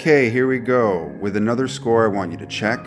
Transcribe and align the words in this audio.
Okay, 0.00 0.30
here 0.30 0.46
we 0.46 0.58
go 0.58 1.14
with 1.20 1.36
another 1.36 1.68
score 1.68 2.06
I 2.06 2.08
want 2.08 2.32
you 2.32 2.38
to 2.38 2.46
check. 2.46 2.86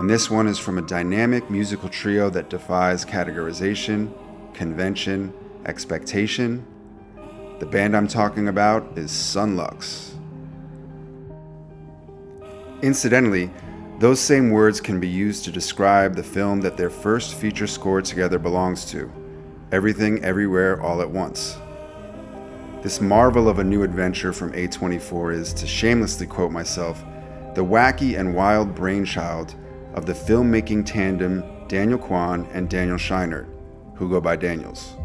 And 0.00 0.10
this 0.10 0.28
one 0.28 0.48
is 0.48 0.58
from 0.58 0.76
a 0.76 0.82
dynamic 0.82 1.48
musical 1.48 1.88
trio 1.88 2.28
that 2.30 2.50
defies 2.50 3.04
categorization, 3.04 4.12
convention, 4.52 5.32
expectation. 5.66 6.66
The 7.60 7.66
band 7.66 7.96
I'm 7.96 8.08
talking 8.08 8.48
about 8.48 8.98
is 8.98 9.12
Son 9.12 9.56
Lux. 9.56 10.16
Incidentally, 12.82 13.48
those 14.00 14.18
same 14.18 14.50
words 14.50 14.80
can 14.80 14.98
be 14.98 15.06
used 15.06 15.44
to 15.44 15.52
describe 15.52 16.16
the 16.16 16.24
film 16.24 16.60
that 16.62 16.76
their 16.76 16.90
first 16.90 17.36
feature 17.36 17.68
score 17.68 18.02
together 18.02 18.40
belongs 18.40 18.84
to 18.86 19.08
Everything 19.70 20.24
Everywhere 20.24 20.82
All 20.82 21.02
at 21.02 21.08
Once. 21.08 21.56
This 22.82 22.98
marvel 22.98 23.46
of 23.46 23.58
a 23.58 23.64
new 23.64 23.82
adventure 23.82 24.32
from 24.32 24.52
A24 24.52 25.34
is, 25.34 25.52
to 25.52 25.66
shamelessly 25.66 26.26
quote 26.26 26.50
myself, 26.50 27.04
the 27.54 27.62
wacky 27.62 28.18
and 28.18 28.34
wild 28.34 28.74
brainchild 28.74 29.54
of 29.92 30.06
the 30.06 30.14
filmmaking 30.14 30.86
tandem 30.86 31.44
Daniel 31.68 31.98
Kwan 31.98 32.48
and 32.54 32.70
Daniel 32.70 32.96
Scheinert, 32.96 33.46
who 33.96 34.08
go 34.08 34.18
by 34.18 34.34
Daniels. 34.34 34.96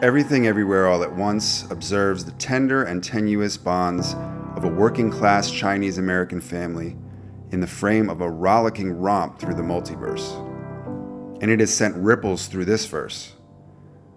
Everything 0.00 0.46
Everywhere 0.46 0.88
All 0.88 1.02
at 1.02 1.14
Once 1.14 1.70
observes 1.70 2.24
the 2.24 2.32
tender 2.32 2.84
and 2.84 3.04
tenuous 3.04 3.58
bonds 3.58 4.14
of 4.56 4.64
a 4.64 4.68
working 4.68 5.10
class 5.10 5.50
Chinese 5.50 5.98
American 5.98 6.40
family 6.40 6.96
in 7.50 7.60
the 7.60 7.66
frame 7.66 8.08
of 8.08 8.22
a 8.22 8.30
rollicking 8.30 8.90
romp 8.90 9.38
through 9.38 9.54
the 9.54 9.62
multiverse. 9.62 10.34
And 11.42 11.50
it 11.50 11.60
has 11.60 11.74
sent 11.74 11.94
ripples 11.96 12.46
through 12.46 12.64
this 12.64 12.86
verse. 12.86 13.34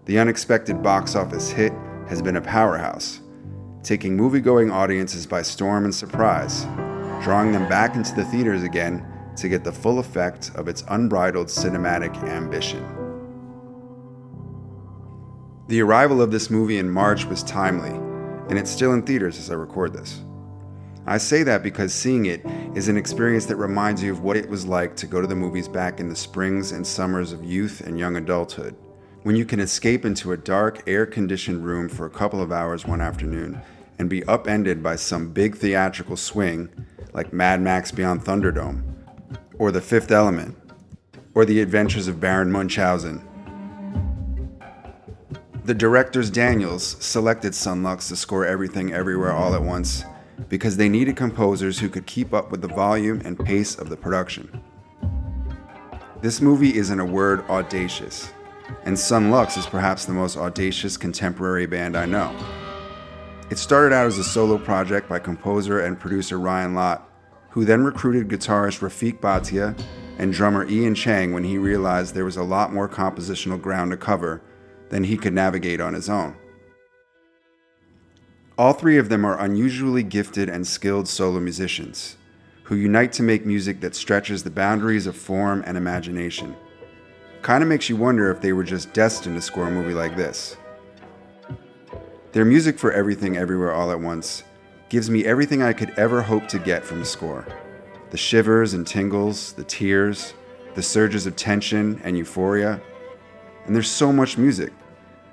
The 0.05 0.19
unexpected 0.19 0.83
box 0.83 1.15
office 1.15 1.49
hit 1.49 1.71
has 2.09 2.21
been 2.21 2.35
a 2.35 2.41
powerhouse, 2.41 3.21
taking 3.83 4.17
movie-going 4.17 4.69
audiences 4.69 5.25
by 5.25 5.43
storm 5.43 5.85
and 5.85 5.95
surprise, 5.95 6.65
drawing 7.23 7.53
them 7.53 7.69
back 7.69 7.95
into 7.95 8.13
the 8.13 8.25
theaters 8.25 8.63
again 8.63 9.05
to 9.37 9.47
get 9.47 9.63
the 9.63 9.71
full 9.71 9.99
effect 9.99 10.51
of 10.55 10.67
its 10.67 10.83
unbridled 10.89 11.47
cinematic 11.47 12.13
ambition. 12.25 12.85
The 15.69 15.81
arrival 15.81 16.21
of 16.21 16.31
this 16.31 16.49
movie 16.49 16.79
in 16.79 16.89
March 16.89 17.23
was 17.23 17.41
timely, 17.41 17.91
and 18.49 18.59
it's 18.59 18.71
still 18.71 18.91
in 18.91 19.03
theaters 19.03 19.39
as 19.39 19.49
I 19.49 19.53
record 19.53 19.93
this. 19.93 20.19
I 21.05 21.17
say 21.17 21.43
that 21.43 21.63
because 21.63 21.93
seeing 21.93 22.25
it 22.25 22.45
is 22.75 22.89
an 22.89 22.97
experience 22.97 23.45
that 23.45 23.55
reminds 23.55 24.03
you 24.03 24.11
of 24.11 24.21
what 24.21 24.35
it 24.35 24.49
was 24.49 24.65
like 24.65 24.97
to 24.97 25.07
go 25.07 25.21
to 25.21 25.27
the 25.27 25.35
movies 25.35 25.69
back 25.69 26.01
in 26.01 26.09
the 26.09 26.15
springs 26.15 26.73
and 26.73 26.85
summers 26.85 27.31
of 27.31 27.45
youth 27.45 27.79
and 27.79 27.97
young 27.97 28.17
adulthood 28.17 28.75
when 29.23 29.37
you 29.37 29.45
can 29.45 29.61
escape 29.61 30.03
into 30.03 30.33
a 30.33 30.37
dark, 30.37 30.83
air 30.85 31.05
conditioned 31.05 31.65
room 31.65 31.87
for 31.87 32.05
a 32.05 32.09
couple 32.09 32.41
of 32.41 32.51
hours 32.51 32.85
one 32.85 32.99
afternoon 32.99 33.59
and 33.97 34.09
be 34.09 34.23
upended 34.25 34.83
by 34.83 34.97
some 34.97 35.31
big 35.31 35.55
theatrical 35.55 36.17
swing 36.17 36.67
like 37.13 37.31
Mad 37.31 37.61
Max 37.61 37.91
Beyond 37.91 38.21
Thunderdome, 38.21 38.83
or 39.57 39.71
The 39.71 39.79
Fifth 39.79 40.11
Element, 40.11 40.57
or 41.35 41.45
The 41.45 41.61
Adventures 41.61 42.09
of 42.09 42.19
Baron 42.19 42.51
Munchausen. 42.51 43.25
The 45.63 45.73
directors 45.73 46.29
Daniels 46.29 46.97
selected 46.99 47.55
Son 47.55 47.81
Lux 47.81 48.09
to 48.09 48.17
score 48.17 48.45
everything 48.45 48.91
everywhere 48.91 49.31
all 49.31 49.55
at 49.55 49.63
once 49.63 50.03
because 50.49 50.75
they 50.75 50.89
needed 50.89 51.15
composers 51.15 51.79
who 51.79 51.87
could 51.87 52.05
keep 52.05 52.33
up 52.33 52.51
with 52.51 52.61
the 52.61 52.67
volume 52.67 53.21
and 53.23 53.39
pace 53.39 53.75
of 53.75 53.89
the 53.89 53.95
production. 53.95 54.61
This 56.19 56.41
movie 56.41 56.75
is, 56.75 56.89
in 56.89 56.99
a 56.99 57.05
word, 57.05 57.47
audacious 57.49 58.29
and 58.83 58.97
Son 58.97 59.29
Lux 59.29 59.57
is 59.57 59.65
perhaps 59.65 60.05
the 60.05 60.13
most 60.13 60.37
audacious 60.37 60.97
contemporary 60.97 61.65
band 61.65 61.95
I 61.95 62.05
know. 62.05 62.35
It 63.49 63.57
started 63.57 63.93
out 63.93 64.07
as 64.07 64.17
a 64.17 64.23
solo 64.23 64.57
project 64.57 65.07
by 65.09 65.19
composer 65.19 65.81
and 65.81 65.99
producer 65.99 66.39
Ryan 66.39 66.73
Lott, 66.73 67.09
who 67.51 67.65
then 67.65 67.83
recruited 67.83 68.29
guitarist 68.29 68.79
Rafiq 68.79 69.19
Bhatia 69.19 69.77
and 70.17 70.33
drummer 70.33 70.65
Ian 70.67 70.95
Chang 70.95 71.33
when 71.33 71.43
he 71.43 71.57
realized 71.57 72.13
there 72.13 72.25
was 72.25 72.37
a 72.37 72.43
lot 72.43 72.73
more 72.73 72.89
compositional 72.89 73.61
ground 73.61 73.91
to 73.91 73.97
cover 73.97 74.41
than 74.89 75.03
he 75.03 75.17
could 75.17 75.33
navigate 75.33 75.81
on 75.81 75.93
his 75.93 76.09
own. 76.09 76.35
All 78.57 78.73
three 78.73 78.97
of 78.97 79.09
them 79.09 79.25
are 79.25 79.39
unusually 79.39 80.03
gifted 80.03 80.49
and 80.49 80.65
skilled 80.65 81.07
solo 81.07 81.39
musicians 81.39 82.17
who 82.63 82.75
unite 82.75 83.11
to 83.13 83.23
make 83.23 83.45
music 83.45 83.81
that 83.81 83.95
stretches 83.95 84.43
the 84.43 84.49
boundaries 84.49 85.05
of 85.05 85.15
form 85.15 85.63
and 85.65 85.77
imagination. 85.77 86.55
Kind 87.43 87.61
of 87.61 87.67
makes 87.67 87.89
you 87.89 87.97
wonder 87.97 88.31
if 88.31 88.39
they 88.39 88.53
were 88.53 88.63
just 88.63 88.93
destined 88.93 89.35
to 89.35 89.41
score 89.41 89.67
a 89.67 89.71
movie 89.71 89.93
like 89.93 90.15
this. 90.15 90.55
Their 92.31 92.45
music 92.45 92.79
for 92.79 92.93
Everything 92.93 93.35
Everywhere 93.35 93.73
All 93.73 93.91
at 93.91 93.99
Once 93.99 94.45
gives 94.87 95.09
me 95.09 95.25
everything 95.25 95.61
I 95.61 95.73
could 95.73 95.89
ever 95.99 96.21
hope 96.21 96.47
to 96.47 96.57
get 96.57 96.85
from 96.85 97.01
a 97.01 97.05
score 97.05 97.45
the 98.11 98.17
shivers 98.17 98.73
and 98.73 98.87
tingles, 98.87 99.51
the 99.53 99.63
tears, 99.65 100.35
the 100.75 100.81
surges 100.81 101.25
of 101.25 101.35
tension 101.35 101.99
and 102.05 102.17
euphoria. 102.17 102.79
And 103.65 103.75
there's 103.75 103.91
so 103.91 104.13
much 104.13 104.37
music, 104.37 104.71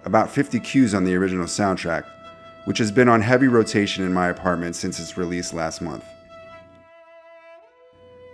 about 0.05 0.33
50 0.33 0.59
cues 0.61 0.95
on 0.95 1.05
the 1.05 1.15
original 1.15 1.47
soundtrack, 1.47 2.05
which 2.65 2.79
has 2.79 2.91
been 2.91 3.09
on 3.09 3.21
heavy 3.21 3.47
rotation 3.47 4.03
in 4.05 4.13
my 4.13 4.31
apartment 4.31 4.75
since 4.75 4.99
its 4.99 5.17
release 5.17 5.53
last 5.53 5.81
month. 5.81 6.05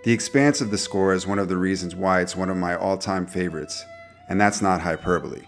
The 0.03 0.13
expanse 0.13 0.61
of 0.61 0.71
the 0.71 0.77
score 0.77 1.13
is 1.13 1.27
one 1.27 1.39
of 1.39 1.49
the 1.49 1.57
reasons 1.57 1.95
why 1.95 2.21
it's 2.21 2.35
one 2.35 2.49
of 2.49 2.57
my 2.57 2.75
all 2.75 2.97
time 2.97 3.25
favorites, 3.25 3.83
and 4.29 4.39
that's 4.39 4.61
not 4.61 4.81
hyperbole. 4.81 5.41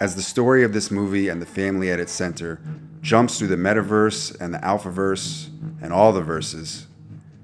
As 0.00 0.16
the 0.16 0.22
story 0.22 0.64
of 0.64 0.72
this 0.72 0.90
movie 0.90 1.28
and 1.28 1.40
the 1.40 1.46
family 1.46 1.90
at 1.90 2.00
its 2.00 2.12
center 2.12 2.60
jumps 3.02 3.38
through 3.38 3.48
the 3.48 3.56
metaverse 3.56 4.40
and 4.40 4.52
the 4.52 4.58
alphaverse 4.58 5.48
and 5.80 5.92
all 5.92 6.12
the 6.12 6.22
verses, 6.22 6.86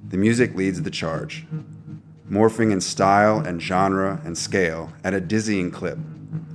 the 0.08 0.16
music 0.16 0.54
leads 0.56 0.82
the 0.82 0.90
charge, 0.90 1.46
morphing 2.28 2.72
in 2.72 2.80
style 2.80 3.38
and 3.38 3.62
genre 3.62 4.20
and 4.24 4.36
scale 4.36 4.92
at 5.04 5.14
a 5.14 5.20
dizzying 5.20 5.70
clip, 5.70 5.98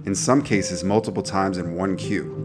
in 0.05 0.13
some 0.13 0.41
cases 0.41 0.83
multiple 0.83 1.23
times 1.23 1.57
in 1.57 1.75
one 1.75 1.95
cue. 1.95 2.44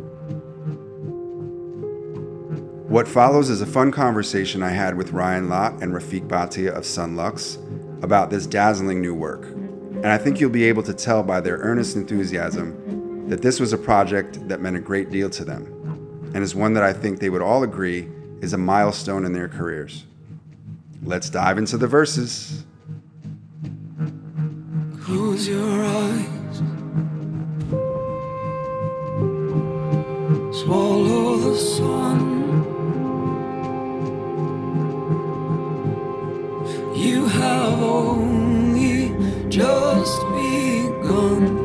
What 2.90 3.06
follows 3.06 3.50
is 3.50 3.60
a 3.60 3.66
fun 3.66 3.92
conversation 3.92 4.64
I 4.64 4.70
had 4.70 4.96
with 4.96 5.12
Ryan 5.12 5.48
Lott 5.48 5.74
and 5.80 5.94
Rafiq 5.94 6.26
Bhatia 6.26 6.72
of 6.72 6.84
Son 6.84 7.14
Lux 7.14 7.56
about 8.02 8.30
this 8.30 8.48
dazzling 8.48 9.00
new 9.00 9.14
work. 9.14 9.44
And 9.44 10.08
I 10.08 10.18
think 10.18 10.40
you'll 10.40 10.50
be 10.50 10.64
able 10.64 10.82
to 10.82 10.92
tell 10.92 11.22
by 11.22 11.40
their 11.40 11.58
earnest 11.58 11.94
enthusiasm 11.94 13.28
that 13.28 13.42
this 13.42 13.60
was 13.60 13.72
a 13.72 13.78
project 13.78 14.48
that 14.48 14.60
meant 14.60 14.76
a 14.76 14.80
great 14.80 15.08
deal 15.08 15.30
to 15.30 15.44
them, 15.44 16.32
and 16.34 16.42
is 16.42 16.56
one 16.56 16.74
that 16.74 16.82
I 16.82 16.92
think 16.92 17.20
they 17.20 17.30
would 17.30 17.42
all 17.42 17.62
agree 17.62 18.08
is 18.40 18.54
a 18.54 18.58
milestone 18.58 19.24
in 19.24 19.32
their 19.32 19.48
careers. 19.48 20.04
Let's 21.04 21.30
dive 21.30 21.58
into 21.58 21.76
the 21.78 21.86
verses. 21.86 22.64
Close 25.00 25.46
your 25.46 25.84
eyes. 25.84 26.56
Swallow 30.58 31.36
the 31.36 31.56
sun. 31.56 32.39
You 37.00 37.24
have 37.24 37.82
only 37.82 39.08
just 39.48 40.20
begun. 40.28 41.58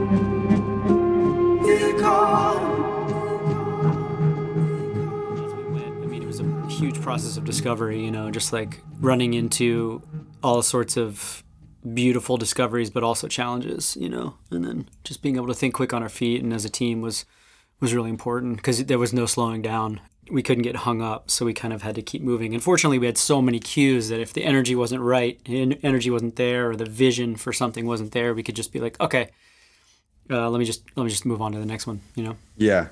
I 6.04 6.07
mean, 6.07 6.24
it 6.24 6.25
was 6.25 6.39
a 6.39 6.68
huge 6.69 7.01
process 7.01 7.36
of 7.36 7.44
discovery, 7.44 8.01
you 8.04 8.12
know, 8.12 8.31
just 8.31 8.54
like 8.54 8.80
running 9.01 9.33
into 9.33 10.01
all 10.42 10.62
sorts 10.62 10.95
of 10.95 11.44
beautiful 11.94 12.38
discoveries, 12.38 12.89
but 12.89 13.04
also 13.04 13.27
challenges, 13.27 13.98
you 14.00 14.07
know, 14.07 14.36
and 14.51 14.63
then 14.63 14.89
just 15.04 15.21
being 15.21 15.36
able 15.36 15.48
to 15.48 15.54
think 15.54 15.74
quick 15.74 15.94
on 15.94 16.01
our 16.01 16.09
feet 16.09 16.42
and 16.42 16.54
as 16.54 16.63
a 16.63 16.69
team 16.69 17.01
was 17.01 17.25
was 17.80 17.94
really 17.94 18.10
important 18.10 18.57
because 18.57 18.83
there 18.86 19.00
was 19.00 19.13
no 19.13 19.25
slowing 19.25 19.62
down 19.62 20.00
we 20.31 20.42
couldn't 20.42 20.63
get 20.63 20.75
hung 20.77 21.01
up, 21.01 21.30
so 21.30 21.45
we 21.45 21.54
kind 21.54 21.74
of 21.74 21.81
had 21.81 21.95
to 21.95 22.01
keep 22.01 22.22
moving. 22.22 22.54
Unfortunately, 22.54 22.98
we 22.98 23.06
had 23.06 23.18
so 23.18 23.42
many 23.42 23.60
cues 23.60 24.10
that 24.10 24.19
if 24.19 24.33
the 24.33 24.44
energy 24.44 24.75
wasn't 24.75 25.01
right, 25.01 25.39
energy 25.48 26.10
wasn't 26.10 26.36
there, 26.36 26.72
or 26.72 26.75
the 26.75 26.86
vision 26.86 27.36
for 27.36 27.54
something 27.54 27.86
wasn't 27.86 28.12
there, 28.12 28.33
we 28.33 28.44
could 28.44 28.56
just 28.56 28.74
be 28.74 28.80
like, 28.80 29.00
okay, 29.00 29.30
uh, 30.30 30.50
let 30.50 30.57
me 30.57 30.66
just 30.66 30.83
let 30.95 31.04
me 31.04 31.10
just 31.10 31.25
move 31.25 31.42
on 31.42 31.51
to 31.51 31.60
the 31.60 31.66
next 31.66 31.86
one. 31.86 32.01
You 32.16 32.24
know? 32.24 32.38
Yeah. 32.57 32.89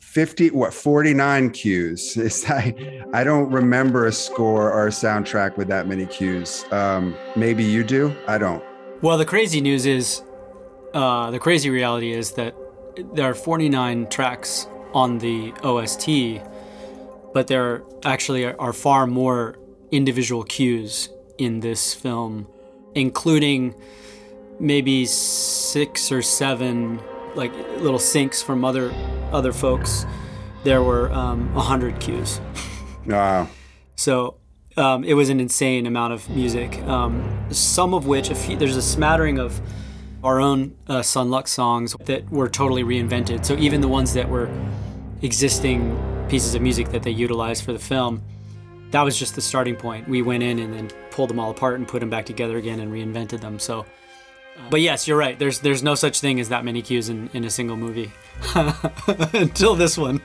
50 0.00 0.52
what 0.52 0.72
49 0.72 1.50
cues 1.50 2.16
is 2.16 2.42
that 2.44 2.74
i 3.12 3.22
don't 3.22 3.50
remember 3.50 4.06
a 4.06 4.12
score 4.12 4.72
or 4.72 4.86
a 4.86 4.90
soundtrack 4.90 5.58
with 5.58 5.68
that 5.68 5.86
many 5.86 6.06
cues 6.06 6.64
um, 6.70 7.14
maybe 7.36 7.62
you 7.62 7.84
do 7.84 8.16
i 8.26 8.38
don't 8.38 8.64
well 9.02 9.18
the 9.18 9.26
crazy 9.26 9.60
news 9.60 9.84
is 9.84 10.22
uh, 10.94 11.30
the 11.30 11.38
crazy 11.38 11.68
reality 11.68 12.12
is 12.12 12.32
that 12.32 12.54
there 13.14 13.30
are 13.30 13.34
49 13.34 14.08
tracks 14.08 14.66
on 14.92 15.18
the 15.18 15.52
ost 15.62 16.08
but 17.34 17.46
there 17.46 17.82
actually 18.04 18.44
are 18.46 18.72
far 18.72 19.06
more 19.06 19.56
individual 19.90 20.42
cues 20.44 21.08
in 21.36 21.60
this 21.60 21.94
film, 21.94 22.46
including 22.94 23.74
maybe 24.58 25.06
six 25.06 26.10
or 26.10 26.22
seven 26.22 27.00
like 27.34 27.52
little 27.78 27.98
syncs 27.98 28.42
from 28.42 28.64
other 28.64 28.92
other 29.30 29.52
folks 29.52 30.04
there 30.64 30.82
were 30.82 31.10
um, 31.12 31.54
100 31.54 32.00
cues. 32.00 32.40
Wow. 33.06 33.48
So 33.96 34.34
um, 34.76 35.02
it 35.02 35.14
was 35.14 35.30
an 35.30 35.40
insane 35.40 35.86
amount 35.86 36.12
of 36.12 36.28
music. 36.28 36.78
Um, 36.82 37.46
some 37.50 37.94
of 37.94 38.06
which, 38.06 38.28
a 38.28 38.34
few, 38.34 38.54
there's 38.54 38.76
a 38.76 38.82
smattering 38.82 39.38
of 39.38 39.62
our 40.24 40.40
own 40.40 40.76
uh, 40.86 41.02
Son 41.02 41.30
Lux 41.30 41.50
songs 41.50 41.94
that 42.04 42.28
were 42.30 42.48
totally 42.48 42.82
reinvented. 42.82 43.44
So 43.44 43.54
even 43.56 43.80
the 43.80 43.88
ones 43.88 44.14
that 44.14 44.28
were 44.28 44.48
existing 45.22 45.96
pieces 46.28 46.54
of 46.54 46.62
music 46.62 46.90
that 46.90 47.02
they 47.02 47.10
utilized 47.10 47.64
for 47.64 47.72
the 47.72 47.78
film, 47.78 48.22
that 48.90 49.02
was 49.02 49.18
just 49.18 49.34
the 49.34 49.40
starting 49.40 49.76
point. 49.76 50.08
We 50.08 50.22
went 50.22 50.42
in 50.42 50.58
and 50.58 50.72
then 50.72 50.90
pulled 51.10 51.30
them 51.30 51.38
all 51.38 51.50
apart 51.50 51.74
and 51.76 51.86
put 51.86 52.00
them 52.00 52.10
back 52.10 52.26
together 52.26 52.56
again 52.56 52.80
and 52.80 52.92
reinvented 52.92 53.40
them. 53.40 53.58
So, 53.58 53.80
uh, 53.80 53.84
but 54.70 54.80
yes, 54.80 55.06
you're 55.06 55.16
right. 55.16 55.38
There's 55.38 55.60
there's 55.60 55.82
no 55.82 55.94
such 55.94 56.20
thing 56.20 56.40
as 56.40 56.48
that 56.48 56.64
many 56.64 56.82
cues 56.82 57.08
in, 57.08 57.30
in 57.32 57.44
a 57.44 57.50
single 57.50 57.76
movie 57.76 58.10
until 59.34 59.74
this 59.74 59.98
one. 59.98 60.20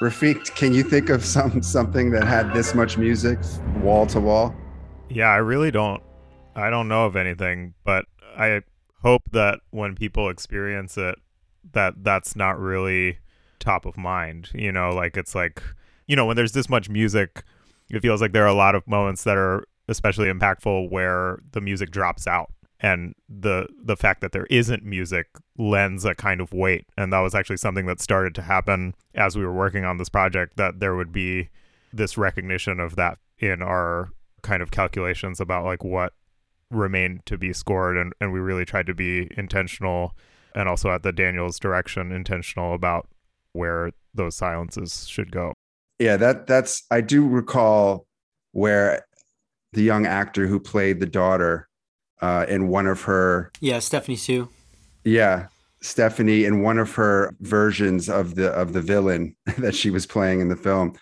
Rafiq, 0.00 0.54
can 0.54 0.72
you 0.72 0.84
think 0.84 1.08
of 1.10 1.24
some 1.24 1.60
something 1.62 2.10
that 2.12 2.24
had 2.24 2.52
this 2.54 2.74
much 2.74 2.96
music 2.96 3.38
wall 3.82 4.06
to 4.06 4.20
wall? 4.20 4.54
Yeah, 5.08 5.28
I 5.28 5.36
really 5.36 5.70
don't. 5.72 6.02
I 6.54 6.70
don't 6.70 6.86
know 6.86 7.06
of 7.06 7.16
anything, 7.16 7.74
but 7.84 8.04
I 8.36 8.62
hope 9.02 9.30
that 9.32 9.60
when 9.70 9.96
people 9.96 10.28
experience 10.28 10.96
it, 10.96 11.16
that 11.72 11.94
that's 12.04 12.36
not 12.36 12.58
really 12.60 13.18
top 13.58 13.86
of 13.86 13.96
mind. 13.96 14.50
You 14.54 14.70
know, 14.70 14.90
like 14.90 15.16
it's 15.16 15.34
like, 15.34 15.62
you 16.06 16.14
know, 16.14 16.26
when 16.26 16.36
there's 16.36 16.52
this 16.52 16.68
much 16.68 16.88
music, 16.88 17.42
it 17.90 18.00
feels 18.00 18.20
like 18.20 18.32
there 18.32 18.44
are 18.44 18.46
a 18.46 18.54
lot 18.54 18.76
of 18.76 18.86
moments 18.86 19.24
that 19.24 19.36
are 19.36 19.64
especially 19.88 20.26
impactful 20.26 20.90
where 20.90 21.40
the 21.52 21.60
music 21.60 21.90
drops 21.90 22.26
out 22.26 22.52
and 22.80 23.14
the 23.28 23.68
the 23.82 23.96
fact 23.96 24.20
that 24.20 24.32
there 24.32 24.46
isn't 24.46 24.84
music 24.84 25.26
lends 25.56 26.04
a 26.04 26.14
kind 26.14 26.40
of 26.40 26.52
weight. 26.52 26.86
And 26.96 27.12
that 27.12 27.20
was 27.20 27.34
actually 27.34 27.56
something 27.56 27.86
that 27.86 28.00
started 28.00 28.34
to 28.36 28.42
happen 28.42 28.94
as 29.14 29.36
we 29.36 29.44
were 29.44 29.52
working 29.52 29.84
on 29.84 29.96
this 29.96 30.08
project 30.08 30.56
that 30.56 30.78
there 30.80 30.94
would 30.94 31.12
be 31.12 31.48
this 31.92 32.16
recognition 32.16 32.78
of 32.78 32.96
that 32.96 33.18
in 33.38 33.62
our 33.62 34.10
kind 34.42 34.62
of 34.62 34.70
calculations 34.70 35.40
about 35.40 35.64
like 35.64 35.82
what 35.82 36.12
remained 36.70 37.26
to 37.26 37.36
be 37.36 37.52
scored. 37.52 37.96
And, 37.96 38.12
and 38.20 38.32
we 38.32 38.38
really 38.40 38.64
tried 38.64 38.86
to 38.86 38.94
be 38.94 39.28
intentional 39.36 40.14
and 40.54 40.68
also 40.68 40.90
at 40.90 41.02
the 41.02 41.12
daniel's 41.12 41.58
direction 41.58 42.10
intentional 42.10 42.74
about 42.74 43.08
where 43.52 43.90
those 44.14 44.36
silences 44.36 45.06
should 45.08 45.30
go. 45.32 45.52
Yeah 45.98 46.16
that 46.16 46.46
that's 46.46 46.84
i 46.90 47.00
do 47.00 47.26
recall 47.26 48.06
where 48.52 49.04
the 49.72 49.82
young 49.82 50.06
actor 50.06 50.46
who 50.46 50.58
played 50.58 51.00
the 51.00 51.06
daughter 51.06 51.67
uh, 52.20 52.46
in 52.48 52.68
one 52.68 52.86
of 52.86 53.02
her 53.02 53.52
yeah 53.60 53.78
Stephanie 53.78 54.16
Hsu. 54.16 54.48
Yeah, 55.04 55.46
Stephanie 55.80 56.44
in 56.44 56.62
one 56.62 56.78
of 56.78 56.94
her 56.94 57.34
versions 57.40 58.08
of 58.08 58.34
the 58.34 58.50
of 58.50 58.72
the 58.72 58.80
villain 58.80 59.36
that 59.58 59.74
she 59.74 59.90
was 59.90 60.06
playing 60.06 60.40
in 60.40 60.48
the 60.48 60.56
film 60.56 60.94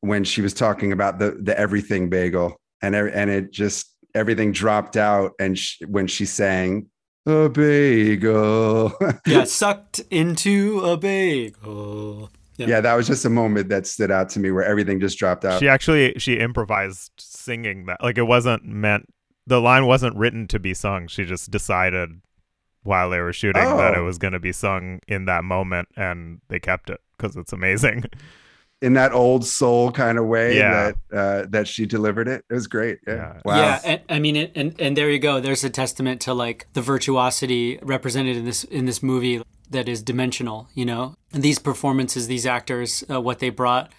when 0.00 0.24
she 0.24 0.40
was 0.40 0.54
talking 0.54 0.92
about 0.92 1.18
the 1.18 1.38
the 1.42 1.58
everything 1.58 2.08
bagel 2.08 2.60
and 2.82 2.94
and 2.94 3.30
it 3.30 3.50
just 3.50 3.94
everything 4.14 4.52
dropped 4.52 4.96
out 4.96 5.32
and 5.38 5.58
she, 5.58 5.84
when 5.86 6.06
she 6.06 6.24
sang 6.24 6.86
a 7.26 7.48
bagel 7.48 8.92
yeah 9.26 9.44
sucked 9.44 10.00
into 10.10 10.80
a 10.80 10.96
bagel 10.96 12.30
yeah. 12.56 12.66
yeah. 12.66 12.80
that 12.80 12.94
was 12.94 13.06
just 13.06 13.24
a 13.24 13.30
moment 13.30 13.68
that 13.68 13.86
stood 13.86 14.10
out 14.10 14.28
to 14.30 14.40
me 14.40 14.50
where 14.50 14.64
everything 14.64 14.98
just 14.98 15.16
dropped 15.16 15.44
out. 15.44 15.60
She 15.60 15.68
actually 15.68 16.14
she 16.18 16.38
improvised 16.38 17.12
singing 17.16 17.86
that. 17.86 18.02
Like 18.02 18.18
it 18.18 18.24
wasn't 18.24 18.64
meant 18.64 19.08
the 19.48 19.60
line 19.60 19.86
wasn't 19.86 20.14
written 20.16 20.46
to 20.48 20.58
be 20.58 20.74
sung. 20.74 21.08
She 21.08 21.24
just 21.24 21.50
decided 21.50 22.20
while 22.82 23.10
they 23.10 23.20
were 23.20 23.32
shooting 23.32 23.64
oh. 23.64 23.76
that 23.78 23.94
it 23.94 23.98
oh. 23.98 24.04
was 24.04 24.18
going 24.18 24.34
to 24.34 24.38
be 24.38 24.52
sung 24.52 25.00
in 25.08 25.24
that 25.24 25.42
moment, 25.42 25.88
and 25.96 26.40
they 26.48 26.60
kept 26.60 26.90
it 26.90 27.00
because 27.16 27.36
it's 27.36 27.52
amazing. 27.52 28.04
In 28.80 28.92
that 28.92 29.10
old 29.10 29.44
soul 29.44 29.90
kind 29.90 30.18
of 30.18 30.26
way 30.26 30.56
yeah. 30.56 30.92
that 31.10 31.18
uh, 31.18 31.46
that 31.48 31.66
she 31.66 31.84
delivered 31.84 32.28
it, 32.28 32.44
it 32.48 32.54
was 32.54 32.68
great. 32.68 33.00
Yeah, 33.08 33.14
yeah. 33.14 33.40
Wow. 33.44 33.56
yeah 33.56 33.80
and, 33.84 34.00
I 34.08 34.20
mean, 34.20 34.36
it, 34.36 34.52
and 34.54 34.72
and 34.80 34.96
there 34.96 35.10
you 35.10 35.18
go. 35.18 35.40
There's 35.40 35.64
a 35.64 35.70
testament 35.70 36.20
to 36.20 36.32
like 36.32 36.68
the 36.74 36.80
virtuosity 36.80 37.80
represented 37.82 38.36
in 38.36 38.44
this 38.44 38.62
in 38.62 38.84
this 38.84 39.02
movie 39.02 39.42
that 39.70 39.88
is 39.88 40.00
dimensional. 40.00 40.68
You 40.74 40.84
know, 40.84 41.16
and 41.32 41.42
these 41.42 41.58
performances, 41.58 42.28
these 42.28 42.46
actors, 42.46 43.02
uh, 43.10 43.20
what 43.20 43.40
they 43.40 43.50
brought. 43.50 43.92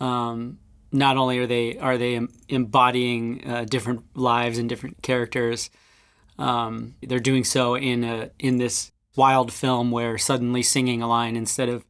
Um, 0.00 0.60
not 0.92 1.16
only 1.16 1.38
are 1.38 1.46
they 1.46 1.78
are 1.78 1.98
they 1.98 2.20
embodying 2.48 3.42
uh, 3.46 3.64
different 3.64 4.04
lives 4.16 4.58
and 4.58 4.68
different 4.68 5.02
characters, 5.02 5.70
um, 6.38 6.94
they're 7.02 7.18
doing 7.18 7.44
so 7.44 7.74
in 7.74 8.04
a 8.04 8.30
in 8.38 8.58
this 8.58 8.92
wild 9.16 9.52
film 9.52 9.90
where 9.90 10.18
suddenly 10.18 10.62
singing 10.62 11.02
a 11.02 11.08
line 11.08 11.36
instead 11.36 11.68
of 11.68 11.84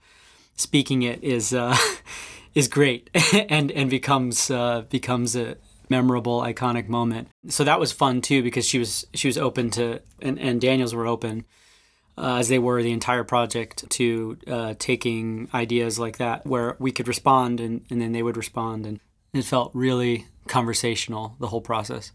speaking 0.56 1.02
it 1.02 1.22
is 1.22 1.52
uh, 1.52 1.76
is 2.54 2.68
great 2.68 3.10
and 3.48 3.70
and 3.72 3.90
becomes 3.90 4.50
uh, 4.50 4.82
becomes 4.88 5.36
a 5.36 5.56
memorable 5.88 6.40
iconic 6.40 6.88
moment. 6.88 7.28
So 7.48 7.64
that 7.64 7.80
was 7.80 7.92
fun 7.92 8.20
too 8.20 8.42
because 8.42 8.66
she 8.66 8.78
was 8.78 9.06
she 9.14 9.28
was 9.28 9.36
open 9.36 9.70
to 9.70 10.00
and, 10.20 10.38
and 10.38 10.60
Daniels 10.60 10.94
were 10.94 11.06
open 11.06 11.44
uh, 12.18 12.36
as 12.36 12.48
they 12.48 12.58
were 12.58 12.82
the 12.82 12.92
entire 12.92 13.24
project 13.24 13.88
to 13.90 14.36
uh, 14.46 14.74
taking 14.78 15.48
ideas 15.54 15.98
like 15.98 16.18
that 16.18 16.46
where 16.46 16.76
we 16.78 16.92
could 16.92 17.08
respond 17.08 17.60
and, 17.60 17.84
and 17.90 18.00
then 18.00 18.12
they 18.12 18.22
would 18.22 18.36
respond. 18.36 18.86
And 18.86 19.00
it 19.32 19.44
felt 19.44 19.70
really 19.74 20.26
conversational 20.46 21.36
the 21.40 21.46
whole 21.46 21.60
process. 21.60 22.12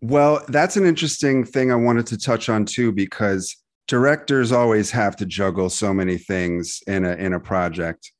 Well 0.00 0.42
that's 0.48 0.76
an 0.76 0.84
interesting 0.84 1.44
thing 1.44 1.70
i 1.70 1.76
wanted 1.76 2.08
to 2.08 2.18
touch 2.18 2.48
on 2.48 2.64
too 2.64 2.90
because 2.90 3.56
directors 3.86 4.50
always 4.50 4.90
have 4.90 5.16
to 5.16 5.26
juggle 5.26 5.70
so 5.70 5.94
many 5.94 6.18
things 6.18 6.80
in 6.88 7.04
a 7.04 7.12
in 7.12 7.32
a 7.34 7.40
project 7.40 8.10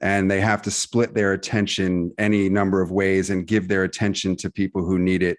and 0.00 0.30
they 0.30 0.40
have 0.40 0.62
to 0.62 0.70
split 0.70 1.14
their 1.14 1.32
attention 1.32 2.12
any 2.18 2.48
number 2.48 2.80
of 2.80 2.90
ways 2.90 3.30
and 3.30 3.46
give 3.46 3.68
their 3.68 3.84
attention 3.84 4.36
to 4.36 4.50
people 4.50 4.84
who 4.84 4.98
need 4.98 5.22
it 5.22 5.38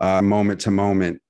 uh, 0.00 0.22
moment 0.22 0.60
to 0.60 0.70
moment 0.70 1.20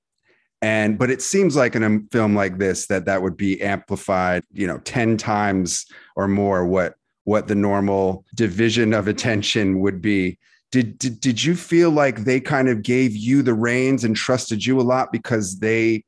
and 0.61 0.97
but 0.97 1.09
it 1.09 1.21
seems 1.21 1.55
like 1.55 1.75
in 1.75 1.83
a 1.83 1.99
film 2.11 2.35
like 2.35 2.57
this 2.57 2.87
that 2.87 3.05
that 3.05 3.21
would 3.21 3.37
be 3.37 3.61
amplified 3.61 4.43
you 4.53 4.65
know 4.65 4.79
10 4.79 5.17
times 5.17 5.85
or 6.15 6.27
more 6.27 6.65
what 6.65 6.95
what 7.25 7.47
the 7.47 7.55
normal 7.55 8.23
division 8.35 8.93
of 8.93 9.07
attention 9.07 9.79
would 9.79 10.01
be. 10.01 10.37
Did, 10.71 10.97
did 10.97 11.19
did 11.19 11.43
you 11.43 11.55
feel 11.55 11.89
like 11.89 12.23
they 12.23 12.39
kind 12.39 12.69
of 12.69 12.81
gave 12.81 13.15
you 13.15 13.41
the 13.41 13.53
reins 13.53 14.03
and 14.03 14.15
trusted 14.15 14.65
you 14.65 14.79
a 14.79 14.83
lot 14.83 15.11
because 15.11 15.59
they 15.59 16.03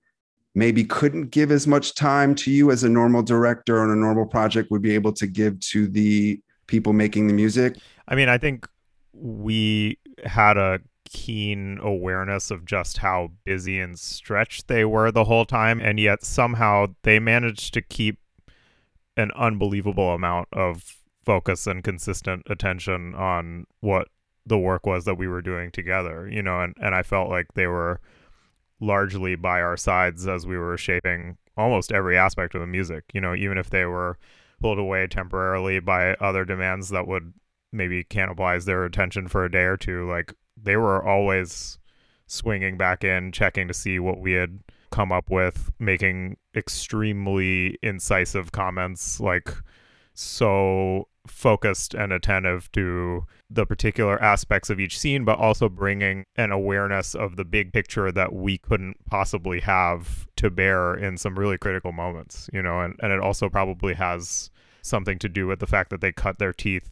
maybe 0.56 0.84
couldn't 0.84 1.30
give 1.30 1.52
as 1.52 1.68
much 1.68 1.94
time 1.94 2.34
to 2.36 2.52
you 2.52 2.72
as 2.72 2.84
a 2.84 2.90
normal 2.90 3.22
director 3.22 3.82
on 3.82 3.92
a 3.92 3.96
normal 3.96 4.26
project 4.26 4.72
would 4.72 4.82
be 4.82 4.96
able 4.96 5.14
to 5.14 5.28
give 5.28 5.60
to 5.60 5.88
the 5.88 6.42
people 6.66 6.94
making 6.94 7.28
the 7.28 7.34
music? 7.34 7.78
I 8.08 8.16
mean 8.16 8.30
i 8.30 8.38
think 8.38 8.68
we 9.14 9.98
had 10.26 10.58
a 10.58 10.80
keen 11.10 11.80
awareness 11.82 12.52
of 12.52 12.66
just 12.66 13.00
how 13.00 13.32
busy 13.46 13.80
and 13.80 13.98
stretched 13.98 14.68
they 14.68 14.86
were 14.86 15.12
the 15.12 15.24
whole 15.24 15.46
time 15.46 15.80
and 15.80 16.00
yet 16.00 16.24
somehow 16.24 16.88
they 17.04 17.20
managed 17.20 17.74
to 17.74 17.82
keep 17.82 18.20
an 19.16 19.32
unbelievable 19.36 20.12
amount 20.12 20.48
of 20.52 20.98
focus 21.26 21.68
and 21.68 21.84
consistent 21.84 22.44
attention 22.50 23.14
on 23.16 23.66
what 23.82 24.08
the 24.46 24.58
work 24.58 24.86
was 24.86 25.06
that 25.06 25.18
we 25.18 25.28
were 25.28 25.42
doing 25.42 25.72
together 25.72 26.30
you 26.30 26.42
know 26.42 26.62
and, 26.62 26.74
and 26.82 26.94
i 26.94 27.04
felt 27.04 27.30
like 27.30 27.54
they 27.54 27.68
were 27.68 28.00
largely 28.80 29.36
by 29.36 29.62
our 29.62 29.78
sides 29.78 30.28
as 30.28 30.46
we 30.46 30.58
were 30.58 30.78
shaping 30.78 31.38
almost 31.58 31.92
every 31.92 32.18
aspect 32.18 32.54
of 32.54 32.62
the 32.62 32.68
music 32.68 33.04
you 33.14 33.22
know 33.22 33.34
even 33.34 33.58
if 33.58 33.70
they 33.70 33.86
were 33.86 34.18
pulled 34.62 34.80
away 34.80 35.08
temporarily 35.08 35.80
by 35.80 36.14
other 36.16 36.46
demands 36.46 36.90
that 36.90 37.08
would 37.08 37.34
maybe 37.72 38.04
cannibalize 38.04 38.66
their 38.66 38.86
attention 38.86 39.28
for 39.28 39.44
a 39.44 39.52
day 39.52 39.64
or 39.64 39.78
two 39.78 40.10
like 40.10 40.34
they 40.62 40.78
were 40.78 41.04
always 41.04 41.78
swinging 42.28 42.78
back 42.78 43.04
in, 43.04 43.32
checking 43.32 43.68
to 43.68 43.74
see 43.74 44.00
what 44.00 44.20
we 44.20 44.34
had 44.34 44.60
come 44.92 45.12
up 45.12 45.30
with, 45.30 45.72
making 45.80 46.38
extremely 46.56 47.78
incisive 47.82 48.52
comments 48.52 49.20
like 49.20 49.54
so 50.14 51.08
focused 51.28 51.94
and 51.94 52.12
attentive 52.12 52.72
to 52.72 53.26
the 53.50 53.66
particular 53.66 54.22
aspects 54.22 54.70
of 54.70 54.80
each 54.80 54.98
scene, 54.98 55.24
but 55.24 55.38
also 55.38 55.70
bringing 55.70 56.26
an 56.36 56.52
awareness 56.52 57.14
of 57.14 57.36
the 57.36 57.46
big 57.46 57.72
picture 57.72 58.12
that 58.12 58.34
we 58.34 58.58
couldn't 58.58 58.98
possibly 59.06 59.60
have 59.60 60.28
to 60.36 60.50
bear 60.50 60.96
in 60.96 61.18
some 61.18 61.38
really 61.38 61.58
critical 61.58 61.92
moments, 61.92 62.50
you 62.54 62.62
know, 62.62 62.82
and, 62.82 62.96
and 63.02 63.12
it 63.12 63.20
also 63.20 63.50
probably 63.50 63.94
has 63.94 64.50
something 64.82 65.20
to 65.20 65.30
do 65.30 65.48
with 65.48 65.60
the 65.60 65.68
fact 65.68 65.90
that 65.90 66.02
they 66.02 66.12
cut 66.12 66.40
their 66.40 66.54
teeth 66.54 66.90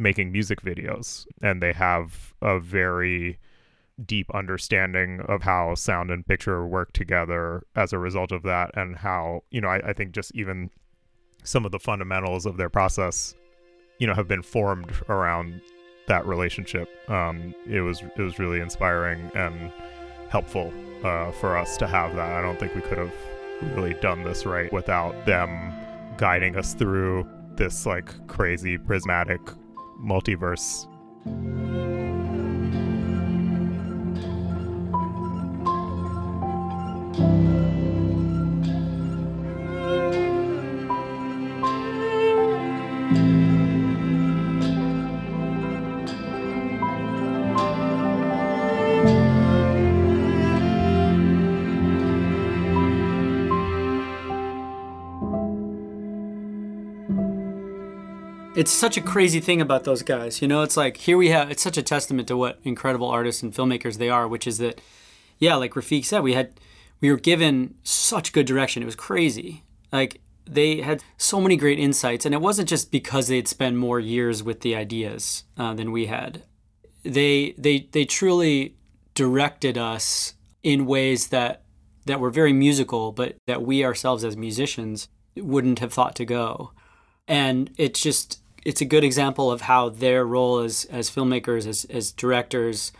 making 0.00 0.32
music 0.32 0.62
videos 0.62 1.26
and 1.42 1.62
they 1.62 1.72
have 1.72 2.34
a 2.42 2.58
very 2.58 3.38
deep 4.06 4.30
understanding 4.34 5.20
of 5.28 5.42
how 5.42 5.74
sound 5.74 6.10
and 6.10 6.26
picture 6.26 6.66
work 6.66 6.92
together 6.92 7.62
as 7.76 7.92
a 7.92 7.98
result 7.98 8.32
of 8.32 8.42
that 8.42 8.70
and 8.74 8.96
how 8.96 9.42
you 9.50 9.60
know 9.60 9.68
I, 9.68 9.90
I, 9.90 9.92
think 9.92 10.12
just 10.12 10.34
even 10.34 10.70
some 11.44 11.66
of 11.66 11.70
the 11.72 11.78
fundamentals 11.78 12.46
of 12.46 12.56
their 12.56 12.70
process 12.70 13.34
you 13.98 14.06
know 14.06 14.14
have 14.14 14.26
been 14.26 14.42
formed 14.42 14.90
around 15.08 15.60
that 16.10 16.26
relationship. 16.26 16.88
Um, 17.08 17.54
it 17.66 17.80
was 17.80 18.02
it 18.02 18.22
was 18.22 18.38
really 18.38 18.60
inspiring 18.60 19.30
and 19.34 19.70
helpful 20.28 20.72
uh, 21.04 21.30
for 21.32 21.56
us 21.56 21.76
to 21.76 21.86
have 21.86 22.16
that. 22.16 22.32
I 22.32 22.42
don't 22.42 22.58
think 22.58 22.74
we 22.74 22.80
could 22.80 22.98
have 22.98 23.14
really 23.76 23.94
done 23.94 24.24
this 24.24 24.44
right 24.44 24.72
without 24.72 25.26
them 25.26 25.72
guiding 26.16 26.56
us 26.56 26.74
through 26.74 27.28
this 27.54 27.86
like 27.86 28.26
crazy 28.26 28.78
prismatic 28.78 29.40
multiverse 30.02 30.86
it's 58.60 58.70
such 58.70 58.98
a 58.98 59.00
crazy 59.00 59.40
thing 59.40 59.62
about 59.62 59.84
those 59.84 60.02
guys. 60.02 60.42
You 60.42 60.48
know, 60.48 60.60
it's 60.60 60.76
like 60.76 60.98
here 60.98 61.16
we 61.16 61.30
have 61.30 61.50
it's 61.50 61.62
such 61.62 61.78
a 61.78 61.82
testament 61.82 62.28
to 62.28 62.36
what 62.36 62.60
incredible 62.62 63.08
artists 63.08 63.42
and 63.42 63.54
filmmakers 63.54 63.96
they 63.96 64.10
are, 64.10 64.28
which 64.28 64.46
is 64.46 64.58
that 64.58 64.82
yeah, 65.38 65.54
like 65.54 65.72
Rafiq 65.72 66.04
said, 66.04 66.20
we 66.22 66.34
had 66.34 66.60
we 67.00 67.10
were 67.10 67.16
given 67.16 67.76
such 67.84 68.34
good 68.34 68.44
direction. 68.44 68.82
It 68.82 68.86
was 68.86 68.96
crazy. 68.96 69.64
Like 69.90 70.20
they 70.44 70.82
had 70.82 71.02
so 71.16 71.40
many 71.40 71.56
great 71.56 71.78
insights, 71.78 72.26
and 72.26 72.34
it 72.34 72.42
wasn't 72.42 72.68
just 72.68 72.92
because 72.92 73.28
they'd 73.28 73.48
spend 73.48 73.78
more 73.78 73.98
years 73.98 74.42
with 74.42 74.60
the 74.60 74.76
ideas 74.76 75.44
uh, 75.56 75.72
than 75.72 75.90
we 75.90 76.06
had. 76.06 76.42
They 77.02 77.54
they 77.56 77.88
they 77.92 78.04
truly 78.04 78.76
directed 79.14 79.78
us 79.78 80.34
in 80.62 80.84
ways 80.84 81.28
that 81.28 81.62
that 82.04 82.20
were 82.20 82.28
very 82.28 82.52
musical, 82.52 83.10
but 83.10 83.36
that 83.46 83.62
we 83.62 83.86
ourselves 83.86 84.22
as 84.22 84.36
musicians 84.36 85.08
wouldn't 85.34 85.78
have 85.78 85.94
thought 85.94 86.14
to 86.16 86.26
go. 86.26 86.72
And 87.26 87.70
it's 87.78 88.02
just 88.02 88.40
it's 88.64 88.80
a 88.80 88.84
good 88.84 89.04
example 89.04 89.50
of 89.50 89.62
how 89.62 89.88
their 89.88 90.24
role 90.24 90.58
as 90.58 90.84
as 90.86 91.10
filmmakers, 91.10 91.66
as 91.66 91.84
as 91.86 92.12
directors, 92.12 92.92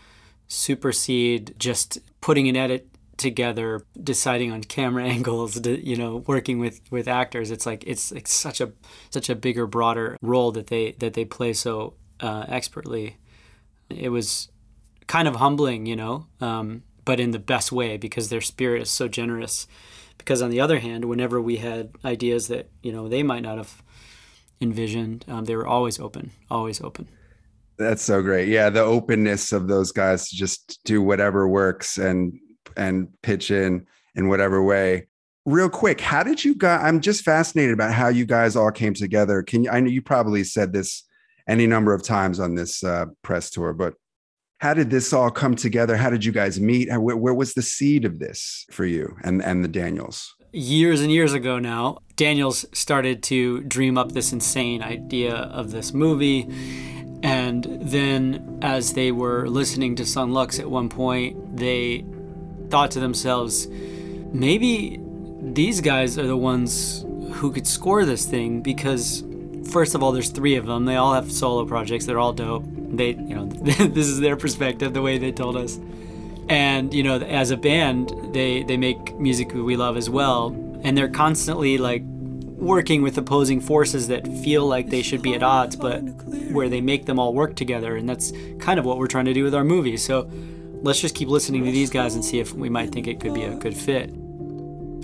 supersede 0.49 1.55
just 1.59 1.99
putting 2.21 2.49
an 2.49 2.57
edit 2.57 2.89
together, 3.21 3.85
deciding 4.03 4.51
on 4.51 4.65
camera 4.65 5.05
angles, 5.17 5.65
you 5.67 5.97
know, 5.97 6.25
working 6.27 6.59
with 6.59 6.81
with 6.91 7.07
actors. 7.07 7.51
It's 7.51 7.67
like 7.67 7.85
it's, 7.87 8.11
it's 8.13 8.33
such 8.33 8.61
a 8.61 8.73
such 9.11 9.29
a 9.29 9.35
bigger, 9.35 9.67
broader 9.67 10.17
role 10.23 10.51
that 10.53 10.69
they 10.69 10.93
that 10.93 11.15
they 11.15 11.25
play 11.25 11.53
so 11.53 11.95
uh, 12.19 12.47
expertly. 12.49 13.19
It 13.89 14.09
was 14.09 14.49
kind 15.07 15.29
of 15.29 15.37
humbling, 15.37 15.87
you 15.87 15.97
know, 15.97 16.27
um, 16.41 16.85
but 17.05 17.21
in 17.21 17.33
the 17.33 17.39
best 17.39 17.73
way 17.73 17.97
because 17.97 18.29
their 18.29 18.41
spirit 18.41 18.83
is 18.83 18.91
so 18.91 19.09
generous. 19.09 19.67
Because 20.17 20.43
on 20.43 20.51
the 20.51 20.61
other 20.61 20.81
hand, 20.81 21.07
whenever 21.07 21.41
we 21.41 21.57
had 21.57 21.93
ideas 22.05 22.49
that 22.49 22.71
you 22.83 22.93
know 22.93 23.09
they 23.09 23.23
might 23.23 23.43
not 23.43 23.59
have 23.59 23.83
envisioned. 24.61 25.25
Um, 25.29 25.45
they 25.45 25.57
were 25.57 25.67
always 25.67 25.99
open, 25.99 26.31
always 26.51 26.81
open. 26.81 27.09
That's 27.79 28.03
so 28.03 28.21
great. 28.21 28.49
Yeah, 28.49 28.69
the 28.69 28.83
openness 28.83 29.53
of 29.53 29.67
those 29.67 29.91
guys 29.91 30.29
to 30.29 30.37
just 30.37 30.81
do 30.85 31.01
whatever 31.01 31.49
works 31.49 31.97
and 31.97 32.39
and 32.77 33.09
pitch 33.23 33.51
in 33.51 33.87
in 34.15 34.29
whatever 34.29 34.63
way. 34.63 35.07
Real 35.47 35.71
quick, 35.71 36.01
how 36.01 36.23
did 36.23 36.45
you 36.45 36.55
guys? 36.55 36.81
I'm 36.83 37.01
just 37.01 37.25
fascinated 37.25 37.73
about 37.73 37.95
how 37.95 38.09
you 38.09 38.27
guys 38.27 38.55
all 38.55 38.71
came 38.71 38.93
together. 38.93 39.43
Can 39.43 39.65
you? 39.65 39.71
I 39.71 39.81
know 39.81 39.89
you 39.89 40.03
probably 40.03 40.45
said 40.45 40.73
this 40.73 41.05
any 41.49 41.67
number 41.67 41.95
of 41.95 42.03
times 42.03 42.39
on 42.39 42.55
this 42.55 42.85
uh, 42.85 43.07
press 43.23 43.51
tour, 43.51 43.73
but 43.73 43.95
how 44.59 44.75
did 44.75 44.91
this 44.91 45.15
all 45.15 45.31
come 45.31 45.55
together? 45.55 45.97
How 45.97 46.11
did 46.11 46.23
you 46.23 46.33
guys 46.33 46.61
meet? 46.61 46.91
Where, 46.91 47.17
where 47.17 47.35
was 47.35 47.55
the 47.55 47.63
seed 47.63 48.05
of 48.05 48.19
this 48.19 48.67
for 48.71 48.85
you 48.85 49.17
and 49.25 49.43
and 49.43 49.65
the 49.65 49.69
Daniels? 49.69 50.35
Years 50.53 51.01
and 51.01 51.11
years 51.11 51.33
ago 51.33 51.59
now, 51.59 51.99
Daniels 52.17 52.67
started 52.73 53.23
to 53.25 53.61
dream 53.63 53.97
up 53.97 54.13
this 54.13 54.33
insane 54.33 54.83
idea 54.83 55.35
of 55.35 55.71
this 55.71 55.93
movie. 55.93 56.49
And 57.23 57.65
then, 57.65 58.59
as 58.63 58.95
they 58.95 59.13
were 59.13 59.49
listening 59.49 59.97
to 59.97 60.07
Son 60.07 60.33
Lux 60.33 60.59
at 60.59 60.71
one 60.71 60.89
point, 60.89 61.57
they 61.57 62.05
thought 62.71 62.91
to 62.93 63.01
themselves, 63.01 63.69
maybe 63.69 64.99
these 65.41 65.81
guys 65.81 66.19
are 66.19 66.27
the 66.27 66.37
ones 66.37 67.05
who 67.33 67.53
could 67.53 67.67
score 67.67 68.05
this 68.05 68.25
thing 68.25 68.63
because, 68.63 69.23
first 69.71 69.95
of 69.95 70.03
all, 70.03 70.13
there's 70.13 70.31
three 70.31 70.57
of 70.57 70.67
them. 70.67 70.87
They 70.87 70.97
all 70.97 71.15
have 71.15 71.31
solo 71.31 71.67
projects, 71.67 72.07
they're 72.07 72.19
all 72.19 72.33
dope. 72.33 72.65
They, 72.67 73.11
you 73.11 73.35
know, 73.35 73.47
this 73.47 74.07
is 74.07 74.21
their 74.21 74.37
perspective, 74.37 74.95
the 74.95 75.03
way 75.03 75.19
they 75.19 75.33
told 75.33 75.57
us 75.57 75.79
and 76.51 76.93
you 76.93 77.03
know 77.05 77.19
as 77.21 77.53
a 77.53 77.57
band 77.57 78.13
they 78.35 78.65
they 78.65 78.77
make 78.77 79.17
music 79.19 79.55
we 79.55 79.77
love 79.77 79.97
as 79.97 80.11
well. 80.11 80.49
And 80.83 80.97
they're 80.99 81.09
constantly 81.09 81.79
like 81.79 82.03
working 82.03 83.03
with 83.03 83.17
opposing 83.17 83.61
forces 83.61 84.09
that 84.09 84.27
feel 84.43 84.67
like 84.67 84.91
they 84.91 85.03
should 85.03 85.23
be 85.23 85.35
at 85.35 85.43
odds 85.43 85.77
but 85.77 86.01
where 86.53 86.69
they 86.69 86.81
make 86.81 87.07
them 87.07 87.19
all 87.19 87.33
work 87.33 87.55
together. 87.55 87.97
And 87.97 88.09
that's 88.09 88.33
kind 88.59 88.79
of 88.79 88.85
what 88.85 88.99
we're 88.99 89.07
trying 89.07 89.27
to 89.27 89.33
do 89.33 89.45
with 89.45 89.55
our 89.55 89.65
movie. 89.65 89.97
So 89.97 90.29
let's 90.83 91.01
just 91.01 91.15
keep 91.15 91.29
listening 91.29 91.65
to 91.65 91.71
these 91.71 91.91
guys 91.91 92.15
and 92.15 92.25
see 92.25 92.41
if 92.41 92.53
we 92.53 92.69
might 92.69 92.91
think 92.91 93.07
it 93.07 93.21
could 93.21 93.33
be 93.33 93.45
a 93.45 93.55
good 93.55 93.77
fit. 93.77 94.13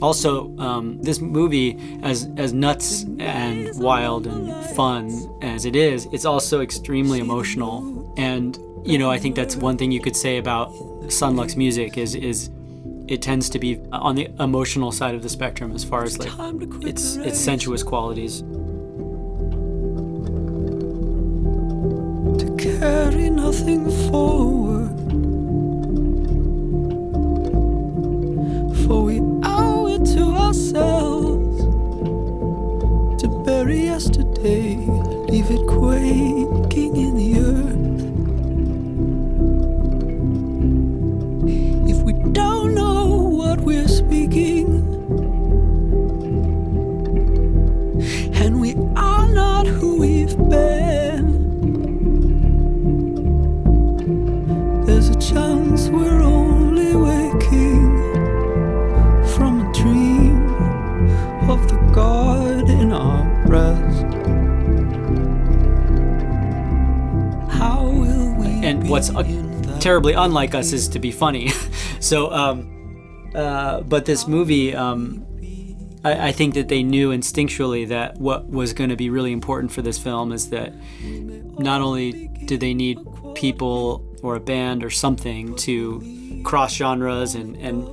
Also 0.03 0.57
um, 0.59 1.01
this 1.01 1.21
movie 1.21 1.79
as 2.03 2.29
as 2.37 2.53
nuts 2.53 3.05
and 3.19 3.71
wild 3.79 4.27
and 4.27 4.53
fun 4.71 5.11
as 5.43 5.65
it 5.65 5.77
is 5.77 6.07
it's 6.13 6.25
also 6.25 6.61
extremely 6.61 7.21
emotional. 7.21 8.13
And 8.19 8.59
you 8.87 8.99
know 8.99 9.11
i 9.11 9.19
think 9.19 9.35
that's 9.35 9.57
one 9.57 9.77
thing 9.77 9.91
you 9.91 10.01
could 10.01 10.17
say 10.17 10.39
about 10.39 10.71
Son 11.09 11.37
Lux 11.37 11.57
music 11.57 11.97
is 11.97 12.15
is 12.15 12.51
it 13.09 13.23
tends 13.23 13.49
to 13.51 13.59
be 13.59 13.81
on 13.93 14.17
the 14.17 14.29
emotional 14.41 14.91
side 14.91 15.15
of 15.15 15.23
the 15.23 15.29
spectrum 15.29 15.73
as 15.73 15.85
far 15.85 16.03
as 16.03 16.19
like 16.19 16.33
its 16.83 17.17
its 17.17 17.39
sensuous 17.39 17.83
qualities. 17.83 18.43
To 22.41 22.57
carry 22.59 23.31
nothing 23.31 23.89
forward, 24.11 24.97
for 28.87 29.05
we 29.05 29.21
owe 29.45 29.87
it 29.89 30.05
to 30.15 30.23
ourselves 30.25 31.61
to 33.23 33.29
bury 33.45 33.85
yesterday, 33.85 34.77
leave 35.29 35.51
it 35.51 35.67
quaking 35.69 36.97
in 36.97 37.17
the 37.17 37.41
earth. 37.41 37.46
We're 43.67 43.89
speaking. 43.89 44.65
And 48.37 48.61
we 48.61 48.77
are 48.95 49.27
not 49.27 49.67
who 49.67 49.99
we've 49.99 50.37
been. 50.49 51.27
There's 54.87 55.09
a 55.09 55.17
chance 55.17 55.89
we're 55.89 56.23
only 56.23 56.95
waking 56.95 57.97
from 59.35 59.69
a 59.69 59.73
dream 59.73 60.49
of 61.51 61.69
the 61.69 61.91
God 61.93 62.71
in 62.71 62.93
our 62.93 63.47
breast. 63.47 64.05
How 67.59 67.83
will 67.85 68.33
we? 68.35 68.65
And 68.65 68.89
what's 68.89 69.11
terribly 69.81 70.13
unlike 70.13 70.55
us 70.55 70.73
is 70.73 70.87
to 70.91 71.01
be 71.01 71.11
funny. 71.11 71.49
so, 71.99 72.31
um, 72.31 72.76
uh, 73.37 73.83
but 73.83 74.07
this 74.07 74.27
movie, 74.27 74.75
um, 74.75 75.27
I, 76.05 76.29
I, 76.29 76.33
think 76.33 76.55
that 76.55 76.69
they 76.69 76.83
knew 76.83 77.11
instinctually 77.11 77.87
that 77.89 78.17
what 78.19 78.49
was 78.49 78.73
going 78.73 78.89
to 78.89 78.97
be 78.97 79.11
really 79.11 79.33
important 79.33 79.73
for 79.73 79.83
this 79.83 79.99
film 79.99 80.33
is 80.33 80.49
that 80.51 80.73
not 81.59 81.83
only 81.83 82.29
did 82.47 82.61
they 82.61 82.73
need 82.73 82.99
people 83.35 84.03
or 84.23 84.37
a 84.37 84.41
band 84.41 84.83
or 84.83 84.91
something 84.91 85.55
to 85.57 86.41
cross 86.45 86.75
genres 86.75 87.35
and, 87.35 87.57
and 87.57 87.87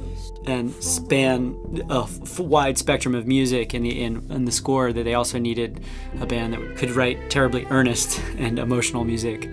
and 0.45 0.73
span 0.83 1.57
a 1.89 2.03
f- 2.03 2.39
wide 2.39 2.77
spectrum 2.77 3.15
of 3.15 3.25
music 3.27 3.73
in 3.73 3.83
the 3.83 4.01
in, 4.01 4.31
in 4.31 4.45
the 4.45 4.51
score 4.51 4.93
that 4.93 5.03
they 5.03 5.13
also 5.13 5.39
needed 5.39 5.81
a 6.21 6.25
band 6.25 6.53
that 6.53 6.77
could 6.77 6.91
write 6.91 7.29
terribly 7.29 7.65
earnest 7.69 8.21
and 8.37 8.59
emotional 8.59 9.03
music. 9.03 9.49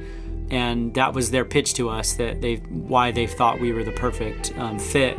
And 0.51 0.95
that 0.95 1.15
was 1.15 1.31
their 1.31 1.45
pitch 1.45 1.75
to 1.75 1.89
us 1.89 2.15
that 2.15 2.41
they 2.41 2.57
why 2.57 3.11
they 3.11 3.27
thought 3.27 3.61
we 3.61 3.73
were 3.73 3.85
the 3.85 3.93
perfect 3.93 4.57
um, 4.57 4.79
fit 4.79 5.17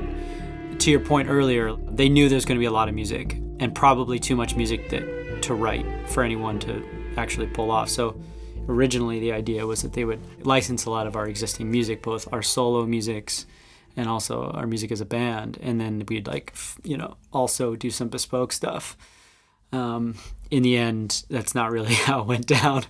to 0.82 0.90
your 0.90 1.00
point 1.00 1.30
earlier 1.30 1.76
they 1.90 2.10
knew 2.10 2.28
there's 2.28 2.46
going 2.46 2.58
to 2.58 2.60
be 2.60 2.66
a 2.66 2.72
lot 2.72 2.90
of 2.90 2.96
music 2.96 3.36
and 3.60 3.76
probably 3.76 4.18
too 4.18 4.36
much 4.36 4.56
music 4.56 4.90
that 4.90 5.42
to 5.44 5.54
write 5.54 5.86
for 6.10 6.24
anyone 6.24 6.60
to 6.60 6.84
actually 7.18 7.48
pull 7.48 7.70
off. 7.70 7.90
So 7.90 8.20
originally 8.68 9.20
the 9.20 9.32
idea 9.32 9.66
was 9.66 9.84
that 9.84 9.94
they 9.94 10.06
would 10.06 10.20
license 10.46 10.86
a 10.86 10.90
lot 10.90 11.06
of 11.06 11.16
our 11.16 11.28
existing 11.28 11.70
music 11.70 12.02
both 12.02 12.32
our 12.34 12.42
solo 12.42 12.86
musics 12.86 13.46
and 13.96 14.10
also 14.10 14.50
our 14.52 14.66
music 14.66 14.92
as 14.92 15.02
a 15.02 15.06
band. 15.06 15.60
And 15.62 15.80
then 15.80 16.04
we'd 16.08 16.26
like 16.26 16.56
you 16.84 16.98
know 16.98 17.16
also 17.32 17.76
do 17.76 17.92
some 17.92 18.10
bespoke 18.10 18.52
stuff. 18.52 18.98
Um, 19.72 20.16
in 20.50 20.64
the 20.64 20.78
end 20.78 21.24
that's 21.30 21.56
not 21.56 21.72
really 21.72 21.94
how 22.08 22.22
it 22.22 22.28
went 22.28 22.48
down. 22.48 22.86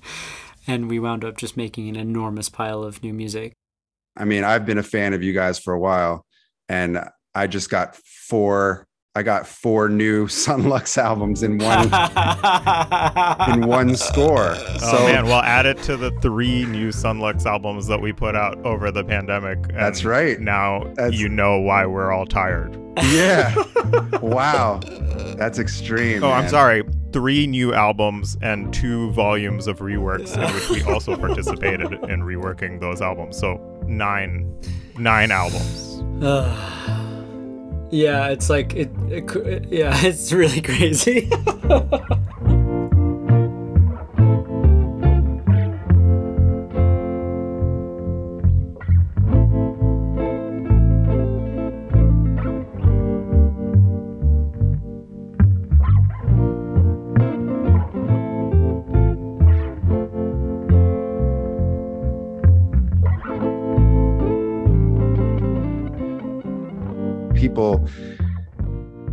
And 0.66 0.90
we 0.90 1.00
wound 1.00 1.26
up 1.26 1.38
just 1.38 1.58
making 1.58 1.90
an 1.90 1.98
enormous 1.98 2.48
pile 2.48 2.84
of 2.84 3.04
new 3.04 3.14
music. 3.14 3.52
I 4.16 4.24
mean, 4.24 4.46
I've 4.46 4.66
been 4.66 4.78
a 4.78 4.84
fan 4.84 5.14
of 5.14 5.24
you 5.24 5.34
guys 5.34 5.58
for 5.58 5.74
a 5.74 5.80
while, 5.80 6.26
and 6.70 7.00
I 7.36 7.48
just 7.48 7.70
got 7.70 7.96
four. 7.96 8.86
I 9.14 9.24
got 9.24 9.46
four 9.46 9.90
new 9.90 10.28
Son 10.30 10.70
Lux 10.70 10.98
albums 10.98 11.44
in 11.44 11.58
one 11.58 11.84
in 11.84 11.92
one 13.68 13.96
score. 13.96 14.54
Oh 14.56 14.78
so 14.80 15.06
man, 15.06 15.26
well 15.26 15.42
add 15.42 15.66
it 15.66 15.78
to 15.84 15.98
the 15.98 16.12
three 16.22 16.66
new 16.66 16.92
Son 16.94 17.20
Lux 17.20 17.46
albums 17.46 17.88
that 17.88 18.00
we 18.02 18.14
put 18.14 18.36
out 18.38 18.58
over 18.66 18.90
the 18.92 19.04
pandemic. 19.04 19.58
and 19.58 19.78
That's 19.78 20.06
right. 20.06 20.40
Now 20.40 20.86
That's- 20.96 21.20
you 21.20 21.28
know 21.28 21.60
why 21.60 21.86
we're 21.86 22.12
all 22.12 22.26
tired. 22.26 22.78
yeah, 23.04 23.54
wow, 24.22 24.80
that's 25.38 25.60
extreme. 25.60 26.24
Oh, 26.24 26.32
I'm 26.32 26.50
sorry. 26.50 26.84
Three 27.14 27.48
new 27.48 27.74
albums 27.74 28.38
and 28.42 28.74
two 28.74 29.12
volumes 29.12 29.68
of 29.68 29.80
reworks 29.80 30.36
in 30.36 30.54
which 30.54 30.70
we 30.70 30.84
also 30.94 31.16
participated 31.18 31.92
in 31.92 32.22
reworking 32.22 32.80
those 32.82 33.02
albums. 33.02 33.38
So 33.38 33.58
nine, 33.88 34.54
nine 34.98 35.32
albums. 35.32 35.88
Ah. 36.24 37.08
Yeah 37.92 38.30
it's 38.30 38.50
like 38.50 38.74
it, 38.74 38.90
it 39.10 39.66
yeah 39.70 39.92
it's 40.04 40.32
really 40.32 40.62
crazy 40.62 41.30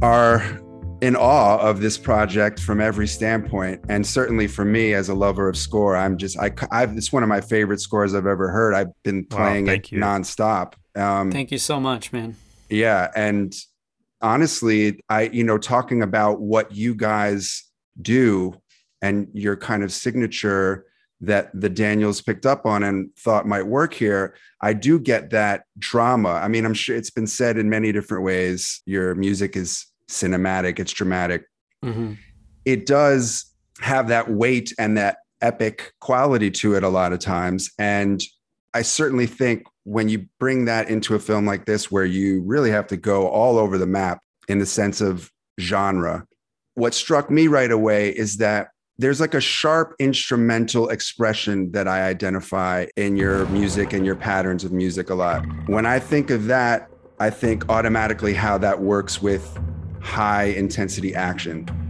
are 0.02 0.42
in 1.00 1.16
awe 1.16 1.58
of 1.58 1.80
this 1.80 1.96
project 1.98 2.61
from 2.61 2.80
every 2.80 3.06
standpoint. 3.06 3.80
And 3.88 4.06
certainly 4.06 4.46
for 4.46 4.64
me 4.64 4.94
as 4.94 5.08
a 5.08 5.14
lover 5.14 5.48
of 5.48 5.56
score 5.56 5.96
i'm 5.96 6.16
just 6.16 6.38
i 6.38 6.52
I've, 6.70 6.96
it's 6.96 7.12
one 7.12 7.22
of 7.22 7.28
my 7.28 7.40
favorite 7.40 7.80
scores 7.80 8.14
i've 8.14 8.26
ever 8.26 8.50
heard. 8.50 8.74
I've 8.74 8.90
been 9.02 9.24
playing 9.24 9.66
thank 9.66 9.87
it 9.87 9.92
you. 9.92 10.00
nonstop. 10.00 10.74
Um, 10.96 11.30
thank 11.30 11.50
you 11.50 11.58
so 11.58 11.80
much 11.80 12.12
man. 12.12 12.37
Yeah 12.68 13.11
and 13.14 13.54
honestly 14.20 15.00
i 15.08 15.22
you 15.22 15.44
know 15.44 15.58
talking 15.58 16.02
about 16.02 16.40
what 16.40 16.72
you 16.72 16.94
guys 16.94 17.64
do 18.00 18.54
and 19.00 19.28
your 19.32 19.56
kind 19.56 19.84
of 19.84 19.92
signature 19.92 20.87
that 21.20 21.50
the 21.59 21.68
daniels 21.68 22.20
picked 22.20 22.46
up 22.46 22.64
on 22.64 22.83
and 22.83 23.11
thought 23.16 23.46
might 23.46 23.66
work 23.66 23.92
here 23.92 24.35
i 24.61 24.72
do 24.72 24.98
get 24.98 25.31
that 25.31 25.64
drama. 25.78 26.31
I 26.31 26.48
mean 26.48 26.64
i'm 26.64 26.74
sure 26.74 26.96
it's 26.96 27.11
been 27.11 27.26
said 27.26 27.59
in 27.59 27.68
many 27.68 27.92
different 27.92 28.24
ways 28.24 28.83
your 28.87 29.14
music 29.14 29.57
is 29.57 29.87
cinematic 30.09 30.78
it's 30.78 30.92
dramatic. 30.92 31.44
Hmm 31.83 32.14
it 32.68 32.85
does 32.85 33.50
have 33.81 34.09
that 34.09 34.31
weight 34.31 34.74
and 34.78 34.98
that 34.98 35.16
epic 35.40 35.94
quality 36.02 36.50
to 36.50 36.74
it 36.74 36.83
a 36.83 36.88
lot 36.90 37.14
of 37.14 37.18
times. 37.18 37.70
And 37.78 38.22
I 38.74 38.83
certainly 38.83 39.26
think 39.26 39.64
when 39.85 40.11
you 40.11 40.26
bring 40.38 40.66
that 40.66 40.90
into 40.90 41.14
a 41.14 41.18
film 41.18 41.46
like 41.46 41.64
this, 41.64 41.90
where 41.90 42.04
you 42.04 42.42
really 42.42 42.70
have 42.70 42.87
to 42.88 42.98
go 42.98 43.26
all 43.26 43.57
over 43.57 43.78
the 43.78 43.87
map 43.87 44.20
in 44.48 44.59
the 44.59 44.66
sense 44.66 45.00
of 45.00 45.31
genre, 45.59 46.26
what 46.74 46.92
struck 46.92 47.31
me 47.31 47.48
right 47.48 47.70
away 47.70 48.11
is 48.11 48.37
that 48.37 48.68
there's 49.00 49.20
like 49.20 49.34
a 49.34 49.40
sharp 49.40 49.94
instrumental 50.00 50.88
expression 50.88 51.70
that 51.70 51.87
I 51.87 52.08
identify 52.08 52.87
in 52.96 53.16
your 53.16 53.46
music 53.46 53.92
and 53.92 54.04
your 54.04 54.16
patterns 54.16 54.64
of 54.64 54.72
music 54.72 55.11
a 55.11 55.14
lot. 55.14 55.44
When 55.68 55.87
I 55.87 56.00
think 56.00 56.30
of 56.30 56.46
that, 56.46 56.90
I 57.20 57.30
think 57.30 57.68
automatically 57.68 58.34
how 58.34 58.58
that 58.58 58.80
works 58.80 59.22
with 59.22 59.56
high 60.00 60.44
intensity 60.44 61.14
action. 61.14 61.88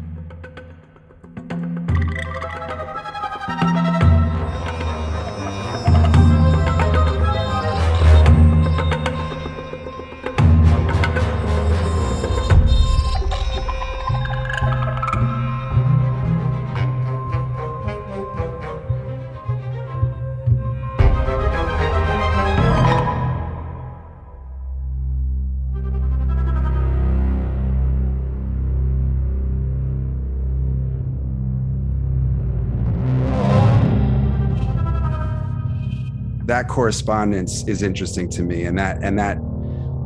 Correspondence 36.78 37.66
is 37.66 37.82
interesting 37.82 38.28
to 38.28 38.44
me 38.44 38.62
and 38.62 38.78
that 38.78 38.96
and 39.02 39.18
that 39.18 39.36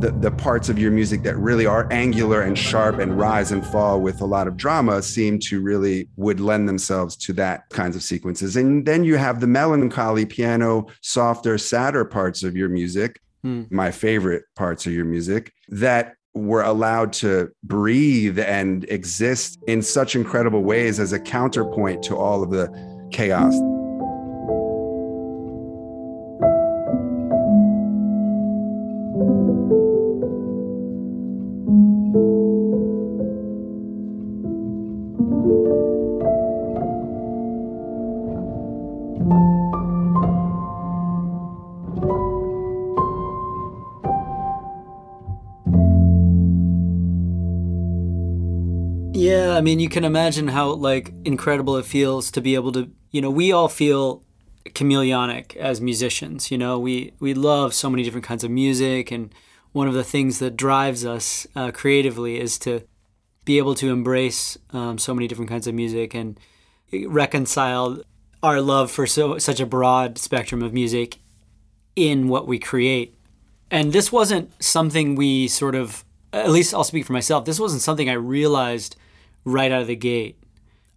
the, 0.01 0.11
the 0.11 0.31
parts 0.31 0.71
of 0.71 0.79
your 0.79 0.91
music 0.91 1.23
that 1.23 1.37
really 1.37 1.67
are 1.67 1.87
angular 1.93 2.41
and 2.41 2.59
sharp 2.59 2.99
and 2.99 3.19
rise 3.19 3.53
and 3.53 3.63
fall 3.67 4.01
with 4.01 4.23
a 4.23 4.25
lot 4.25 4.49
of 4.49 4.57
drama 4.57 5.03
seem 5.03 5.39
to 5.39 5.61
really 5.61 6.09
would 6.17 6.41
lend 6.41 6.67
themselves 6.67 7.15
to 7.15 7.35
that 7.35 7.69
kinds 7.69 7.95
of 7.95 8.03
sequences 8.03 8.57
and 8.57 8.87
then 8.87 9.05
you 9.05 9.19
have 9.19 9.39
the 9.43 9.47
melancholy 9.47 10.25
piano 10.25 10.87
softer 11.03 11.59
sadder 11.59 12.07
parts 12.07 12.43
of 12.43 12.57
your 12.57 12.71
music 12.71 13.21
Hmm. 13.43 13.65
my 13.71 13.91
favorite 13.91 14.45
parts 14.55 14.87
of 14.87 14.95
your 14.95 15.05
music 15.05 15.53
that 15.69 16.15
were 16.33 16.63
allowed 16.63 17.13
to 17.13 17.51
breathe 17.65 18.39
and 18.39 18.85
exist 18.89 19.59
in 19.67 19.83
such 19.83 20.17
incredible 20.17 20.63
ways 20.63 20.99
as 20.99 21.13
a 21.13 21.21
counterpoint 21.21 22.03
to 22.05 22.17
all 22.17 22.43
of 22.43 22.51
the 22.51 22.71
chaos 23.11 23.53
I 49.63 49.65
mean, 49.65 49.79
you 49.79 49.89
can 49.89 50.05
imagine 50.05 50.49
how 50.49 50.73
like 50.73 51.13
incredible 51.25 51.77
it 51.77 51.87
feels 51.87 52.33
to 52.33 52.41
be 52.41 52.57
able 52.57 52.73
to, 52.73 52.91
you 53.13 53.21
know, 53.21 53.31
we 53.31 53.53
all 53.53 53.69
feel 53.69 54.25
chameleonic 54.71 55.55
as 55.55 55.81
musicians. 55.81 56.51
You 56.51 56.59
know, 56.59 56.81
we 56.81 57.13
we 57.21 57.33
love 57.33 57.73
so 57.73 57.89
many 57.89 58.03
different 58.03 58.27
kinds 58.27 58.43
of 58.43 58.51
music, 58.51 59.13
and 59.13 59.33
one 59.71 59.87
of 59.87 59.95
the 59.95 60.03
things 60.03 60.41
that 60.41 60.57
drives 60.57 61.07
us 61.07 61.47
uh, 61.55 61.71
creatively 61.71 62.41
is 62.41 62.59
to 62.59 62.83
be 63.45 63.57
able 63.59 63.77
to 63.77 63.93
embrace 63.93 64.59
um, 64.71 64.99
so 64.99 65.15
many 65.15 65.29
different 65.29 65.49
kinds 65.49 65.69
of 65.69 65.77
music 65.77 66.13
and 66.13 66.41
reconcile 67.07 68.03
our 68.43 68.61
love 68.61 68.91
for 68.91 69.07
so 69.07 69.39
such 69.39 69.61
a 69.61 69.67
broad 69.67 70.19
spectrum 70.19 70.61
of 70.61 70.73
music 70.73 71.19
in 71.95 72.27
what 72.27 72.49
we 72.49 72.59
create. 72.59 73.15
And 73.71 73.93
this 73.93 74.11
wasn't 74.11 74.61
something 74.61 75.15
we 75.15 75.47
sort 75.47 75.77
of, 75.77 76.05
at 76.33 76.51
least 76.51 76.75
I'll 76.75 76.83
speak 76.83 77.07
for 77.07 77.13
myself. 77.13 77.45
This 77.45 77.61
wasn't 77.61 77.83
something 77.83 78.11
I 78.11 78.15
realized 78.15 78.97
right 79.45 79.73
out 79.73 79.83
of 79.83 79.87
the 79.87 79.97
gate, 79.97 80.43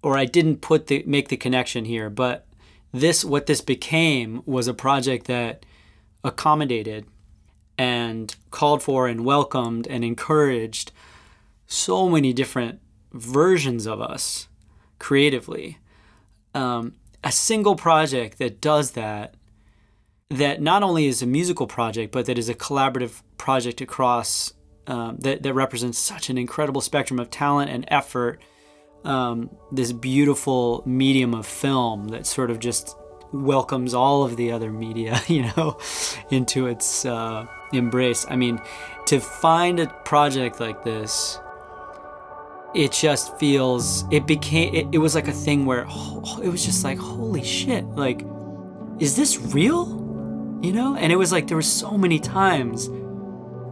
or 0.02 0.18
I 0.18 0.26
didn't 0.26 0.62
put 0.62 0.88
the 0.88 1.04
make 1.06 1.30
the 1.30 1.38
connection 1.38 1.86
here. 1.86 2.10
But 2.10 2.46
this, 2.92 3.26
what 3.26 3.46
this 3.46 3.62
became, 3.62 4.42
was 4.46 4.68
a 4.68 4.74
project 4.74 5.28
that 5.28 5.66
accommodated 6.24 7.06
and 7.78 8.36
called 8.52 8.82
for 8.82 9.08
and 9.08 9.26
welcomed 9.26 9.88
and 9.88 10.04
encouraged 10.04 10.92
so 11.68 12.08
many 12.10 12.34
different 12.34 12.80
versions 13.12 13.86
of 13.86 14.02
us 14.02 14.48
creatively. 15.00 15.78
Um, 16.54 16.94
a 17.24 17.32
single 17.32 17.76
project 17.76 18.38
that 18.38 18.62
does 18.62 18.92
that, 18.92 19.36
that 20.30 20.62
not 20.62 20.84
only 20.84 21.08
is 21.08 21.22
a 21.22 21.26
musical 21.28 21.68
project, 21.68 22.12
but 22.12 22.28
that 22.28 22.38
is 22.38 22.50
a 22.50 22.54
collaborative 22.54 23.22
project 23.38 23.82
across 23.82 24.54
um, 24.88 25.18
that, 25.20 25.44
that 25.44 25.54
represents 25.54 25.98
such 25.98 26.30
an 26.30 26.38
incredible 26.38 26.82
spectrum 26.82 27.20
of 27.20 27.30
talent 27.30 27.72
and 27.72 27.86
effort. 27.88 28.42
Um, 29.04 29.52
this 29.72 29.92
beautiful 29.92 30.82
medium 30.86 31.34
of 31.34 31.46
film 31.46 32.08
that 32.10 32.26
sort 32.26 32.50
of 32.50 32.60
just 32.60 32.98
welcomes 33.32 33.94
all 33.94 34.24
of 34.24 34.38
the 34.38 34.52
other 34.52 34.72
media, 34.72 35.22
you 35.28 35.44
know, 35.56 35.78
into 36.32 36.68
its 36.68 37.06
uh, 37.06 37.46
embrace. 37.74 38.26
I 38.30 38.36
mean, 38.36 38.60
to 39.08 39.20
find 39.20 39.80
a 39.80 39.88
project 39.88 40.60
like 40.60 40.84
this, 40.84 41.40
it 42.74 42.92
just 42.92 43.38
feels, 43.38 44.06
it 44.12 44.28
became, 44.28 44.74
it, 44.74 44.88
it 44.92 44.98
was 44.98 45.16
like 45.16 45.28
a 45.28 45.34
thing 45.34 45.66
where 45.66 45.86
oh, 45.88 46.42
it 46.44 46.50
was 46.50 46.66
just 46.66 46.84
like, 46.84 46.98
holy 46.98 47.44
shit, 47.44 47.86
like, 47.86 48.26
is 49.00 49.16
this 49.16 49.38
real? 49.54 50.04
You 50.62 50.74
know? 50.74 50.96
And 50.96 51.12
it 51.12 51.16
was 51.16 51.32
like, 51.32 51.48
there 51.48 51.58
were 51.58 51.62
so 51.62 51.98
many 51.98 52.20
times 52.20 52.90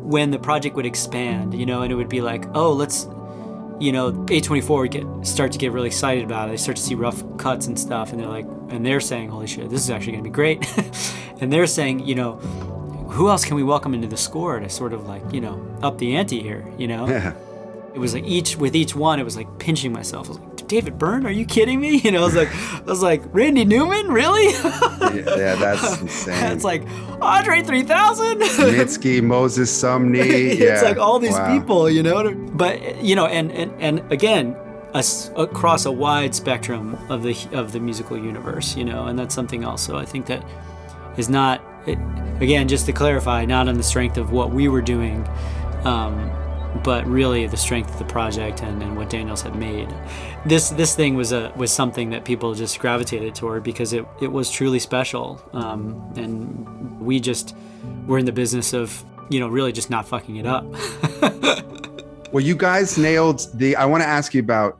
when 0.04 0.32
the 0.32 0.40
project 0.40 0.76
would 0.76 0.86
expand, 0.86 1.54
you 1.54 1.66
know, 1.66 1.82
and 1.82 1.92
it 1.92 1.96
would 1.96 2.10
be 2.10 2.22
like, 2.22 2.46
oh, 2.54 2.74
let's, 2.74 3.08
you 3.80 3.92
know, 3.92 4.12
A24 4.12 4.70
would 4.70 4.92
get 4.92 5.06
start 5.26 5.52
to 5.54 5.58
get 5.58 5.72
really 5.72 5.88
excited 5.88 6.24
about 6.24 6.50
it. 6.50 6.52
They 6.52 6.58
start 6.58 6.78
to 6.78 6.84
see 6.84 6.96
rough 6.96 7.24
cuts 7.38 7.68
and 7.68 7.80
stuff, 7.80 8.12
and 8.12 8.20
they're 8.20 8.28
like, 8.28 8.46
and 8.70 8.86
they're 8.86 9.00
saying, 9.00 9.30
holy 9.30 9.48
shit, 9.48 9.70
this 9.70 9.82
is 9.82 9.90
actually 9.90 10.18
to 10.18 10.24
be 10.24 10.30
great. 10.30 10.66
and 11.42 11.52
they're 11.52 11.68
saying, 11.68 12.06
you 12.06 12.16
know, 12.16 12.34
who 13.10 13.30
else 13.30 13.46
can 13.46 13.56
we 13.56 13.64
welcome 13.64 13.94
into 13.94 14.08
the 14.08 14.18
score 14.18 14.60
to 14.60 14.70
sort 14.70 14.92
of 14.92 15.08
like, 15.08 15.24
you 15.32 15.40
know, 15.40 15.66
up 15.82 15.98
the 16.00 16.16
ante 16.16 16.42
here, 16.42 16.66
you 16.78 16.88
know? 16.88 17.08
Yeah. 17.08 17.34
It 17.94 18.00
was 18.00 18.14
like 18.14 18.24
each 18.26 18.58
with 18.58 18.76
each 18.76 18.96
one, 18.96 19.20
it 19.20 19.24
was 19.24 19.38
like 19.38 19.60
pinching 19.60 19.94
myself. 19.94 20.28
I 20.28 20.30
was 20.30 20.40
like, 20.40 20.53
David 20.74 20.98
Byrne, 20.98 21.28
are 21.28 21.32
you 21.32 21.46
kidding 21.46 21.80
me? 21.80 21.98
You 22.04 22.12
know, 22.12 22.22
I 22.22 22.26
was 22.26 22.36
like, 22.36 22.50
I 22.52 22.82
was 22.82 23.04
like, 23.04 23.22
Randy 23.32 23.64
Newman, 23.64 24.08
really? 24.12 24.52
yeah, 24.54 25.38
yeah, 25.38 25.56
that's 25.56 26.02
insane. 26.02 26.52
it's 26.52 26.64
like 26.72 26.82
Andre 27.22 27.62
3000. 27.62 28.40
Mitski, 28.42 29.22
Moses 29.22 29.72
Sumney. 29.72 30.58
Yeah. 30.58 30.74
it's 30.74 30.84
like 30.84 30.98
all 30.98 31.20
these 31.20 31.34
Wow. 31.34 31.54
people, 31.60 31.90
you 31.92 32.02
know. 32.02 32.34
But 32.34 33.04
you 33.04 33.16
know, 33.16 33.28
and 33.28 33.52
and 33.52 33.72
and 33.80 34.12
again, 34.12 34.56
across 35.36 35.86
a 35.86 35.92
wide 35.92 36.34
spectrum 36.34 36.98
of 37.10 37.22
the 37.22 37.36
of 37.52 37.72
the 37.72 37.80
musical 37.80 38.18
universe, 38.18 38.76
you 38.76 38.84
know, 38.84 39.06
and 39.06 39.18
that's 39.18 39.36
something 39.36 39.64
also 39.64 39.98
I 39.98 40.06
think 40.06 40.26
that 40.26 40.44
is 41.18 41.30
not 41.30 41.62
it, 41.86 42.00
again 42.42 42.68
just 42.68 42.88
to 42.88 42.94
clarify, 42.94 43.46
not 43.46 43.68
on 43.68 43.76
the 43.78 43.84
strength 43.84 44.18
of 44.18 44.32
what 44.32 44.50
we 44.52 44.68
were 44.68 44.82
doing. 44.82 45.24
Um, 45.84 46.32
but 46.84 47.06
really 47.06 47.46
the 47.48 47.58
strength 47.58 47.92
of 47.92 48.00
the 48.00 48.06
project 48.06 48.64
and, 48.64 48.82
and 48.82 48.96
what 48.98 49.10
Daniels 49.10 49.42
had 49.42 49.56
made. 49.56 49.94
This 50.46 50.70
this 50.70 50.96
thing 50.96 51.16
was 51.16 51.32
a 51.32 51.52
was 51.56 51.72
something 51.72 52.10
that 52.12 52.26
people 52.26 52.54
just 52.54 52.80
gravitated 52.80 53.36
toward 53.36 53.64
because 53.64 53.94
it, 53.94 54.06
it 54.22 54.32
was 54.32 54.50
truly 54.50 54.80
special. 54.80 55.42
Um, 55.54 56.14
and 56.16 57.00
we 57.00 57.20
just 57.20 57.56
were 58.08 58.18
in 58.18 58.26
the 58.26 58.32
business 58.32 58.74
of, 58.74 59.04
you 59.30 59.40
know, 59.40 59.48
really 59.48 59.72
just 59.72 59.90
not 59.90 60.08
fucking 60.08 60.38
it 60.38 60.46
up. 60.46 60.66
Well, 62.34 62.44
you 62.44 62.56
guys 62.56 62.98
nailed 62.98 63.48
the. 63.54 63.76
I 63.76 63.86
want 63.86 64.02
to 64.02 64.10
ask 64.10 64.34
you 64.34 64.40
about. 64.40 64.80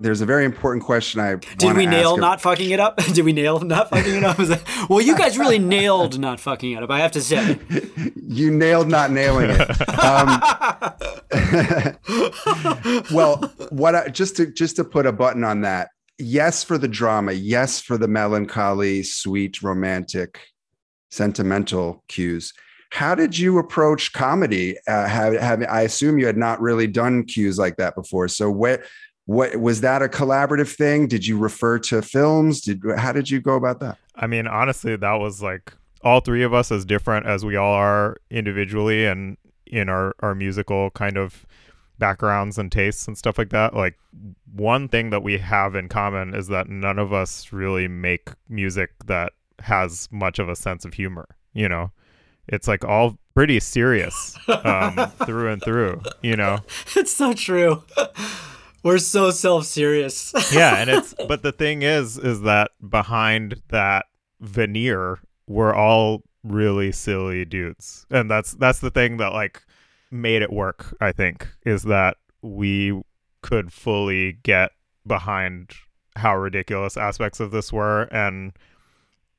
There's 0.00 0.20
a 0.20 0.26
very 0.26 0.44
important 0.44 0.84
question 0.84 1.20
I 1.20 1.34
Did 1.34 1.76
we 1.76 1.84
nail 1.86 2.16
not 2.16 2.40
fucking 2.40 2.70
it 2.70 2.78
up? 2.78 2.96
Did 3.14 3.24
we 3.24 3.32
nail 3.32 3.58
not 3.60 3.90
fucking 3.90 4.14
it 4.14 4.24
up? 4.24 4.36
That, 4.36 4.86
well, 4.88 5.00
you 5.00 5.16
guys 5.16 5.36
really 5.38 5.58
nailed 5.58 6.20
not 6.20 6.38
fucking 6.38 6.72
it 6.72 6.82
up. 6.82 6.90
I 6.90 7.00
have 7.00 7.12
to 7.12 7.20
say. 7.20 7.58
You 8.30 8.50
nailed 8.50 8.88
not 8.88 9.10
nailing 9.10 9.48
it. 9.48 9.60
Um, 9.98 10.42
well, 13.10 13.38
what 13.70 13.94
I, 13.94 14.08
just 14.08 14.36
to 14.36 14.52
just 14.52 14.76
to 14.76 14.84
put 14.84 15.06
a 15.06 15.12
button 15.12 15.44
on 15.44 15.62
that. 15.62 15.88
Yes, 16.18 16.62
for 16.62 16.76
the 16.76 16.88
drama. 16.88 17.32
Yes, 17.32 17.80
for 17.80 17.96
the 17.96 18.06
melancholy, 18.06 19.02
sweet, 19.02 19.62
romantic, 19.62 20.40
sentimental 21.10 22.04
cues. 22.08 22.52
How 22.90 23.14
did 23.14 23.38
you 23.38 23.58
approach 23.58 24.12
comedy? 24.12 24.76
Uh, 24.86 25.06
have, 25.06 25.34
have 25.34 25.62
I 25.62 25.82
assume 25.82 26.18
you 26.18 26.26
had 26.26 26.36
not 26.36 26.60
really 26.60 26.86
done 26.86 27.24
cues 27.24 27.58
like 27.58 27.76
that 27.76 27.94
before. 27.94 28.28
So 28.28 28.50
what 28.50 28.82
what 29.28 29.56
was 29.56 29.82
that 29.82 30.00
a 30.00 30.08
collaborative 30.08 30.74
thing? 30.74 31.06
Did 31.06 31.26
you 31.26 31.36
refer 31.36 31.78
to 31.80 32.00
films? 32.00 32.62
Did 32.62 32.80
how 32.96 33.12
did 33.12 33.28
you 33.28 33.42
go 33.42 33.56
about 33.56 33.78
that? 33.80 33.98
I 34.16 34.26
mean, 34.26 34.46
honestly, 34.46 34.96
that 34.96 35.14
was 35.16 35.42
like 35.42 35.74
all 36.00 36.20
three 36.20 36.42
of 36.42 36.54
us, 36.54 36.72
as 36.72 36.86
different 36.86 37.26
as 37.26 37.44
we 37.44 37.54
all 37.54 37.74
are 37.74 38.16
individually 38.30 39.04
and 39.04 39.36
in 39.66 39.90
our, 39.90 40.14
our 40.20 40.34
musical 40.34 40.90
kind 40.92 41.18
of 41.18 41.44
backgrounds 41.98 42.56
and 42.56 42.72
tastes 42.72 43.06
and 43.06 43.18
stuff 43.18 43.36
like 43.36 43.50
that. 43.50 43.74
Like, 43.74 43.98
one 44.50 44.88
thing 44.88 45.10
that 45.10 45.22
we 45.22 45.36
have 45.36 45.74
in 45.74 45.90
common 45.90 46.34
is 46.34 46.48
that 46.48 46.70
none 46.70 46.98
of 46.98 47.12
us 47.12 47.52
really 47.52 47.86
make 47.86 48.30
music 48.48 48.92
that 49.08 49.34
has 49.58 50.08
much 50.10 50.38
of 50.38 50.48
a 50.48 50.56
sense 50.56 50.86
of 50.86 50.94
humor, 50.94 51.26
you 51.52 51.68
know? 51.68 51.92
It's 52.48 52.66
like 52.66 52.82
all 52.82 53.18
pretty 53.34 53.60
serious 53.60 54.38
um, 54.64 54.96
through 55.26 55.52
and 55.52 55.62
through, 55.62 56.00
you 56.22 56.34
know? 56.34 56.60
it's 56.96 57.12
so 57.12 57.34
true. 57.34 57.82
We're 58.82 58.98
so 58.98 59.30
self 59.30 59.64
serious. 59.64 60.32
yeah 60.52 60.76
and 60.76 60.90
it's 60.90 61.14
but 61.28 61.42
the 61.42 61.52
thing 61.52 61.82
is 61.82 62.16
is 62.18 62.42
that 62.42 62.70
behind 62.88 63.60
that 63.68 64.06
veneer 64.40 65.18
we're 65.46 65.74
all 65.74 66.22
really 66.44 66.92
silly 66.92 67.44
dudes 67.44 68.06
and 68.10 68.30
that's 68.30 68.52
that's 68.52 68.78
the 68.78 68.90
thing 68.90 69.16
that 69.16 69.32
like 69.32 69.62
made 70.10 70.40
it 70.42 70.52
work 70.52 70.96
i 71.00 71.10
think 71.12 71.48
is 71.66 71.82
that 71.82 72.16
we 72.40 73.02
could 73.42 73.72
fully 73.72 74.34
get 74.44 74.70
behind 75.06 75.72
how 76.16 76.36
ridiculous 76.36 76.96
aspects 76.96 77.40
of 77.40 77.50
this 77.50 77.72
were 77.72 78.02
and 78.04 78.52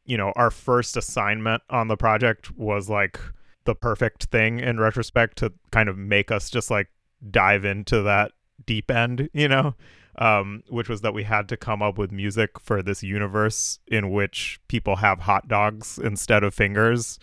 you 0.06 0.18
know 0.18 0.34
our 0.36 0.52
first 0.52 0.98
assignment 0.98 1.64
on 1.70 1.88
the 1.88 1.98
project 1.98 2.56
was 2.58 2.90
like 2.90 3.20
the 3.66 3.76
perfect 3.76 4.26
thing 4.26 4.60
in 4.60 4.80
retrospect 4.80 5.38
to 5.38 5.52
kind 5.72 5.88
of 5.88 5.98
make 5.98 6.32
us 6.32 6.50
just 6.50 6.70
like 6.70 6.88
dive 7.32 7.64
into 7.66 8.02
that 8.02 8.32
deep 8.66 8.90
end 8.92 9.30
you 9.34 9.48
know 9.48 9.76
um, 10.20 10.64
which 10.68 10.90
was 10.90 11.02
that 11.02 11.14
we 11.14 11.24
had 11.24 11.48
to 11.50 11.58
come 11.58 11.82
up 11.82 11.98
with 11.98 12.12
music 12.12 12.60
for 12.60 12.84
this 12.84 13.02
universe 13.02 13.80
in 13.88 14.12
which 14.12 14.60
people 14.68 14.98
have 14.98 15.22
hot 15.22 15.48
dogs 15.48 15.98
instead 15.98 16.44
of 16.44 16.54
fingers, 16.54 17.20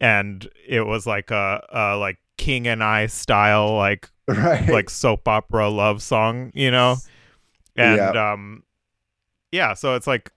and 0.00 0.48
it 0.66 0.86
was 0.86 1.06
like 1.06 1.30
a, 1.30 1.64
a 1.72 1.96
like 1.96 2.18
King 2.36 2.66
and 2.66 2.82
I 2.82 3.06
style 3.06 3.76
like 3.76 4.10
Right. 4.28 4.68
like 4.68 4.90
soap 4.90 5.28
opera 5.28 5.68
love 5.68 6.02
song, 6.02 6.50
you 6.52 6.72
know, 6.72 6.96
and 7.76 8.16
um, 8.16 8.64
yeah, 9.52 9.74
so 9.74 9.94
it's 9.94 10.08
like 10.08 10.32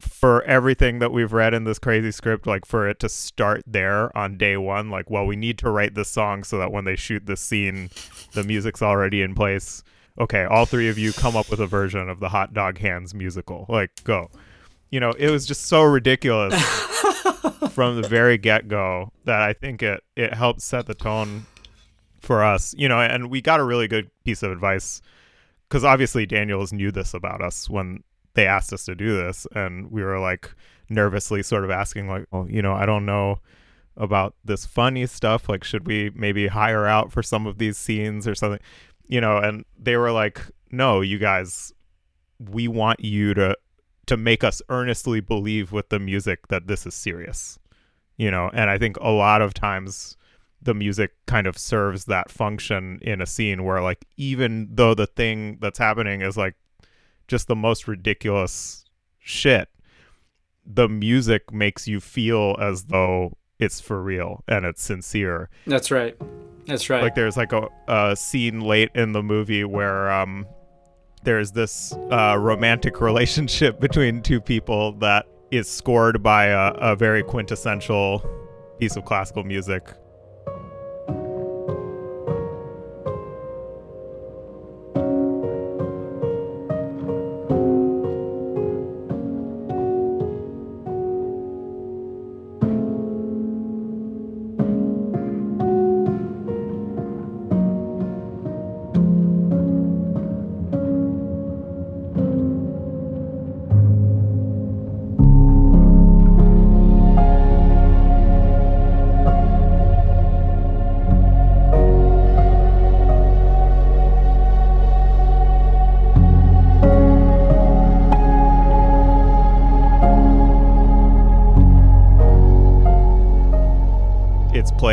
for 0.00 0.42
everything 0.44 0.98
that 0.98 1.12
we've 1.12 1.32
read 1.32 1.54
in 1.54 1.64
this 1.64 1.78
crazy 1.78 2.10
script, 2.10 2.46
like 2.46 2.64
for 2.64 2.88
it 2.88 2.98
to 3.00 3.08
start 3.08 3.62
there 3.66 4.16
on 4.16 4.36
day 4.36 4.56
one, 4.56 4.90
like, 4.90 5.10
well, 5.10 5.26
we 5.26 5.36
need 5.36 5.58
to 5.58 5.70
write 5.70 5.94
this 5.94 6.08
song 6.08 6.42
so 6.42 6.58
that 6.58 6.72
when 6.72 6.84
they 6.84 6.96
shoot 6.96 7.26
this 7.26 7.40
scene, 7.40 7.90
the 8.32 8.42
music's 8.42 8.82
already 8.82 9.22
in 9.22 9.34
place. 9.34 9.82
Okay, 10.18 10.44
all 10.44 10.66
three 10.66 10.88
of 10.88 10.98
you 10.98 11.12
come 11.12 11.36
up 11.36 11.50
with 11.50 11.60
a 11.60 11.66
version 11.66 12.08
of 12.08 12.20
the 12.20 12.28
Hot 12.28 12.52
Dog 12.52 12.78
Hands 12.78 13.12
musical. 13.14 13.66
Like, 13.68 13.90
go. 14.04 14.30
You 14.90 15.00
know, 15.00 15.12
it 15.12 15.30
was 15.30 15.46
just 15.46 15.66
so 15.66 15.82
ridiculous 15.82 16.54
from 17.70 18.00
the 18.00 18.08
very 18.08 18.38
get 18.38 18.66
go 18.66 19.12
that 19.24 19.40
I 19.40 19.52
think 19.52 19.82
it 19.82 20.02
it 20.16 20.34
helped 20.34 20.62
set 20.62 20.86
the 20.86 20.94
tone 20.94 21.46
for 22.20 22.42
us. 22.42 22.74
You 22.76 22.88
know, 22.88 23.00
and 23.00 23.30
we 23.30 23.40
got 23.40 23.60
a 23.60 23.64
really 23.64 23.86
good 23.86 24.10
piece 24.24 24.42
of 24.42 24.50
advice 24.50 25.00
because 25.68 25.84
obviously 25.84 26.26
Daniels 26.26 26.72
knew 26.72 26.90
this 26.90 27.14
about 27.14 27.40
us 27.40 27.70
when 27.70 28.02
they 28.34 28.46
asked 28.46 28.72
us 28.72 28.84
to 28.84 28.94
do 28.94 29.16
this, 29.16 29.46
and 29.54 29.90
we 29.90 30.02
were 30.02 30.18
like 30.18 30.50
nervously 30.88 31.42
sort 31.42 31.64
of 31.64 31.70
asking, 31.70 32.08
like, 32.08 32.26
"Oh, 32.32 32.46
you 32.46 32.62
know, 32.62 32.72
I 32.74 32.86
don't 32.86 33.06
know 33.06 33.40
about 33.96 34.34
this 34.44 34.66
funny 34.66 35.06
stuff. 35.06 35.48
Like, 35.48 35.64
should 35.64 35.86
we 35.86 36.10
maybe 36.14 36.48
hire 36.48 36.86
out 36.86 37.12
for 37.12 37.22
some 37.22 37.46
of 37.46 37.58
these 37.58 37.76
scenes 37.76 38.26
or 38.26 38.34
something?" 38.34 38.60
You 39.08 39.20
know, 39.20 39.38
and 39.38 39.64
they 39.78 39.96
were 39.96 40.12
like, 40.12 40.40
"No, 40.70 41.00
you 41.00 41.18
guys, 41.18 41.72
we 42.38 42.68
want 42.68 43.00
you 43.00 43.34
to 43.34 43.56
to 44.06 44.16
make 44.16 44.42
us 44.42 44.62
earnestly 44.68 45.20
believe 45.20 45.72
with 45.72 45.88
the 45.90 45.98
music 45.98 46.48
that 46.48 46.66
this 46.66 46.86
is 46.86 46.94
serious." 46.94 47.58
You 48.16 48.30
know, 48.30 48.50
and 48.52 48.70
I 48.70 48.78
think 48.78 48.96
a 48.98 49.10
lot 49.10 49.42
of 49.42 49.54
times 49.54 50.16
the 50.62 50.74
music 50.74 51.12
kind 51.26 51.46
of 51.46 51.56
serves 51.56 52.04
that 52.04 52.30
function 52.30 52.98
in 53.02 53.20
a 53.20 53.26
scene 53.26 53.64
where 53.64 53.80
like 53.80 54.04
even 54.16 54.68
though 54.70 54.94
the 54.94 55.06
thing 55.06 55.58
that's 55.60 55.78
happening 55.78 56.20
is 56.20 56.36
like 56.36 56.54
just 57.30 57.46
the 57.46 57.54
most 57.54 57.86
ridiculous 57.86 58.84
shit 59.20 59.68
the 60.66 60.88
music 60.88 61.52
makes 61.52 61.86
you 61.86 62.00
feel 62.00 62.56
as 62.60 62.84
though 62.84 63.36
it's 63.60 63.80
for 63.80 64.02
real 64.02 64.42
and 64.48 64.66
it's 64.66 64.82
sincere 64.82 65.48
That's 65.66 65.90
right. 65.92 66.16
That's 66.66 66.90
right. 66.90 67.02
like 67.02 67.14
there's 67.14 67.36
like 67.36 67.52
a, 67.52 67.68
a 67.86 68.16
scene 68.16 68.60
late 68.60 68.90
in 68.94 69.12
the 69.12 69.22
movie 69.22 69.64
where 69.64 70.10
um 70.10 70.44
there's 71.22 71.52
this 71.52 71.92
uh, 72.10 72.36
romantic 72.38 73.00
relationship 73.10 73.78
between 73.78 74.22
two 74.22 74.40
people 74.40 74.92
that 74.94 75.26
is 75.50 75.68
scored 75.68 76.22
by 76.22 76.46
a, 76.46 76.72
a 76.72 76.96
very 76.96 77.22
quintessential 77.22 78.24
piece 78.78 78.96
of 78.96 79.04
classical 79.04 79.44
music. 79.44 79.92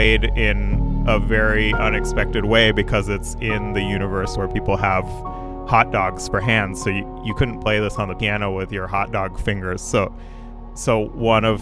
Played 0.08 0.38
in 0.38 1.04
a 1.06 1.20
very 1.20 1.74
unexpected 1.74 2.46
way 2.46 2.72
because 2.72 3.10
it's 3.10 3.36
in 3.42 3.74
the 3.74 3.82
universe 3.82 4.38
where 4.38 4.48
people 4.48 4.78
have 4.78 5.04
hot 5.68 5.92
dogs 5.92 6.30
for 6.30 6.40
hands. 6.40 6.82
So 6.82 6.90
you, 6.90 7.22
you 7.26 7.34
couldn't 7.34 7.60
play 7.60 7.80
this 7.80 7.96
on 7.96 8.08
the 8.08 8.16
piano 8.16 8.56
with 8.56 8.72
your 8.72 8.88
hot 8.88 9.12
dog 9.12 9.38
fingers. 9.38 9.82
So 9.82 10.14
so 10.76 11.08
one 11.10 11.44
of 11.44 11.62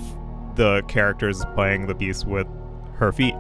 the 0.56 0.84
characters 0.88 1.44
playing 1.56 1.88
the 1.88 1.96
piece 1.96 2.24
with 2.24 2.46
her 2.98 3.12
feet. 3.12 3.34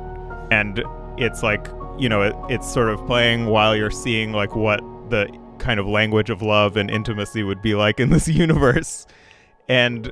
And 0.50 0.84
it's 1.18 1.44
like 1.44 1.68
you 2.00 2.10
know 2.10 2.24
it, 2.24 2.36
it's 2.50 2.72
sort 2.72 2.90
of 2.90 3.06
playing 3.06 3.46
while 3.46 3.76
you're 3.76 3.92
seeing 3.92 4.32
like 4.32 4.56
what 4.56 4.80
the 5.12 5.28
kind 5.60 5.80
of 5.80 5.86
language 5.86 6.32
of 6.32 6.42
love 6.42 6.78
and 6.78 6.90
intimacy 6.90 7.44
would 7.44 7.62
be 7.62 7.76
like 7.76 8.00
in 8.00 8.10
this 8.10 8.28
universe. 8.44 9.06
And 9.70 10.12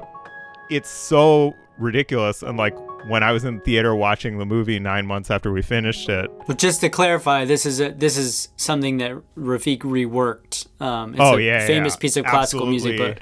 it's 0.70 0.90
so 0.90 1.56
ridiculous 1.80 2.44
and 2.44 2.58
like 2.58 2.76
when 3.08 3.24
I 3.24 3.32
was 3.32 3.44
in 3.44 3.60
theater 3.62 3.94
watching 3.96 4.38
the 4.38 4.46
movie 4.46 4.80
nine 4.80 5.06
months 5.06 5.30
after 5.32 5.52
we 5.52 5.62
finished 5.62 6.08
it. 6.10 6.30
But 6.48 6.58
just 6.58 6.82
to 6.82 6.90
clarify, 6.90 7.46
this 7.46 7.66
is 7.66 7.80
a 7.80 7.92
this 7.92 8.18
is 8.18 8.50
something 8.58 8.98
that 8.98 9.12
Rafiq 9.38 9.80
reworked. 9.80 10.68
Um, 10.82 11.14
it's 11.14 11.20
Oh, 11.22 11.38
a 11.38 11.42
yeah, 11.42 11.66
famous 11.68 11.96
yeah. 11.96 12.00
piece 12.00 12.18
of 12.18 12.26
classical 12.26 12.66
music, 12.66 12.98
but 12.98 13.20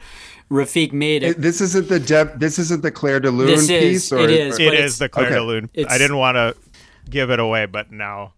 Rafiq 0.50 0.91
made 0.94 1.24
it. 1.24 1.32
It- 1.32 1.41
this 1.41 1.62
isn't 1.62 1.88
the 1.88 2.00
Deb. 2.00 2.39
This 2.39 2.60
isn't 2.60 2.82
the 2.84 2.91
Clair 2.91 3.20
de 3.20 3.32
Lune 3.32 3.48
This 3.48 3.70
is- 3.70 4.10
piece. 4.10 4.12
Or, 4.12 4.20
it 4.20 4.30
is, 4.30 4.60
or- 4.60 4.63
It 4.63 4.65
but 4.67 4.74
is 4.76 4.80
it's- 4.80 4.98
the 5.00 5.10
Clair 5.10 5.26
okay. 5.28 5.36
de 5.36 5.44
Lune. 5.44 5.70
It's- 5.74 5.94
I 5.94 5.98
didn't 5.98 6.17
want 6.17 6.36
to 6.36 6.56
give 7.10 7.30
it 7.32 7.39
away, 7.39 7.65
but 7.65 7.91
now 7.91 8.34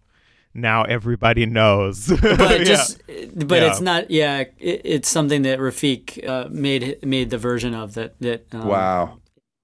now 0.56 0.84
everybody 0.84 1.46
knows. 1.46 2.06
but 2.22 2.60
Yeah. 2.60 2.64
just 2.64 3.02
but 3.34 3.60
Yeah. 3.60 3.70
it's 3.70 3.80
not 3.80 4.08
yeah 4.10 4.44
it, 4.58 4.80
it's 4.84 5.08
something 5.08 5.42
that 5.42 5.58
Rafiq 5.58 6.26
uh, 6.28 6.48
made 6.50 6.98
made 7.04 7.30
the 7.30 7.38
version 7.38 7.74
of 7.74 7.94
that 7.94 8.14
that 8.20 8.46
um, 8.54 8.68
wow. 8.68 9.18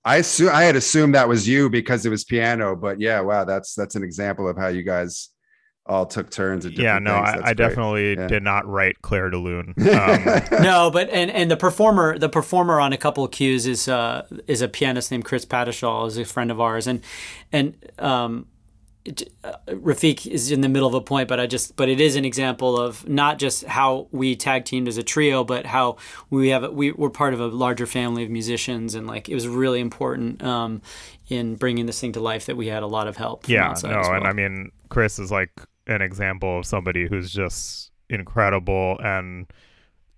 I 0.05 0.17
assume 0.17 0.49
I 0.53 0.63
had 0.65 0.77
assumed 0.77 1.15
that 1.15 1.29
was 1.29 1.47
you 1.47 1.69
because 1.69 2.07
it 2.07 2.11
was 2.11 2.25
piano, 2.25 2.75
but 2.77 3.01
yeah, 3.01 3.21
wow, 3.21 3.45
that's 3.45 3.75
that's 3.75 3.95
an 3.97 4.03
example 4.03 4.49
of 4.49 4.57
how 4.57 4.69
you 4.69 4.83
guys 4.83 5.29
all 5.87 6.07
took 6.07 6.31
turns 6.31 6.65
at 6.67 6.79
yeah, 6.79 6.99
no, 6.99 7.15
things. 7.25 7.43
I, 7.45 7.51
I 7.51 7.53
definitely 7.55 8.15
Yeah. 8.15 8.29
did 8.29 8.43
not 8.43 8.67
write 8.67 9.03
Clair 9.03 9.29
de 9.31 9.39
Lune. 9.39 9.75
Um, 9.79 10.63
no 10.63 10.91
but 10.93 11.11
and 11.11 11.31
and 11.31 11.51
the 11.51 11.57
performer 11.57 12.19
the 12.19 12.29
performer 12.29 12.81
on 12.81 12.93
a 12.93 12.97
couple 12.99 13.25
of 13.25 13.31
cues 13.33 13.67
is 13.67 13.89
uh 13.89 14.27
is 14.47 14.63
a 14.63 14.69
pianist 14.69 15.11
named 15.11 15.25
Chris 15.25 15.45
Pattishall 15.45 16.07
is 16.07 16.17
a 16.17 16.25
friend 16.25 16.51
of 16.51 16.61
ours 16.61 16.87
and 16.87 17.03
and 17.53 17.75
um 17.99 18.47
it- 19.05 19.33
uh, 19.43 19.55
Rafiq 19.69 20.27
is 20.27 20.51
in 20.51 20.61
the 20.61 20.69
middle 20.69 20.87
of 20.87 20.95
a 20.95 21.01
point, 21.01 21.29
but 21.29 21.41
I 21.41 21.47
just, 21.47 21.77
but 21.77 21.89
it 21.89 22.01
is 22.01 22.17
an 22.17 22.25
example 22.25 22.79
of 22.79 23.09
not 23.09 23.39
just 23.39 23.65
how 23.65 24.09
we 24.13 24.37
tag 24.37 24.65
teamed 24.65 24.89
as 24.89 24.99
a 24.99 25.03
trio, 25.03 25.43
but 25.45 25.67
how 25.67 25.97
we 26.29 26.49
have, 26.49 26.71
we 26.73 26.93
we're 26.93 27.11
part 27.11 27.33
of 27.35 27.41
a 27.41 27.47
larger 27.47 27.87
family 27.87 28.25
of 28.25 28.31
musicians, 28.31 28.95
and 28.95 29.07
like 29.07 29.29
it 29.29 29.35
was 29.35 29.49
really 29.49 29.81
important 29.81 30.43
um, 30.43 30.83
in 31.29 31.57
bringing 31.57 31.87
this 31.87 32.01
thing 32.01 32.13
to 32.13 32.21
life 32.21 32.47
that 32.47 32.57
we 32.57 32.67
had 32.67 32.83
a 32.83 32.87
lot 32.87 33.09
of 33.09 33.17
help. 33.17 33.49
Yeah, 33.49 33.75
no, 33.83 33.91
well. 33.91 34.15
and 34.15 34.27
I 34.27 34.33
mean, 34.33 34.71
Chris 34.91 35.19
is 35.19 35.31
like 35.31 35.53
an 35.87 36.03
example 36.03 36.59
of 36.59 36.67
somebody 36.67 37.09
who's 37.09 37.33
just 37.33 37.91
incredible, 38.11 38.99
and 39.03 39.47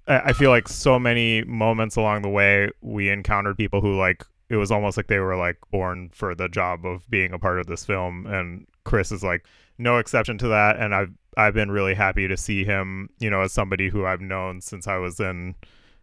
I 0.08 0.18
I 0.18 0.32
feel 0.32 0.50
like 0.50 0.68
so 0.68 0.98
many 0.98 1.44
moments 1.44 1.94
along 1.96 2.22
the 2.22 2.28
way 2.30 2.70
we 2.80 3.10
encountered 3.10 3.56
people 3.56 3.80
who 3.80 3.96
like 3.96 4.24
it 4.48 4.56
was 4.56 4.70
almost 4.70 4.96
like 4.96 5.06
they 5.06 5.18
were 5.18 5.36
like 5.36 5.56
born 5.70 6.10
for 6.12 6.34
the 6.34 6.48
job 6.48 6.84
of 6.84 7.08
being 7.08 7.32
a 7.32 7.38
part 7.38 7.58
of 7.60 7.66
this 7.68 7.84
film, 7.86 8.26
and 8.26 8.66
Chris 8.84 9.12
is 9.12 9.22
like 9.22 9.46
no 9.78 9.98
exception 9.98 10.38
to 10.38 10.48
that, 10.48 10.78
and 10.78 10.94
I've 10.94 11.12
I've 11.36 11.54
been 11.54 11.70
really 11.70 11.94
happy 11.94 12.28
to 12.28 12.36
see 12.36 12.64
him, 12.64 13.08
you 13.18 13.30
know, 13.30 13.40
as 13.40 13.52
somebody 13.52 13.88
who 13.88 14.04
I've 14.04 14.20
known 14.20 14.60
since 14.60 14.86
I 14.86 14.98
was 14.98 15.18
in 15.18 15.54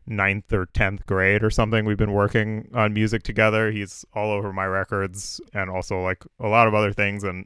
ninth 0.07 0.51
or 0.51 0.65
tenth 0.67 1.05
grade 1.05 1.43
or 1.43 1.51
something. 1.51 1.85
We've 1.85 1.97
been 1.97 2.13
working 2.13 2.69
on 2.73 2.93
music 2.93 3.23
together. 3.23 3.71
He's 3.71 4.03
all 4.13 4.31
over 4.31 4.51
my 4.51 4.65
records 4.65 5.39
and 5.53 5.69
also 5.69 6.01
like 6.01 6.23
a 6.39 6.47
lot 6.47 6.67
of 6.67 6.73
other 6.73 6.93
things, 6.93 7.23
and 7.23 7.45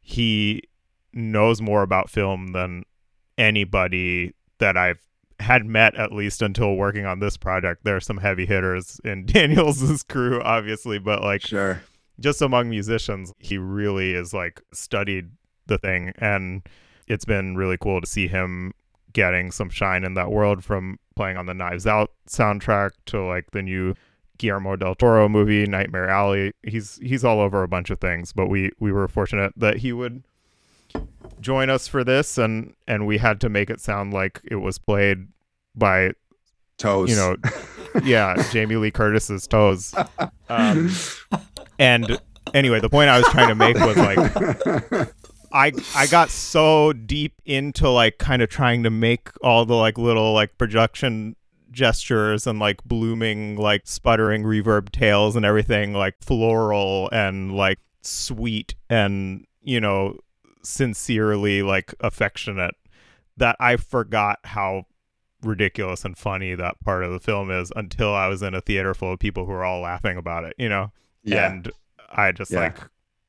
he 0.00 0.62
knows 1.12 1.62
more 1.62 1.82
about 1.82 2.10
film 2.10 2.48
than 2.48 2.84
anybody 3.38 4.34
that 4.58 4.76
I've 4.76 5.00
had 5.40 5.64
met 5.66 5.94
at 5.96 6.12
least 6.12 6.42
until 6.42 6.76
working 6.76 7.06
on 7.06 7.18
this 7.20 7.36
project. 7.36 7.84
There 7.84 7.96
are 7.96 8.00
some 8.00 8.18
heavy 8.18 8.46
hitters 8.46 9.00
in 9.04 9.26
Daniels' 9.26 10.02
crew, 10.02 10.40
obviously, 10.42 10.98
but 10.98 11.22
like 11.22 11.42
Sure. 11.42 11.82
Just 12.20 12.42
among 12.42 12.70
musicians, 12.70 13.32
he 13.38 13.58
really 13.58 14.14
is 14.14 14.32
like 14.32 14.62
studied 14.72 15.30
the 15.66 15.78
thing, 15.78 16.12
and 16.18 16.62
it's 17.06 17.24
been 17.24 17.56
really 17.56 17.76
cool 17.78 18.00
to 18.00 18.06
see 18.06 18.28
him 18.28 18.72
getting 19.12 19.50
some 19.50 19.70
shine 19.70 20.04
in 20.04 20.14
that 20.14 20.30
world 20.30 20.64
from 20.64 20.98
playing 21.16 21.36
on 21.36 21.46
the 21.46 21.54
Knives 21.54 21.86
Out 21.86 22.10
soundtrack 22.28 22.90
to 23.06 23.22
like 23.22 23.50
the 23.52 23.62
new 23.62 23.94
Guillermo 24.38 24.76
del 24.76 24.94
Toro 24.94 25.28
movie 25.28 25.66
Nightmare 25.66 26.08
Alley. 26.08 26.52
He's 26.62 26.96
he's 26.98 27.24
all 27.24 27.40
over 27.40 27.62
a 27.62 27.68
bunch 27.68 27.90
of 27.90 28.00
things, 28.00 28.32
but 28.32 28.46
we 28.46 28.70
we 28.78 28.92
were 28.92 29.08
fortunate 29.08 29.52
that 29.56 29.78
he 29.78 29.92
would 29.92 30.24
join 31.40 31.70
us 31.70 31.88
for 31.88 32.04
this 32.04 32.38
and 32.38 32.74
and 32.86 33.06
we 33.06 33.18
had 33.18 33.40
to 33.40 33.48
make 33.48 33.70
it 33.70 33.80
sound 33.80 34.12
like 34.12 34.40
it 34.44 34.56
was 34.56 34.78
played 34.78 35.28
by 35.74 36.12
Toes. 36.78 37.10
you 37.10 37.16
know 37.16 37.36
yeah 38.02 38.34
jamie 38.50 38.76
lee 38.76 38.90
curtis's 38.90 39.46
toes. 39.46 39.94
Um, 40.48 40.90
and 41.78 42.18
anyway 42.52 42.80
the 42.80 42.90
point 42.90 43.08
i 43.08 43.18
was 43.18 43.26
trying 43.28 43.48
to 43.48 43.54
make 43.54 43.76
was 43.76 43.96
like 43.96 45.08
i 45.52 45.72
i 45.96 46.06
got 46.06 46.30
so 46.30 46.92
deep 46.92 47.40
into 47.44 47.88
like 47.88 48.18
kind 48.18 48.42
of 48.42 48.48
trying 48.48 48.82
to 48.82 48.90
make 48.90 49.30
all 49.42 49.64
the 49.64 49.74
like 49.74 49.98
little 49.98 50.32
like 50.32 50.56
projection 50.58 51.36
gestures 51.70 52.46
and 52.46 52.58
like 52.58 52.82
blooming 52.84 53.56
like 53.56 53.82
sputtering 53.84 54.44
reverb 54.44 54.90
tails 54.90 55.36
and 55.36 55.44
everything 55.44 55.92
like 55.92 56.14
floral 56.22 57.10
and 57.12 57.54
like 57.54 57.78
sweet 58.02 58.74
and 58.88 59.44
you 59.62 59.80
know 59.80 60.16
sincerely 60.62 61.62
like 61.62 61.94
affectionate 62.00 62.74
that 63.36 63.56
i 63.60 63.76
forgot 63.76 64.38
how 64.44 64.84
ridiculous 65.44 66.04
and 66.04 66.16
funny 66.16 66.54
that 66.54 66.80
part 66.80 67.04
of 67.04 67.12
the 67.12 67.20
film 67.20 67.50
is 67.50 67.72
until 67.76 68.14
I 68.14 68.26
was 68.28 68.42
in 68.42 68.54
a 68.54 68.60
theater 68.60 68.94
full 68.94 69.12
of 69.12 69.18
people 69.18 69.46
who 69.46 69.52
are 69.52 69.64
all 69.64 69.80
laughing 69.80 70.16
about 70.16 70.44
it, 70.44 70.54
you 70.58 70.68
know? 70.68 70.90
yeah. 71.22 71.50
And 71.52 71.70
I 72.10 72.32
just 72.32 72.50
Yeah. 72.50 72.60
like, 72.60 72.78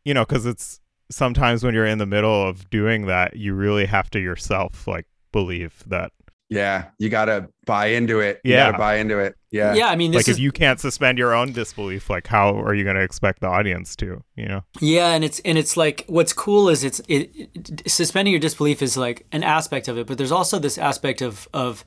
you 0.04 0.13
know, 0.13 0.25
because 0.25 0.45
it's 0.45 0.80
sometimes 1.12 1.63
when 1.63 1.73
you're 1.73 1.86
in 1.86 1.97
the 1.97 2.06
middle 2.06 2.47
of 2.47 2.69
doing 2.69 3.06
that, 3.08 3.36
you 3.36 3.54
really 3.54 3.86
have 3.86 4.10
to 4.12 4.19
yourself 4.19 4.88
like 4.88 5.06
believe 5.32 5.84
that. 5.88 6.12
yeah. 6.49 6.86
You 6.99 7.10
gotta 7.10 7.49
buy 7.65 7.88
into 7.88 8.19
it. 8.19 8.39
You 8.43 8.54
Yeah. 8.54 8.67
gotta 8.67 8.78
buy 8.78 8.95
into 8.97 9.17
it. 9.19 9.36
Yeah. 9.51 9.73
yeah, 9.73 9.88
I 9.88 9.95
mean, 9.95 10.12
this 10.12 10.19
like 10.19 10.28
is 10.28 10.36
if 10.36 10.41
you 10.43 10.51
can't 10.51 10.80
suspend 10.82 11.17
your 11.17 11.34
own 11.34 11.54
disbelief, 11.54 12.10
like 12.10 12.28
how 12.28 12.56
are 12.62 12.73
you 12.75 12.84
going 12.84 12.97
to 12.97 13.01
expect 13.01 13.39
the 13.39 13.47
audience 13.47 13.95
to, 13.97 14.21
you 14.36 14.45
know? 14.47 14.63
Yeah, 14.82 15.13
and 15.13 15.23
it's 15.23 15.39
and 15.45 15.58
it's 15.58 15.78
like 15.78 16.04
what's 16.08 16.34
cool 16.34 16.67
is 16.69 16.84
it's 16.84 16.99
it, 17.08 17.32
it 17.56 17.82
suspending 17.89 18.34
your 18.34 18.41
disbelief 18.41 18.82
is 18.82 18.97
like 18.97 19.25
an 19.32 19.43
aspect 19.43 19.88
of 19.88 19.97
it, 19.97 20.08
but 20.08 20.17
there's 20.17 20.32
also 20.32 20.60
this 20.60 20.78
aspect 20.78 21.21
of 21.21 21.47
of 21.54 21.86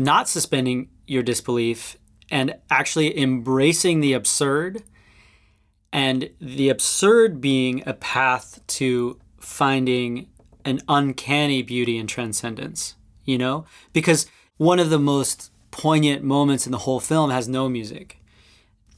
not 0.00 0.28
suspending 0.28 0.88
your 1.06 1.22
disbelief 1.22 1.96
and 2.30 2.54
actually 2.70 3.18
embracing 3.20 4.00
the 4.00 4.14
absurd 4.14 4.82
and 5.92 6.30
the 6.40 6.70
absurd 6.70 7.40
being 7.40 7.82
a 7.86 7.92
path 7.92 8.60
to 8.66 9.18
finding 9.38 10.28
an 10.64 10.80
uncanny 10.88 11.62
beauty 11.62 11.98
and 11.98 12.08
transcendence, 12.08 12.94
you 13.24 13.36
know? 13.36 13.66
Because 13.92 14.26
one 14.56 14.78
of 14.78 14.88
the 14.88 14.98
most 14.98 15.50
poignant 15.70 16.22
moments 16.22 16.66
in 16.66 16.72
the 16.72 16.78
whole 16.78 17.00
film 17.00 17.30
has 17.30 17.46
no 17.46 17.68
music. 17.68 18.22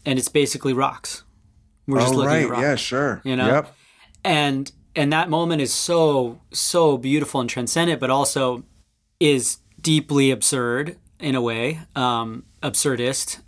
And 0.06 0.18
it's 0.18 0.28
basically 0.28 0.72
rocks. 0.72 1.24
We're 1.86 2.00
just 2.00 2.14
oh, 2.14 2.18
looking 2.18 2.28
right. 2.28 2.44
at 2.44 2.50
rocks 2.50 2.62
Yeah, 2.62 2.74
sure. 2.76 3.20
you 3.24 3.34
know? 3.34 3.46
Yep. 3.46 3.76
and 4.24 4.72
and 4.94 5.12
that 5.12 5.30
moment 5.30 5.62
is 5.62 5.72
so 5.72 6.40
so 6.52 6.96
beautiful 6.98 7.40
and 7.40 7.48
transcendent 7.48 7.98
but 7.98 8.10
also 8.10 8.62
is 9.18 9.58
deeply 9.82 10.30
absurd 10.30 10.96
in 11.20 11.34
a 11.34 11.40
way 11.40 11.80
um 11.94 12.44
absurdist 12.62 13.40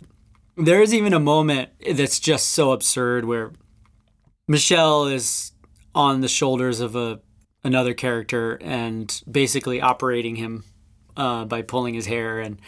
there's 0.57 0.93
even 0.93 1.13
a 1.13 1.19
moment 1.19 1.69
that's 1.91 2.19
just 2.19 2.49
so 2.49 2.71
absurd 2.71 3.25
where 3.25 3.51
Michelle 4.47 5.05
is 5.05 5.51
on 5.93 6.21
the 6.21 6.27
shoulders 6.27 6.79
of 6.79 6.95
a 6.95 7.19
another 7.63 7.93
character 7.93 8.57
and 8.61 9.21
basically 9.29 9.81
operating 9.81 10.35
him 10.35 10.63
uh, 11.17 11.45
by 11.45 11.61
pulling 11.61 11.93
his 11.95 12.05
hair 12.05 12.39
and 12.39 12.59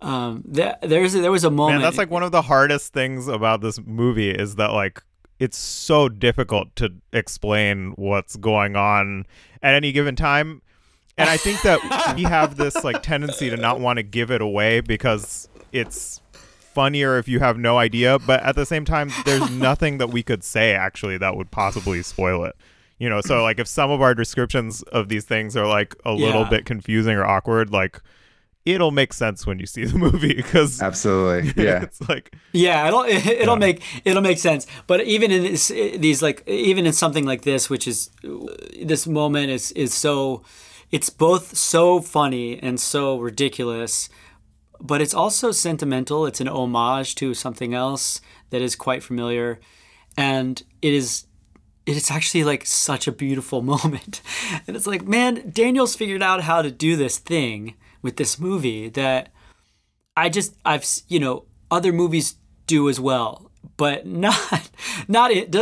um, 0.00 0.44
th- 0.52 0.76
there's 0.82 1.14
there 1.14 1.32
was 1.32 1.44
a 1.44 1.50
moment. 1.50 1.76
Man, 1.76 1.82
that's 1.82 1.96
like 1.96 2.10
one 2.10 2.22
of 2.22 2.30
the 2.30 2.42
hardest 2.42 2.92
things 2.92 3.26
about 3.26 3.62
this 3.62 3.80
movie 3.80 4.30
is 4.30 4.56
that 4.56 4.72
like 4.72 5.02
it's 5.38 5.56
so 5.56 6.10
difficult 6.10 6.76
to 6.76 6.92
explain 7.12 7.92
what's 7.96 8.36
going 8.36 8.76
on 8.76 9.24
at 9.62 9.74
any 9.74 9.92
given 9.92 10.14
time. 10.14 10.60
And 11.16 11.30
I 11.30 11.36
think 11.36 11.62
that 11.62 12.14
we 12.16 12.22
have 12.24 12.56
this 12.56 12.82
like 12.84 13.02
tendency 13.02 13.50
to 13.50 13.56
not 13.56 13.80
want 13.80 13.98
to 13.98 14.02
give 14.02 14.30
it 14.30 14.40
away 14.40 14.80
because 14.80 15.48
it's 15.72 16.20
funnier 16.74 17.18
if 17.18 17.28
you 17.28 17.38
have 17.38 17.56
no 17.56 17.78
idea, 17.78 18.18
but 18.18 18.42
at 18.42 18.56
the 18.56 18.66
same 18.66 18.84
time 18.84 19.10
there's 19.24 19.48
nothing 19.68 19.98
that 19.98 20.08
we 20.10 20.22
could 20.22 20.42
say 20.42 20.72
actually 20.74 21.16
that 21.18 21.36
would 21.36 21.50
possibly 21.50 22.02
spoil 22.02 22.44
it. 22.44 22.56
You 22.98 23.08
know, 23.08 23.20
so 23.20 23.42
like 23.42 23.58
if 23.58 23.66
some 23.68 23.90
of 23.90 24.00
our 24.00 24.14
descriptions 24.14 24.82
of 24.84 25.08
these 25.08 25.24
things 25.24 25.56
are 25.56 25.66
like 25.66 25.94
a 26.04 26.12
little 26.12 26.44
bit 26.44 26.64
confusing 26.64 27.14
or 27.16 27.24
awkward, 27.24 27.70
like 27.70 28.00
it'll 28.64 28.92
make 28.92 29.12
sense 29.12 29.46
when 29.46 29.58
you 29.58 29.66
see 29.66 29.84
the 29.84 29.98
movie 30.06 30.32
because 30.34 30.80
Absolutely. 30.80 31.62
Yeah. 31.62 31.82
it's 31.82 32.00
like 32.08 32.34
Yeah, 32.52 32.86
it'll 32.88 33.02
it'll 33.04 33.54
Yeah. 33.54 33.58
make 33.58 33.82
it'll 34.04 34.22
make 34.22 34.38
sense. 34.38 34.66
But 34.86 35.02
even 35.02 35.30
in 35.30 35.42
this, 35.42 35.70
eh, 35.70 35.96
these 35.98 36.22
like 36.22 36.42
even 36.48 36.86
in 36.86 36.92
something 36.92 37.24
like 37.26 37.42
this, 37.42 37.68
which 37.68 37.86
is 37.86 38.10
this 38.82 39.06
moment 39.06 39.50
is 39.50 39.70
is 39.72 39.92
so 39.92 40.42
it's 40.94 41.10
both 41.10 41.56
so 41.56 42.00
funny 42.00 42.56
and 42.62 42.78
so 42.78 43.18
ridiculous, 43.18 44.08
but 44.80 45.00
it's 45.00 45.12
also 45.12 45.50
sentimental. 45.50 46.24
It's 46.24 46.40
an 46.40 46.46
homage 46.46 47.16
to 47.16 47.34
something 47.34 47.74
else 47.74 48.20
that 48.50 48.62
is 48.62 48.76
quite 48.76 49.02
familiar, 49.02 49.58
and 50.16 50.62
it 50.82 50.94
is 50.94 51.26
it's 51.84 52.12
actually 52.12 52.44
like 52.44 52.64
such 52.64 53.08
a 53.08 53.12
beautiful 53.12 53.60
moment. 53.74 54.22
And 54.68 54.76
it's 54.76 54.86
like, 54.86 55.04
man, 55.04 55.50
Daniel's 55.52 55.96
figured 55.96 56.22
out 56.22 56.42
how 56.42 56.62
to 56.62 56.70
do 56.70 56.94
this 56.94 57.18
thing 57.18 57.74
with 58.00 58.16
this 58.16 58.38
movie 58.38 58.88
that 58.90 59.32
I 60.16 60.28
just 60.28 60.54
I've 60.64 60.86
you 61.08 61.18
know 61.18 61.46
other 61.72 61.92
movies 61.92 62.36
do 62.68 62.88
as 62.88 63.00
well, 63.00 63.50
but 63.76 64.06
not 64.26 64.70
not 65.08 65.32
it. 65.32 65.52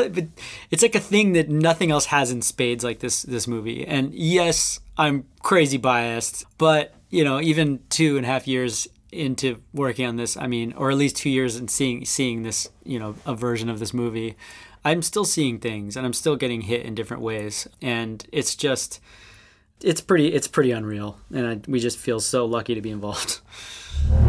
It's 0.71 0.83
like 0.83 0.95
a 0.95 1.01
thing 1.01 1.33
that 1.33 1.49
nothing 1.49 1.91
else 1.91 2.05
has 2.05 2.31
in 2.31 2.43
spades 2.43 2.85
like 2.85 2.99
this 2.99 3.23
this 3.23 3.49
movie. 3.49 3.87
And 3.87 4.13
yes, 4.13 4.81
I'm 4.97 5.25
crazy 5.43 5.77
biased, 5.79 6.45
but 6.59 6.95
you 7.11 7.25
know 7.25 7.41
even 7.41 7.81
two 7.89 8.17
and 8.17 8.27
a 8.27 8.29
half 8.29 8.47
years 8.47 8.89
into 9.11 9.61
working 9.75 10.07
on 10.07 10.17
this, 10.17 10.37
I 10.37 10.47
mean, 10.47 10.73
or 10.73 10.91
at 10.91 10.97
least 10.97 11.17
two 11.17 11.31
years 11.31 11.57
and 11.57 11.71
seeing 11.71 12.05
seeing 12.05 12.43
this 12.43 12.69
you 12.85 12.99
know 12.99 13.15
a 13.27 13.35
version 13.35 13.69
of 13.69 13.79
this 13.79 13.95
movie, 13.95 14.37
I'm 14.85 15.03
still 15.03 15.25
seeing 15.25 15.59
things 15.59 15.97
and 15.97 16.07
I'm 16.07 16.13
still 16.13 16.37
getting 16.37 16.63
hit 16.63 16.85
in 16.85 16.95
different 16.95 17.23
ways, 17.23 17.69
and 17.81 18.27
it's 18.33 18.55
just. 18.57 19.01
It's 19.85 20.01
pretty. 20.01 20.29
It's 20.29 20.47
pretty 20.47 20.71
unreal, 20.71 21.19
and 21.35 21.45
I, 21.45 21.61
we 21.67 21.81
just 21.81 21.99
feel 21.99 22.21
so 22.21 22.47
lucky 22.47 22.77
to 22.77 22.81
be 22.81 22.91
involved. 22.91 23.41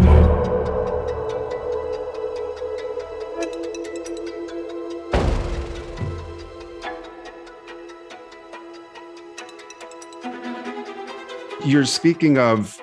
You're 11.65 11.85
speaking 11.85 12.37
of 12.37 12.81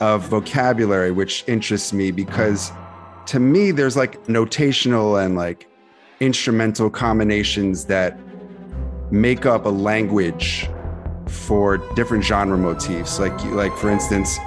of 0.00 0.26
vocabulary, 0.28 1.10
which 1.10 1.44
interests 1.46 1.92
me 1.92 2.10
because 2.10 2.72
to 3.26 3.38
me, 3.38 3.70
there's 3.70 3.96
like 3.96 4.24
notational 4.26 5.24
and 5.24 5.36
like 5.36 5.68
instrumental 6.20 6.90
combinations 6.90 7.84
that 7.86 8.18
make 9.10 9.46
up 9.46 9.66
a 9.66 9.70
language 9.70 10.68
for 11.26 11.78
different 11.94 12.24
genre 12.24 12.58
motifs. 12.58 13.18
Like 13.18 13.38
like 13.46 13.74
for 13.76 13.90
instance, 13.90 14.38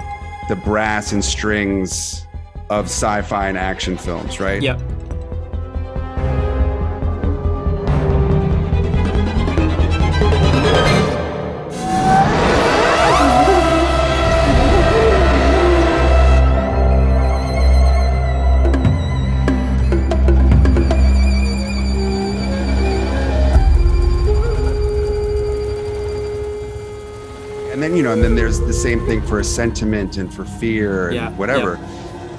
the 0.48 0.56
brass 0.56 1.12
and 1.12 1.24
strings 1.24 2.26
of 2.70 2.86
sci-fi 2.86 3.48
and 3.48 3.58
action 3.58 3.96
films, 3.96 4.40
right? 4.40 4.62
Yep. 4.62 4.80
You 27.96 28.02
know 28.02 28.12
and 28.12 28.22
then 28.22 28.34
there's 28.34 28.60
the 28.60 28.72
same 28.72 29.04
thing 29.06 29.22
for 29.22 29.40
a 29.40 29.44
sentiment 29.44 30.16
and 30.16 30.32
for 30.32 30.44
fear 30.44 31.06
and 31.08 31.14
Yeah, 31.16 31.30
whatever. 31.32 31.76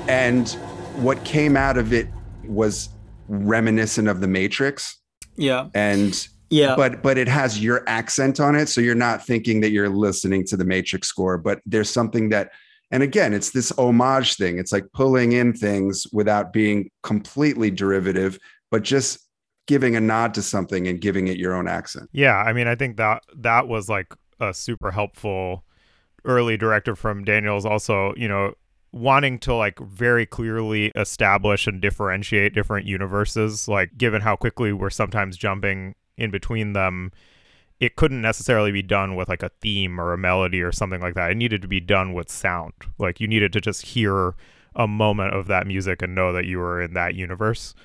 And 0.07 0.49
what 0.97 1.23
came 1.23 1.57
out 1.57 1.77
of 1.77 1.93
it 1.93 2.07
was 2.45 2.89
reminiscent 3.27 4.07
of 4.07 4.21
the 4.21 4.27
matrix. 4.27 4.97
Yeah. 5.35 5.67
and 5.73 6.27
Yeah. 6.49 6.75
but 6.75 7.01
but 7.01 7.17
it 7.17 7.27
has 7.27 7.61
your 7.61 7.83
accent 7.87 8.39
on 8.39 8.55
it 8.55 8.67
so 8.69 8.79
you're 8.81 8.95
not 8.95 9.25
thinking 9.25 9.61
that 9.61 9.71
you're 9.71 9.89
listening 9.89 10.45
to 10.45 10.55
the 10.57 10.63
matrix 10.63 11.07
score 11.09 11.37
but 11.37 11.59
there's 11.65 11.89
something 11.89 12.29
that 12.29 12.51
and 12.91 13.01
again 13.03 13.33
it's 13.33 13.51
this 13.51 13.71
homage 13.77 14.35
thing. 14.35 14.59
It's 14.59 14.71
like 14.71 14.85
pulling 14.93 15.31
in 15.33 15.53
things 15.53 16.05
without 16.13 16.53
being 16.53 16.89
completely 17.03 17.71
derivative 17.71 18.37
but 18.71 18.83
just 18.83 19.19
giving 19.67 19.95
a 19.95 19.99
nod 19.99 20.33
to 20.35 20.41
something 20.43 20.87
and 20.87 21.01
giving 21.01 21.27
it 21.27 21.37
your 21.37 21.53
own 21.55 21.67
accent. 21.67 22.07
Yeah, 22.13 22.35
I 22.37 22.53
mean, 22.53 22.67
I 22.67 22.75
think 22.75 22.97
that 22.97 23.23
that 23.37 23.67
was 23.67 23.89
like 23.89 24.13
a 24.39 24.53
super 24.53 24.91
helpful 24.91 25.63
early 26.23 26.57
directive 26.57 26.97
from 26.97 27.23
Daniels. 27.23 27.65
Also, 27.65 28.13
you 28.17 28.27
know, 28.27 28.53
wanting 28.91 29.37
to 29.39 29.53
like 29.53 29.77
very 29.79 30.25
clearly 30.25 30.87
establish 30.95 31.67
and 31.67 31.81
differentiate 31.81 32.53
different 32.53 32.87
universes. 32.87 33.67
Like, 33.67 33.97
given 33.97 34.21
how 34.21 34.35
quickly 34.35 34.73
we're 34.73 34.89
sometimes 34.89 35.37
jumping 35.37 35.95
in 36.17 36.31
between 36.31 36.73
them, 36.73 37.11
it 37.79 37.97
couldn't 37.97 38.21
necessarily 38.21 38.71
be 38.71 38.81
done 38.81 39.15
with 39.15 39.27
like 39.27 39.43
a 39.43 39.51
theme 39.61 39.99
or 39.99 40.13
a 40.13 40.17
melody 40.17 40.61
or 40.61 40.71
something 40.71 41.01
like 41.01 41.13
that. 41.15 41.31
It 41.31 41.35
needed 41.35 41.61
to 41.61 41.67
be 41.67 41.81
done 41.81 42.13
with 42.13 42.29
sound. 42.31 42.73
Like, 42.97 43.19
you 43.19 43.27
needed 43.27 43.51
to 43.53 43.61
just 43.61 43.85
hear 43.85 44.33
a 44.75 44.87
moment 44.87 45.33
of 45.33 45.47
that 45.47 45.67
music 45.67 46.01
and 46.01 46.15
know 46.15 46.33
that 46.33 46.45
you 46.45 46.59
were 46.59 46.81
in 46.81 46.93
that 46.93 47.15
universe. 47.15 47.75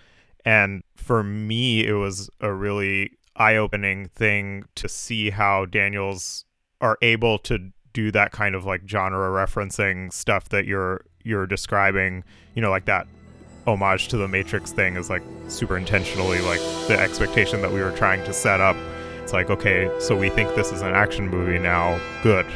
And 0.44 0.82
for 0.96 1.22
me, 1.22 1.86
it 1.86 1.92
was 1.92 2.30
a 2.40 2.52
really 2.52 3.18
eye 3.40 3.56
opening 3.56 4.08
thing 4.14 4.64
to 4.76 4.88
see 4.88 5.30
how 5.30 5.64
Daniels 5.64 6.44
are 6.80 6.98
able 7.02 7.38
to 7.38 7.70
do 7.92 8.12
that 8.12 8.30
kind 8.30 8.54
of 8.54 8.64
like 8.66 8.82
genre 8.86 9.30
referencing 9.30 10.12
stuff 10.12 10.50
that 10.50 10.66
you're 10.66 11.04
you're 11.24 11.46
describing, 11.46 12.22
you 12.54 12.62
know, 12.62 12.70
like 12.70 12.84
that 12.84 13.06
homage 13.66 14.08
to 14.08 14.16
the 14.16 14.28
Matrix 14.28 14.72
thing 14.72 14.96
is 14.96 15.10
like 15.10 15.22
super 15.48 15.76
intentionally 15.76 16.40
like 16.40 16.60
the 16.88 16.96
expectation 16.98 17.60
that 17.62 17.72
we 17.72 17.80
were 17.80 17.92
trying 17.92 18.22
to 18.24 18.32
set 18.32 18.60
up. 18.60 18.76
It's 19.22 19.32
like, 19.32 19.50
okay, 19.50 19.90
so 20.00 20.16
we 20.16 20.28
think 20.28 20.54
this 20.54 20.72
is 20.72 20.82
an 20.82 20.94
action 20.94 21.28
movie 21.28 21.58
now. 21.58 21.98
Good. 22.22 22.46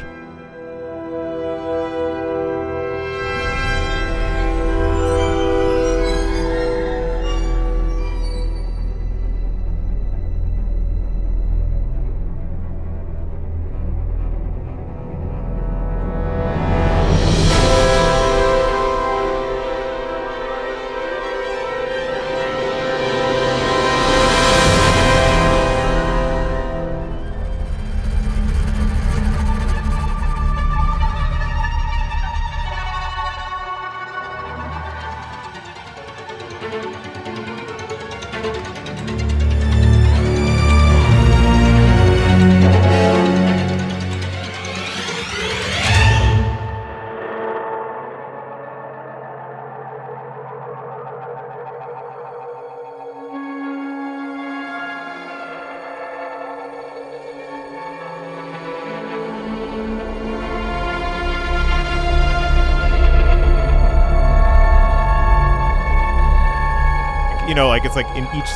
You 67.47 67.55
know 67.55 67.67
like 67.67 67.85
it's 67.85 67.95
like 67.95 68.07
in 68.15 68.25
each 68.35 68.49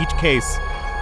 each 0.00 0.16
case 0.20 0.58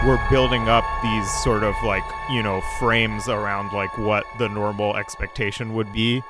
we're 0.06 0.20
building 0.30 0.68
up 0.68 0.84
these 1.02 1.30
sort 1.42 1.62
of 1.62 1.74
like 1.84 2.04
you 2.30 2.42
know 2.42 2.60
frames 2.78 3.28
around 3.28 3.72
like 3.72 3.96
what 3.98 4.24
the 4.38 4.48
normal 4.48 4.96
expectation 4.96 5.74
would 5.74 5.92
be 5.92 6.22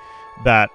that 0.44 0.70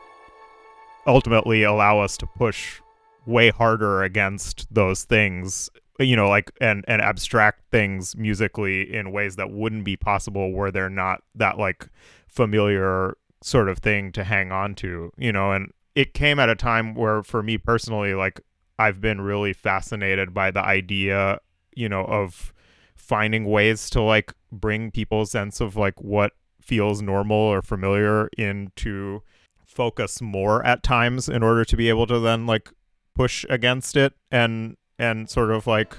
ultimately 1.07 1.63
allow 1.63 1.99
us 1.99 2.17
to 2.17 2.26
push 2.26 2.82
way 3.26 3.49
harder 3.49 4.03
against 4.03 4.67
those 4.74 5.03
things 5.03 5.69
you 5.99 6.15
know 6.15 6.30
like 6.30 6.51
and 6.61 6.84
and 6.88 7.01
abstract 7.01 7.61
things 7.71 8.15
musically 8.15 8.93
in 8.93 9.11
ways 9.11 9.36
that 9.36 9.51
wouldn't 9.51 9.84
be 9.84 9.95
possible 9.95 10.51
where 10.51 10.71
they're 10.71 10.89
not 10.89 11.21
that 11.36 11.57
like 11.57 11.88
familiar 12.28 13.15
sort 13.41 13.69
of 13.69 13.80
thing 13.80 14.11
to 14.11 14.24
hang 14.24 14.51
on 14.51 14.74
to 14.76 15.11
you 15.17 15.32
know? 15.32 15.51
And 15.51 15.71
it 15.95 16.13
came 16.13 16.39
at 16.39 16.49
a 16.49 16.55
time 16.55 16.95
where 16.95 17.21
for 17.21 17.43
me 17.43 17.57
personally 17.57 18.13
like 18.13 18.41
I've 18.84 19.01
been 19.01 19.21
really 19.21 19.53
fascinated 19.53 20.34
by 20.34 20.51
the 20.51 20.61
idea 20.61 21.39
you 21.75 21.89
know 21.89 22.05
of 22.05 22.53
finding 22.95 23.45
ways 23.45 23.89
to 23.91 24.01
like 24.01 24.34
bring 24.51 24.91
people's 24.91 25.31
sense 25.31 25.59
of 25.59 25.75
like 25.75 26.01
what 26.01 26.34
feels 26.61 27.01
normal 27.01 27.38
or 27.38 27.61
familiar 27.61 28.29
into 28.38 29.21
focus 29.65 30.21
more 30.21 30.65
at 30.65 30.84
times 30.84 31.27
in 31.27 31.43
order 31.43 31.65
to 31.65 31.75
be 31.75 31.89
able 31.89 32.07
to 32.07 32.19
then 32.19 32.45
like 32.45 32.71
push 33.15 33.45
against 33.49 33.95
it 33.95 34.13
and 34.31 34.77
and 34.99 35.29
sort 35.29 35.51
of 35.51 35.67
like 35.67 35.95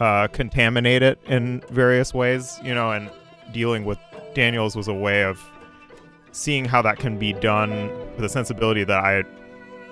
uh, 0.00 0.28
contaminate 0.28 1.02
it 1.02 1.18
in 1.26 1.62
various 1.70 2.12
ways, 2.12 2.60
you 2.62 2.74
know, 2.74 2.92
and 2.92 3.10
dealing 3.52 3.84
with 3.84 3.98
Daniels 4.34 4.76
was 4.76 4.88
a 4.88 4.94
way 4.94 5.24
of 5.24 5.42
seeing 6.32 6.64
how 6.64 6.82
that 6.82 6.98
can 6.98 7.18
be 7.18 7.32
done 7.32 7.88
with 8.14 8.24
a 8.24 8.28
sensibility 8.28 8.84
that 8.84 9.02
I 9.02 9.24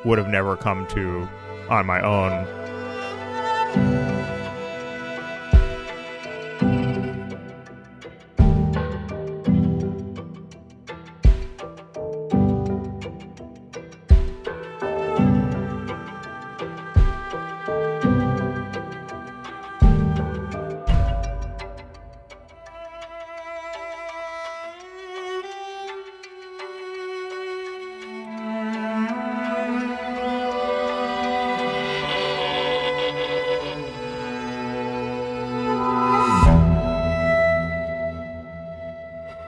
would 0.04 0.18
have 0.18 0.28
never 0.28 0.56
come 0.56 0.86
to 0.88 1.28
on 1.68 1.86
my 1.86 2.00
own. 2.00 2.73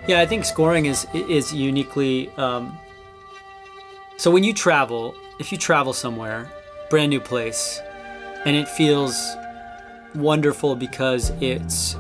Yeah, 0.07 0.21
I 0.21 0.27
think 0.27 0.45
scoring 0.45 0.87
is 0.87 1.07
is 1.13 1.53
uniquely. 1.53 2.31
Um, 2.37 2.79
so 4.17 4.31
when 4.31 4.45
you 4.45 4.53
travel, 4.53 5.15
if 5.39 5.51
you 5.51 5.59
travel 5.59 5.93
somewhere, 5.93 6.51
brand 6.91 7.11
new 7.11 7.21
place, 7.21 7.81
and 8.45 8.55
it 8.57 8.69
feels 8.69 9.37
wonderful 10.15 10.77
because 10.77 11.31
it's 11.41 11.97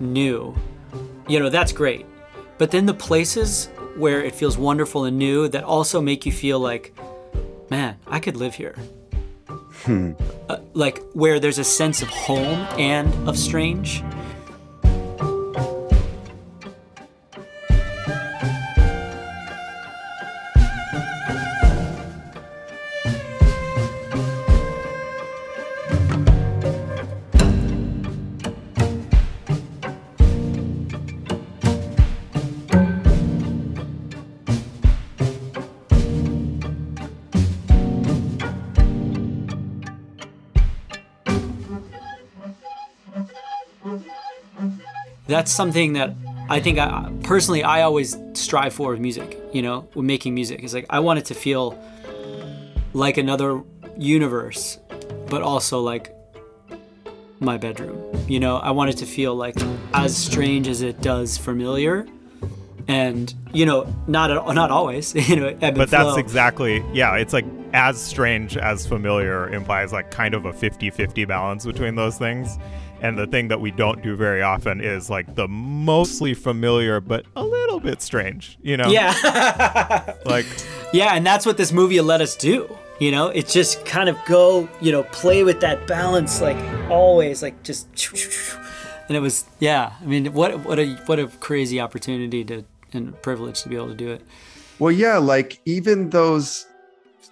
new, 0.00 0.54
you 1.28 1.38
know 1.38 1.50
that's 1.50 1.72
great. 1.72 2.06
But 2.56 2.70
then 2.70 2.86
the 2.86 2.94
places 2.94 3.68
where 3.96 4.22
it 4.22 4.34
feels 4.34 4.56
wonderful 4.56 5.04
and 5.04 5.18
new 5.18 5.48
that 5.48 5.64
also 5.64 6.00
make 6.00 6.24
you 6.24 6.32
feel 6.32 6.58
like, 6.58 6.96
man, 7.70 7.96
I 8.06 8.20
could 8.20 8.36
live 8.36 8.54
here. 8.54 8.76
Hmm. 9.84 10.12
Uh, 10.48 10.58
like 10.74 11.02
where 11.12 11.40
there's 11.40 11.58
a 11.58 11.64
sense 11.64 12.02
of 12.02 12.08
home 12.08 12.66
and 12.78 13.28
of 13.28 13.38
strange. 13.38 14.02
That's 45.30 45.50
something 45.52 45.94
that 45.94 46.14
I 46.48 46.60
think 46.60 46.78
I 46.78 47.10
personally 47.22 47.62
I 47.62 47.82
always 47.82 48.18
strive 48.34 48.74
for 48.74 48.90
with 48.90 49.00
music. 49.00 49.38
You 49.52 49.62
know, 49.62 49.88
with 49.94 50.04
making 50.04 50.34
music, 50.34 50.62
it's 50.62 50.74
like 50.74 50.86
I 50.90 51.00
want 51.00 51.18
it 51.18 51.26
to 51.26 51.34
feel 51.34 51.78
like 52.92 53.16
another 53.16 53.62
universe, 53.96 54.78
but 55.28 55.42
also 55.42 55.80
like 55.80 56.14
my 57.38 57.56
bedroom. 57.56 57.98
You 58.28 58.40
know, 58.40 58.56
I 58.56 58.72
want 58.72 58.90
it 58.90 58.96
to 58.98 59.06
feel 59.06 59.34
like 59.34 59.56
as 59.94 60.16
strange 60.16 60.68
as 60.68 60.82
it 60.82 61.00
does 61.00 61.38
familiar, 61.38 62.06
and 62.88 63.32
you 63.52 63.64
know, 63.64 63.86
not 64.06 64.54
not 64.54 64.70
always. 64.70 65.14
You 65.28 65.36
know, 65.36 65.54
but 65.54 65.90
that's 65.90 66.18
exactly 66.18 66.84
yeah. 66.92 67.16
It's 67.16 67.32
like 67.32 67.46
as 67.72 68.00
strange 68.02 68.56
as 68.56 68.86
familiar 68.86 69.48
implies 69.50 69.92
like 69.92 70.10
kind 70.10 70.34
of 70.34 70.44
a 70.44 70.52
50-50 70.52 71.28
balance 71.28 71.64
between 71.64 71.94
those 71.94 72.18
things 72.18 72.58
and 73.00 73.18
the 73.18 73.26
thing 73.26 73.48
that 73.48 73.60
we 73.60 73.70
don't 73.70 74.02
do 74.02 74.16
very 74.16 74.42
often 74.42 74.80
is 74.80 75.10
like 75.10 75.34
the 75.34 75.48
mostly 75.48 76.34
familiar 76.34 77.00
but 77.00 77.24
a 77.36 77.42
little 77.42 77.80
bit 77.80 78.02
strange, 78.02 78.58
you 78.62 78.76
know? 78.76 78.88
Yeah. 78.88 80.14
like 80.26 80.46
Yeah, 80.92 81.14
and 81.14 81.26
that's 81.26 81.46
what 81.46 81.56
this 81.56 81.72
movie 81.72 82.00
let 82.00 82.20
us 82.20 82.36
do. 82.36 82.76
You 82.98 83.10
know, 83.10 83.28
it 83.28 83.48
just 83.48 83.86
kind 83.86 84.08
of 84.10 84.18
go, 84.26 84.68
you 84.80 84.92
know, 84.92 85.04
play 85.04 85.42
with 85.42 85.60
that 85.60 85.86
balance 85.86 86.40
like 86.40 86.58
always 86.90 87.42
like 87.42 87.62
just 87.62 87.88
and 89.08 89.16
it 89.16 89.20
was 89.20 89.44
yeah, 89.58 89.92
I 90.00 90.04
mean, 90.04 90.32
what 90.32 90.60
what 90.60 90.78
a 90.78 90.94
what 91.06 91.18
a 91.18 91.28
crazy 91.28 91.80
opportunity 91.80 92.44
to 92.44 92.64
and 92.92 93.20
privilege 93.22 93.62
to 93.62 93.68
be 93.68 93.76
able 93.76 93.88
to 93.88 93.94
do 93.94 94.10
it. 94.10 94.22
Well, 94.78 94.92
yeah, 94.92 95.18
like 95.18 95.60
even 95.64 96.10
those 96.10 96.66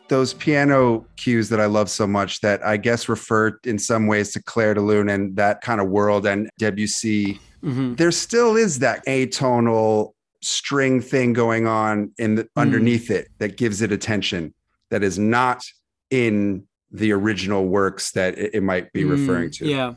those 0.09 0.35
piano 0.35 1.07
cues 1.17 1.49
that 1.49 1.61
I 1.61 1.67
love 1.67 1.91
so 1.91 2.07
much 2.07 2.41
that 2.41 2.65
I 2.65 2.77
guess 2.77 3.09
refer 3.09 3.59
in 3.65 3.79
some 3.79 4.07
ways 4.07 4.33
to 4.33 4.43
Clair 4.43 4.75
de 4.75 4.81
Lune 4.81 5.09
and 5.09 5.37
that 5.37 5.61
kind 5.61 5.81
of 5.81 5.89
world 5.89 6.27
and 6.27 6.49
Debussy. 6.59 7.41
Mm-hmm. 7.63 7.95
There 7.95 8.11
still 8.11 8.57
is 8.57 8.79
that 8.81 9.05
atonal 9.07 10.13
string 10.41 11.01
thing 11.01 11.33
going 11.33 11.67
on 11.67 12.13
in 12.19 12.37
the, 12.37 12.45
mm-hmm. 12.45 12.61
underneath 12.61 13.11
it 13.11 13.29
that 13.39 13.57
gives 13.57 13.83
it 13.83 13.93
attention 13.93 14.55
that 14.91 15.03
is 15.03 15.19
not 15.19 15.63
in 16.11 16.67
the 16.91 17.13
original 17.13 17.67
works 17.67 18.13
that 18.13 18.39
it, 18.39 18.55
it 18.55 18.63
might 18.63 18.93
be 18.93 19.05
mm, 19.05 19.11
referring 19.11 19.51
to. 19.51 19.67
Yeah. 19.67 19.95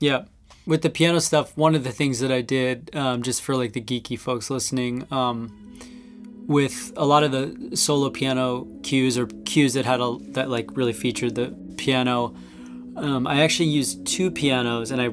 Yeah. 0.00 0.24
With 0.66 0.82
the 0.82 0.90
piano 0.90 1.20
stuff, 1.20 1.56
one 1.56 1.74
of 1.74 1.84
the 1.84 1.92
things 1.92 2.20
that 2.20 2.32
I 2.32 2.40
did, 2.40 2.94
um, 2.94 3.22
just 3.22 3.42
for 3.42 3.56
like 3.56 3.72
the 3.72 3.80
geeky 3.80 4.18
folks 4.18 4.50
listening, 4.50 5.06
um, 5.10 5.63
with 6.46 6.92
a 6.96 7.04
lot 7.04 7.22
of 7.24 7.32
the 7.32 7.76
solo 7.76 8.10
piano 8.10 8.66
cues 8.82 9.16
or 9.16 9.26
cues 9.44 9.74
that 9.74 9.84
had 9.84 10.00
a 10.00 10.16
that 10.30 10.50
like 10.50 10.76
really 10.76 10.92
featured 10.92 11.34
the 11.34 11.54
piano. 11.76 12.34
Um, 12.96 13.26
i 13.26 13.42
actually 13.42 13.70
used 13.70 14.06
two 14.06 14.30
pianos 14.30 14.92
and 14.92 15.02
i 15.02 15.10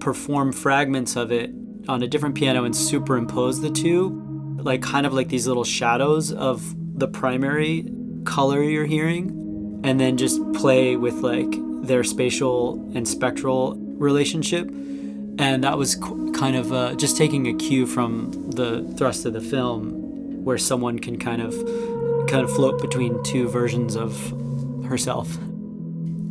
performed 0.00 0.56
fragments 0.56 1.14
of 1.14 1.30
it 1.30 1.52
on 1.88 2.02
a 2.02 2.08
different 2.08 2.34
piano 2.34 2.64
and 2.64 2.74
superimposed 2.74 3.62
the 3.62 3.70
two 3.70 4.56
like 4.62 4.82
kind 4.82 5.06
of 5.06 5.12
like 5.12 5.28
these 5.28 5.46
little 5.46 5.64
shadows 5.64 6.32
of 6.32 6.74
the 6.98 7.08
primary 7.08 7.88
color 8.24 8.62
you're 8.62 8.86
hearing 8.86 9.80
and 9.84 9.98
then 9.98 10.16
just 10.16 10.40
play 10.52 10.96
with 10.96 11.14
like 11.14 11.48
their 11.82 12.04
spatial 12.04 12.74
and 12.94 13.08
spectral 13.08 13.76
relationship. 13.98 14.68
And 15.38 15.64
that 15.64 15.78
was 15.78 15.96
kind 16.34 16.56
of 16.56 16.72
uh, 16.72 16.94
just 16.94 17.16
taking 17.16 17.46
a 17.46 17.54
cue 17.54 17.86
from 17.86 18.30
the 18.50 18.82
thrust 18.96 19.24
of 19.24 19.32
the 19.32 19.40
film 19.40 19.99
where 20.42 20.58
someone 20.58 20.98
can 20.98 21.18
kind 21.18 21.42
of 21.42 21.54
kind 22.28 22.44
of 22.44 22.54
float 22.54 22.80
between 22.80 23.22
two 23.22 23.48
versions 23.48 23.96
of 23.96 24.34
herself. 24.84 25.36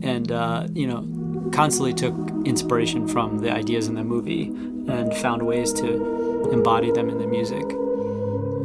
And 0.02 0.32
uh, 0.32 0.68
you 0.74 0.88
know 0.88 1.06
constantly 1.52 1.94
took 1.94 2.16
inspiration 2.46 3.08
from 3.08 3.40
the 3.40 3.52
ideas 3.52 3.88
in 3.88 3.96
the 3.96 4.04
movie 4.04 4.44
and 4.48 5.16
found 5.18 5.46
ways 5.46 5.74
to 5.74 6.50
embody 6.52 6.92
them 6.92 7.10
in 7.10 7.18
the 7.18 7.28
music. 7.28 7.64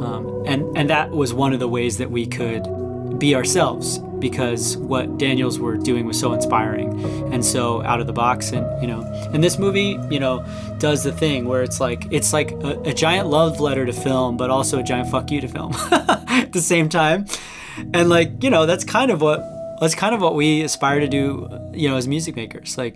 Um, 0.01 0.43
and 0.45 0.77
and 0.77 0.89
that 0.89 1.11
was 1.11 1.33
one 1.33 1.53
of 1.53 1.59
the 1.59 1.67
ways 1.67 1.97
that 1.97 2.11
we 2.11 2.25
could 2.25 3.19
be 3.19 3.35
ourselves 3.35 3.99
because 4.29 4.75
what 4.77 5.19
Daniels 5.19 5.59
were 5.59 5.77
doing 5.77 6.07
was 6.07 6.19
so 6.19 6.33
inspiring 6.33 6.89
and 7.31 7.45
so 7.45 7.83
out 7.83 7.99
of 8.01 8.07
the 8.07 8.13
box 8.13 8.51
and 8.51 8.65
you 8.81 8.87
know 8.87 9.01
and 9.31 9.43
this 9.43 9.59
movie 9.59 9.99
you 10.09 10.19
know 10.19 10.43
does 10.79 11.03
the 11.03 11.11
thing 11.11 11.45
where 11.45 11.61
it's 11.61 11.79
like 11.79 12.07
it's 12.11 12.33
like 12.33 12.49
a, 12.63 12.71
a 12.85 12.93
giant 12.93 13.27
love 13.27 13.59
letter 13.59 13.85
to 13.85 13.93
film 13.93 14.35
but 14.35 14.49
also 14.49 14.79
a 14.79 14.83
giant 14.83 15.07
fuck 15.11 15.29
you 15.29 15.39
to 15.39 15.47
film 15.47 15.71
at 15.91 16.51
the 16.53 16.61
same 16.61 16.89
time. 16.89 17.27
And 17.93 18.09
like 18.09 18.43
you 18.43 18.49
know 18.49 18.65
that's 18.65 18.83
kind 18.83 19.11
of 19.11 19.21
what 19.21 19.43
that's 19.79 19.93
kind 19.93 20.15
of 20.15 20.21
what 20.21 20.33
we 20.33 20.63
aspire 20.63 20.99
to 21.01 21.07
do 21.07 21.47
you 21.71 21.87
know 21.87 21.97
as 21.97 22.07
music 22.07 22.35
makers 22.35 22.79
like 22.79 22.95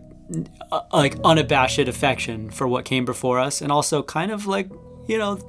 uh, 0.71 0.81
like 0.91 1.15
unabashed 1.23 1.87
affection 1.93 2.49
for 2.49 2.67
what 2.67 2.85
came 2.85 3.05
before 3.05 3.37
us, 3.39 3.61
and 3.61 3.71
also 3.71 4.01
kind 4.01 4.31
of 4.31 4.47
like 4.47 4.67
you 5.07 5.17
know, 5.17 5.39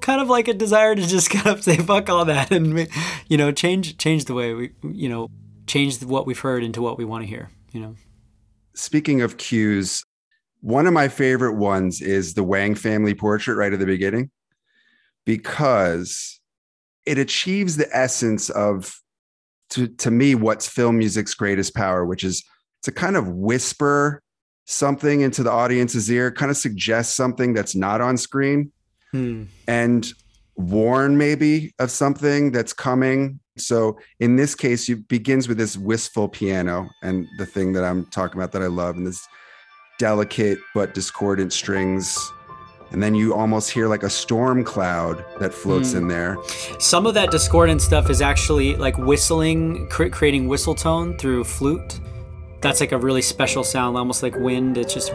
kind 0.00 0.20
of 0.20 0.28
like 0.28 0.48
a 0.48 0.54
desire 0.54 0.94
to 0.94 1.06
just 1.06 1.30
kind 1.30 1.46
of 1.46 1.62
say 1.62 1.76
fuck 1.76 2.08
all 2.08 2.24
that 2.24 2.50
and 2.50 2.88
you 3.28 3.36
know 3.36 3.52
change 3.52 3.96
change 3.98 4.24
the 4.26 4.34
way 4.34 4.54
we 4.54 4.70
you 4.82 5.08
know 5.08 5.28
change 5.66 6.02
what 6.02 6.26
we've 6.26 6.38
heard 6.38 6.62
into 6.62 6.82
what 6.82 6.98
we 6.98 7.04
want 7.04 7.22
to 7.22 7.28
hear. 7.28 7.50
You 7.72 7.80
know. 7.80 7.96
Speaking 8.74 9.22
of 9.22 9.36
cues, 9.36 10.04
one 10.60 10.86
of 10.86 10.92
my 10.92 11.08
favorite 11.08 11.54
ones 11.54 12.00
is 12.00 12.34
the 12.34 12.44
Wang 12.44 12.74
family 12.74 13.14
portrait 13.14 13.56
right 13.56 13.72
at 13.72 13.78
the 13.78 13.86
beginning 13.86 14.30
because 15.24 16.40
it 17.06 17.18
achieves 17.18 17.76
the 17.76 17.88
essence 17.92 18.50
of 18.50 18.94
to, 19.70 19.88
to 19.88 20.10
me 20.10 20.34
what's 20.34 20.68
film 20.68 20.98
music's 20.98 21.34
greatest 21.34 21.74
power 21.74 22.04
which 22.04 22.24
is 22.24 22.44
to 22.82 22.92
kind 22.92 23.16
of 23.16 23.28
whisper 23.28 24.22
something 24.66 25.22
into 25.22 25.42
the 25.42 25.50
audience's 25.50 26.10
ear 26.10 26.30
kind 26.30 26.50
of 26.50 26.56
suggest 26.56 27.16
something 27.16 27.54
that's 27.54 27.74
not 27.74 28.00
on 28.00 28.16
screen 28.16 28.70
Hmm. 29.12 29.44
and 29.68 30.06
warn 30.56 31.16
maybe 31.18 31.72
of 31.78 31.90
something 31.90 32.50
that's 32.52 32.72
coming 32.72 33.40
so 33.58 33.98
in 34.20 34.36
this 34.36 34.54
case 34.54 34.88
it 34.88 35.06
begins 35.08 35.48
with 35.48 35.58
this 35.58 35.76
wistful 35.76 36.28
piano 36.28 36.88
and 37.02 37.26
the 37.38 37.44
thing 37.46 37.72
that 37.74 37.84
i'm 37.84 38.06
talking 38.06 38.38
about 38.40 38.52
that 38.52 38.62
i 38.62 38.66
love 38.66 38.96
and 38.96 39.06
this 39.06 39.26
delicate 39.98 40.58
but 40.74 40.94
discordant 40.94 41.52
strings 41.52 42.16
and 42.90 43.02
then 43.02 43.14
you 43.14 43.34
almost 43.34 43.70
hear 43.70 43.86
like 43.88 44.02
a 44.02 44.10
storm 44.10 44.62
cloud 44.64 45.24
that 45.40 45.52
floats 45.54 45.92
Hmm. 45.92 45.98
in 45.98 46.08
there 46.08 46.36
Some 46.78 47.06
of 47.06 47.14
that 47.14 47.30
discordant 47.30 47.80
stuff 47.82 48.10
is 48.10 48.20
actually 48.20 48.76
like 48.76 48.96
whistling, 48.98 49.88
cre- 49.88 50.08
creating 50.08 50.46
whistle 50.48 50.74
tone 50.74 51.16
through 51.16 51.44
flute. 51.44 52.00
That's 52.60 52.80
like 52.80 52.92
a 52.92 52.98
really 52.98 53.22
special 53.22 53.64
sound, 53.64 53.96
almost 53.96 54.22
like 54.22 54.36
wind. 54.36 54.76
It's 54.76 54.92
just 54.92 55.10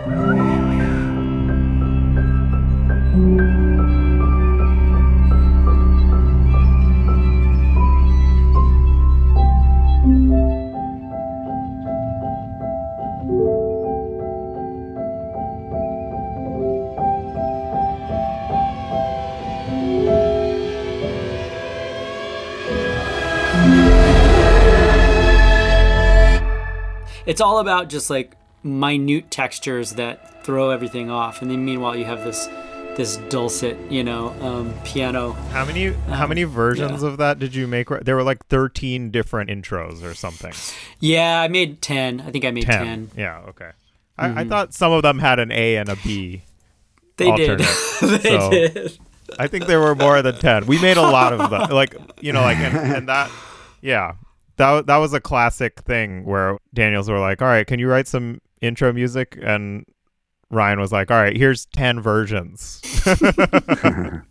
it's 27.27 27.41
all 27.41 27.59
about 27.59 27.89
just 27.89 28.09
like 28.09 28.35
minute 28.63 29.29
textures 29.29 29.91
that 29.93 30.43
throw 30.43 30.71
everything 30.71 31.11
off 31.11 31.41
and 31.41 31.51
then 31.51 31.63
meanwhile 31.63 31.95
you 31.95 32.05
have 32.05 32.23
this 32.23 32.47
this 32.95 33.17
dulcet 33.29 33.77
you 33.91 34.03
know 34.03 34.29
um, 34.41 34.73
piano 34.83 35.33
How 35.51 35.63
many 35.65 35.91
how 36.09 36.25
many 36.25 36.43
versions 36.45 37.03
of 37.03 37.17
that 37.17 37.37
did 37.37 37.53
you 37.53 37.67
make? 37.67 37.89
There 37.89 38.15
were 38.15 38.23
like 38.23 38.43
13 38.47 39.11
different 39.11 39.49
intros 39.51 40.01
or 40.03 40.15
something. 40.15 40.53
yeah 40.99 41.39
i 41.41 41.47
made 41.47 41.81
10 41.81 42.21
i 42.21 42.31
think 42.31 42.43
i 42.45 42.49
made 42.51 42.65
10, 42.65 42.85
10. 42.85 43.11
Yeah, 43.15 43.39
okay. 43.49 43.69
I, 44.17 44.41
I 44.41 44.45
thought 44.45 44.73
some 44.73 44.91
of 44.91 45.03
them 45.03 45.19
had 45.19 45.37
an 45.37 45.51
A 45.51 45.75
and 45.77 45.89
a 45.89 45.95
B. 45.97 46.41
they 47.17 47.29
did 47.35 47.59
they 48.01 48.19
So- 48.39 48.49
did 48.49 48.97
I 49.37 49.45
think 49.47 49.65
there 49.67 49.81
were 49.81 49.93
more 49.93 50.21
than 50.21 50.35
10. 50.39 50.67
We 50.67 50.81
made 50.81 50.95
a 50.95 51.01
lot 51.01 51.33
of 51.33 51.49
them. 51.49 51.69
Like, 51.69 51.97
you 52.21 52.31
know, 52.31 52.39
like, 52.41 52.57
and, 52.59 52.77
and 52.77 53.09
that, 53.09 53.29
yeah, 53.81 54.13
that, 54.57 54.87
that 54.87 54.97
was 54.97 55.13
a 55.13 55.19
classic 55.19 55.81
thing 55.81 56.25
where 56.25 56.57
Daniels 56.73 57.09
were 57.09 57.19
like, 57.19 57.41
all 57.41 57.47
right, 57.47 57.65
can 57.65 57.79
you 57.79 57.87
write 57.87 58.07
some 58.07 58.41
intro 58.61 58.91
music? 58.91 59.37
And 59.41 59.85
Ryan 60.49 60.79
was 60.79 60.91
like, 60.91 61.11
all 61.11 61.17
right, 61.17 61.35
here's 61.35 61.65
10 61.67 62.01
versions. 62.01 62.81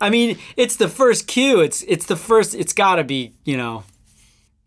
i 0.00 0.08
mean 0.08 0.38
it's 0.56 0.76
the 0.76 0.88
first 0.88 1.26
cue 1.26 1.60
it's 1.60 1.82
it's 1.88 2.06
the 2.06 2.14
first 2.14 2.54
it's 2.54 2.72
gotta 2.72 3.02
be 3.02 3.32
you 3.44 3.56
know 3.56 3.82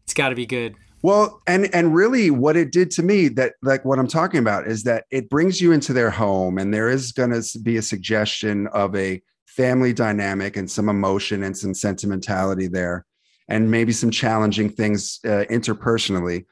it's 0.03 0.13
gotta 0.13 0.35
be 0.35 0.45
good 0.45 0.75
Well, 1.01 1.41
and 1.47 1.73
and 1.73 1.95
really 1.95 2.29
what 2.29 2.55
it 2.55 2.71
did 2.71 2.91
to 2.91 3.03
me 3.03 3.27
that 3.29 3.53
like 3.63 3.83
what 3.85 3.99
I'm 3.99 4.07
talking 4.07 4.39
about 4.39 4.67
is 4.67 4.83
that 4.83 5.05
it 5.09 5.29
brings 5.29 5.59
you 5.59 5.71
into 5.71 5.93
their 5.93 6.11
home 6.11 6.57
and 6.57 6.73
there 6.73 6.89
is 6.89 7.11
going 7.11 7.31
to 7.31 7.59
be 7.59 7.77
a 7.77 7.81
suggestion 7.81 8.67
of 8.67 8.95
a 8.95 9.21
family 9.45 9.93
dynamic 9.93 10.55
and 10.57 10.69
some 10.69 10.89
emotion 10.89 11.43
and 11.43 11.57
some 11.57 11.73
sentimentality 11.73 12.67
there 12.67 13.05
and 13.51 13.69
maybe 13.69 13.91
some 13.91 14.11
challenging 14.11 14.69
things 14.69 15.19
uh, 15.25 15.45
interpersonally. 15.49 16.45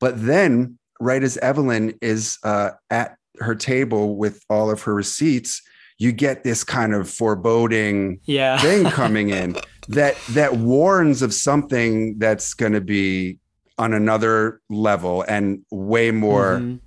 But 0.00 0.14
then 0.24 0.78
right 1.00 1.22
as 1.22 1.36
Evelyn 1.38 1.94
is 2.00 2.38
uh, 2.42 2.70
at 2.90 3.16
her 3.40 3.54
table 3.54 4.16
with 4.16 4.42
all 4.48 4.70
of 4.70 4.82
her 4.82 4.94
receipts, 4.94 5.62
you 5.98 6.12
get 6.12 6.44
this 6.44 6.64
kind 6.64 6.92
of 6.94 7.08
foreboding 7.08 8.20
yeah 8.26 8.58
thing 8.66 8.84
coming 8.84 9.30
in 9.30 9.56
that 9.88 10.16
that 10.30 10.54
warns 10.56 11.22
of 11.22 11.32
something 11.32 12.18
that's 12.18 12.52
going 12.54 12.72
to 12.72 12.80
be 12.82 13.38
on 13.78 13.92
another 13.94 14.60
level 14.68 15.24
and 15.28 15.60
way 15.70 16.10
more 16.10 16.58
Mhm. 16.60 16.80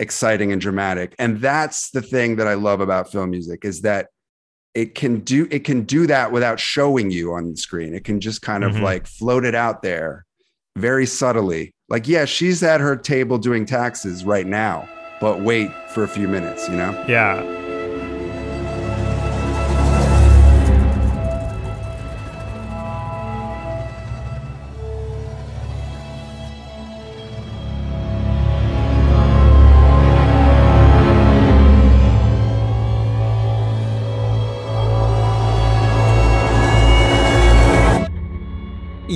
exciting 0.00 0.50
and 0.50 0.60
dramatic 0.60 1.14
and 1.20 1.40
that's 1.40 1.90
the 1.90 2.02
thing 2.02 2.36
that 2.36 2.48
i 2.48 2.54
love 2.54 2.80
about 2.80 3.12
film 3.12 3.30
music 3.30 3.64
is 3.64 3.82
that 3.82 4.08
it 4.74 4.94
can 4.94 5.20
do 5.20 5.46
it 5.50 5.64
can 5.64 5.82
do 5.82 6.06
that 6.06 6.32
without 6.32 6.58
showing 6.58 7.10
you 7.10 7.32
on 7.34 7.50
the 7.50 7.56
screen 7.56 7.94
it 7.94 8.04
can 8.04 8.20
just 8.20 8.40
kind 8.42 8.64
of 8.64 8.72
Mhm. 8.72 8.82
like 8.82 9.06
float 9.06 9.44
it 9.44 9.54
out 9.54 9.82
there 9.82 10.24
very 10.76 11.04
subtly 11.06 11.72
like 11.90 12.08
yeah 12.08 12.24
she's 12.24 12.62
at 12.62 12.80
her 12.80 12.96
table 12.96 13.36
doing 13.38 13.66
taxes 13.66 14.24
right 14.24 14.46
now 14.46 14.88
but 15.20 15.40
wait 15.42 15.70
for 15.90 16.02
a 16.04 16.08
few 16.08 16.26
minutes 16.26 16.68
you 16.68 16.76
know 16.76 16.92
yeah. 17.06 17.42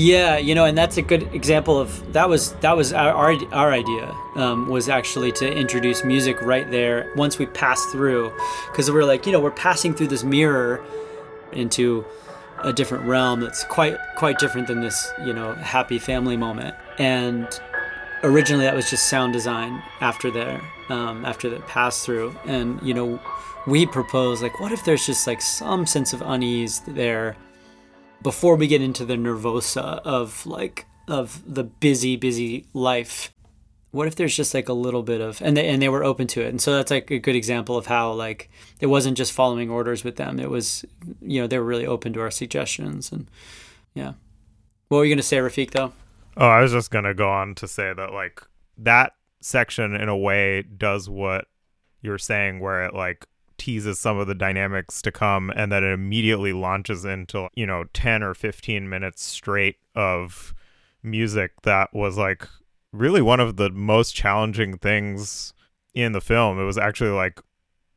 Yeah, 0.07 0.37
you 0.37 0.55
know, 0.55 0.67
and 0.67 0.79
that's 0.79 0.99
a 0.99 1.03
good 1.03 1.35
example 1.35 1.81
of 1.81 2.13
that 2.13 2.29
was 2.29 2.53
that 2.61 2.77
was 2.77 2.93
our 2.93 3.11
our, 3.11 3.35
our 3.53 3.73
idea 3.73 4.15
um, 4.37 4.69
was 4.69 4.89
actually 4.89 5.33
to 5.33 5.53
introduce 5.53 6.05
music 6.05 6.41
right 6.43 6.71
there 6.71 7.13
once 7.17 7.41
we 7.41 7.47
passed 7.47 7.91
through, 7.91 8.33
because 8.71 8.89
we're 8.89 9.05
like 9.05 9.27
you 9.27 9.33
know 9.33 9.41
we're 9.41 9.51
passing 9.51 9.93
through 9.93 10.07
this 10.07 10.23
mirror 10.23 10.81
into 11.51 12.05
a 12.63 12.73
different 12.73 13.05
realm 13.05 13.41
that's 13.41 13.65
quite 13.65 13.97
quite 14.17 14.39
different 14.39 14.69
than 14.69 14.81
this 14.81 15.11
you 15.25 15.33
know 15.33 15.55
happy 15.55 15.99
family 15.99 16.37
moment. 16.37 16.77
And 16.99 17.49
originally 18.23 18.65
that 18.65 18.77
was 18.77 18.89
just 18.89 19.09
sound 19.09 19.33
design 19.33 19.83
after 20.01 20.31
there 20.31 20.61
um, 20.89 21.25
after 21.25 21.51
the 21.51 21.59
pass 21.63 22.05
through. 22.05 22.33
And 22.45 22.81
you 22.81 22.95
know 22.95 23.19
we 23.67 23.87
proposed 23.87 24.41
like 24.41 24.61
what 24.61 24.71
if 24.71 24.85
there's 24.85 25.05
just 25.05 25.27
like 25.27 25.41
some 25.41 25.85
sense 25.85 26.13
of 26.13 26.23
unease 26.23 26.79
there 26.87 27.35
before 28.27 28.57
we 28.57 28.67
get 28.67 28.83
into 28.83 29.05
the 29.05 29.15
nervosa 29.15 30.01
of 30.03 30.45
like 30.47 30.85
of 31.07 31.41
the 31.47 31.63
busy 31.63 32.17
busy 32.17 32.67
life 32.75 33.33
what 33.93 34.09
if 34.09 34.17
there's 34.17 34.35
just 34.35 34.53
like 34.53 34.69
a 34.69 34.73
little 34.73 35.05
bit 35.05 35.21
of 35.21 35.41
and 35.41 35.57
they 35.57 35.69
and 35.69 35.81
they 35.81 35.89
were 35.89 36.03
open 36.03 36.27
to 36.27 36.43
it. 36.43 36.49
And 36.49 36.61
so 36.61 36.75
that's 36.75 36.91
like 36.91 37.09
a 37.13 37.21
good 37.21 37.37
example 37.37 37.77
of 37.77 37.87
how 37.87 38.13
like 38.13 38.51
it 38.81 38.87
wasn't 38.87 39.17
just 39.17 39.33
following 39.33 39.71
orders 39.71 40.03
with 40.03 40.17
them. 40.17 40.41
It 40.41 40.51
was 40.51 40.85
you 41.23 41.41
know 41.41 41.47
they 41.47 41.57
were 41.57 41.65
really 41.65 41.87
open 41.87 42.13
to 42.15 42.21
our 42.21 42.33
suggestions 42.33 43.13
and 43.13 43.31
yeah. 43.95 44.15
What 44.89 44.99
were 44.99 45.05
you 45.05 45.11
going 45.11 45.19
to 45.19 45.23
say 45.23 45.37
Rafiq 45.37 45.71
though? 45.71 45.93
Oh, 46.37 46.49
I 46.49 46.63
was 46.63 46.73
just 46.73 46.91
gonna 46.91 47.15
go 47.15 47.31
on 47.31 47.55
to 47.55 47.69
say 47.69 47.93
that 47.95 48.13
like 48.13 48.43
that 48.77 49.13
section 49.41 49.95
in 49.95 50.09
a 50.09 50.17
way 50.17 50.63
does 50.63 51.09
what 51.09 51.45
you're 52.03 52.19
saying, 52.19 52.59
where 52.59 52.87
it 52.87 52.93
like 52.93 53.25
teases 53.59 53.99
some 53.99 54.19
of 54.19 54.27
the 54.27 54.35
dynamics 54.35 55.01
to 55.03 55.13
come, 55.13 55.51
and 55.55 55.71
then 55.71 55.85
it 55.85 55.93
immediately 55.93 56.53
launches 56.53 57.05
into 57.05 57.49
you 57.55 57.67
know 57.67 57.85
ten 57.93 58.23
or 58.23 58.35
fifteen 58.35 58.89
minutes 58.89 59.23
straight 59.23 59.77
of 59.95 60.55
music 61.03 61.53
that 61.63 61.93
was 61.95 62.19
like 62.19 62.49
really 62.93 63.23
one 63.23 63.41
of 63.41 63.57
the 63.57 63.71
most 63.71 64.15
challenging 64.15 64.79
things 64.79 65.53
in 65.95 66.13
the 66.13 66.21
film. 66.21 66.59
It 66.59 66.65
was 66.65 66.79
actually 66.79 67.11
like 67.11 67.41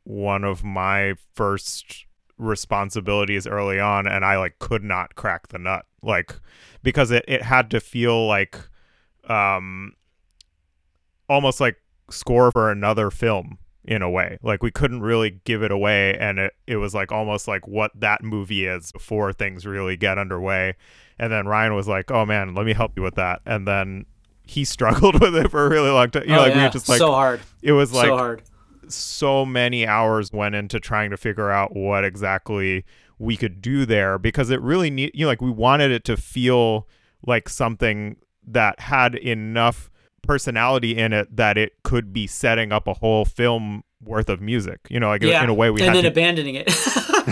one 0.04 0.44
of 0.44 0.64
my 0.64 1.14
first 1.34 2.06
responsibilities 2.38 3.46
early 3.46 3.78
on 3.78 4.06
and 4.06 4.24
I 4.24 4.38
like 4.38 4.58
could 4.58 4.82
not 4.82 5.14
crack 5.14 5.48
the 5.48 5.58
nut 5.58 5.84
like 6.02 6.34
because 6.82 7.10
it, 7.10 7.22
it 7.28 7.42
had 7.42 7.70
to 7.70 7.80
feel 7.80 8.26
like 8.26 8.58
um 9.28 9.92
almost 11.28 11.60
like 11.60 11.76
score 12.10 12.50
for 12.50 12.70
another 12.70 13.10
film 13.10 13.58
in 13.90 14.02
a 14.02 14.08
way 14.08 14.38
like 14.40 14.62
we 14.62 14.70
couldn't 14.70 15.02
really 15.02 15.40
give 15.44 15.64
it 15.64 15.72
away 15.72 16.16
and 16.18 16.38
it, 16.38 16.52
it 16.68 16.76
was 16.76 16.94
like 16.94 17.10
almost 17.10 17.48
like 17.48 17.66
what 17.66 17.90
that 17.96 18.22
movie 18.22 18.64
is 18.64 18.92
before 18.92 19.32
things 19.32 19.66
really 19.66 19.96
get 19.96 20.16
underway 20.16 20.72
and 21.18 21.32
then 21.32 21.44
Ryan 21.48 21.74
was 21.74 21.88
like 21.88 22.08
oh 22.12 22.24
man 22.24 22.54
let 22.54 22.64
me 22.64 22.72
help 22.72 22.92
you 22.96 23.02
with 23.02 23.16
that 23.16 23.40
and 23.44 23.66
then 23.66 24.06
he 24.50 24.64
struggled 24.76 25.20
with 25.20 25.34
it 25.34 25.50
for 25.50 25.66
a 25.66 25.68
really 25.68 25.90
long 25.90 26.10
time. 26.10 26.22
You 26.22 26.30
know, 26.30 26.38
oh, 26.38 26.42
like 26.42 26.54
we 26.54 26.60
yeah. 26.60 26.66
were 26.66 26.72
just 26.72 26.88
like 26.88 26.98
so 26.98 27.12
hard, 27.12 27.40
it 27.62 27.72
was 27.72 27.92
like 27.92 28.06
so 28.06 28.16
hard. 28.16 28.42
so 28.88 29.44
many 29.44 29.86
hours 29.86 30.32
went 30.32 30.54
into 30.54 30.80
trying 30.80 31.10
to 31.10 31.16
figure 31.16 31.50
out 31.50 31.74
what 31.74 32.04
exactly 32.04 32.84
we 33.18 33.36
could 33.36 33.60
do 33.60 33.84
there 33.84 34.18
because 34.18 34.50
it 34.50 34.60
really 34.62 34.88
need 34.88 35.10
you 35.14 35.24
know 35.24 35.28
like 35.28 35.42
we 35.42 35.50
wanted 35.50 35.90
it 35.90 36.04
to 36.04 36.16
feel 36.16 36.88
like 37.26 37.48
something 37.48 38.16
that 38.46 38.80
had 38.80 39.14
enough 39.14 39.89
personality 40.22 40.96
in 40.96 41.12
it 41.12 41.34
that 41.36 41.56
it 41.58 41.72
could 41.82 42.12
be 42.12 42.26
setting 42.26 42.72
up 42.72 42.86
a 42.86 42.94
whole 42.94 43.24
film 43.24 43.82
worth 44.02 44.28
of 44.28 44.40
music 44.40 44.78
you 44.88 44.98
know 45.00 45.08
like 45.08 45.22
Yeah, 45.22 45.42
in 45.44 45.50
a 45.50 45.54
way 45.54 45.70
we 45.70 45.80
and 45.80 45.88
had 45.88 45.96
then 45.96 46.02
to, 46.04 46.08
abandoning 46.08 46.54
it. 46.54 46.66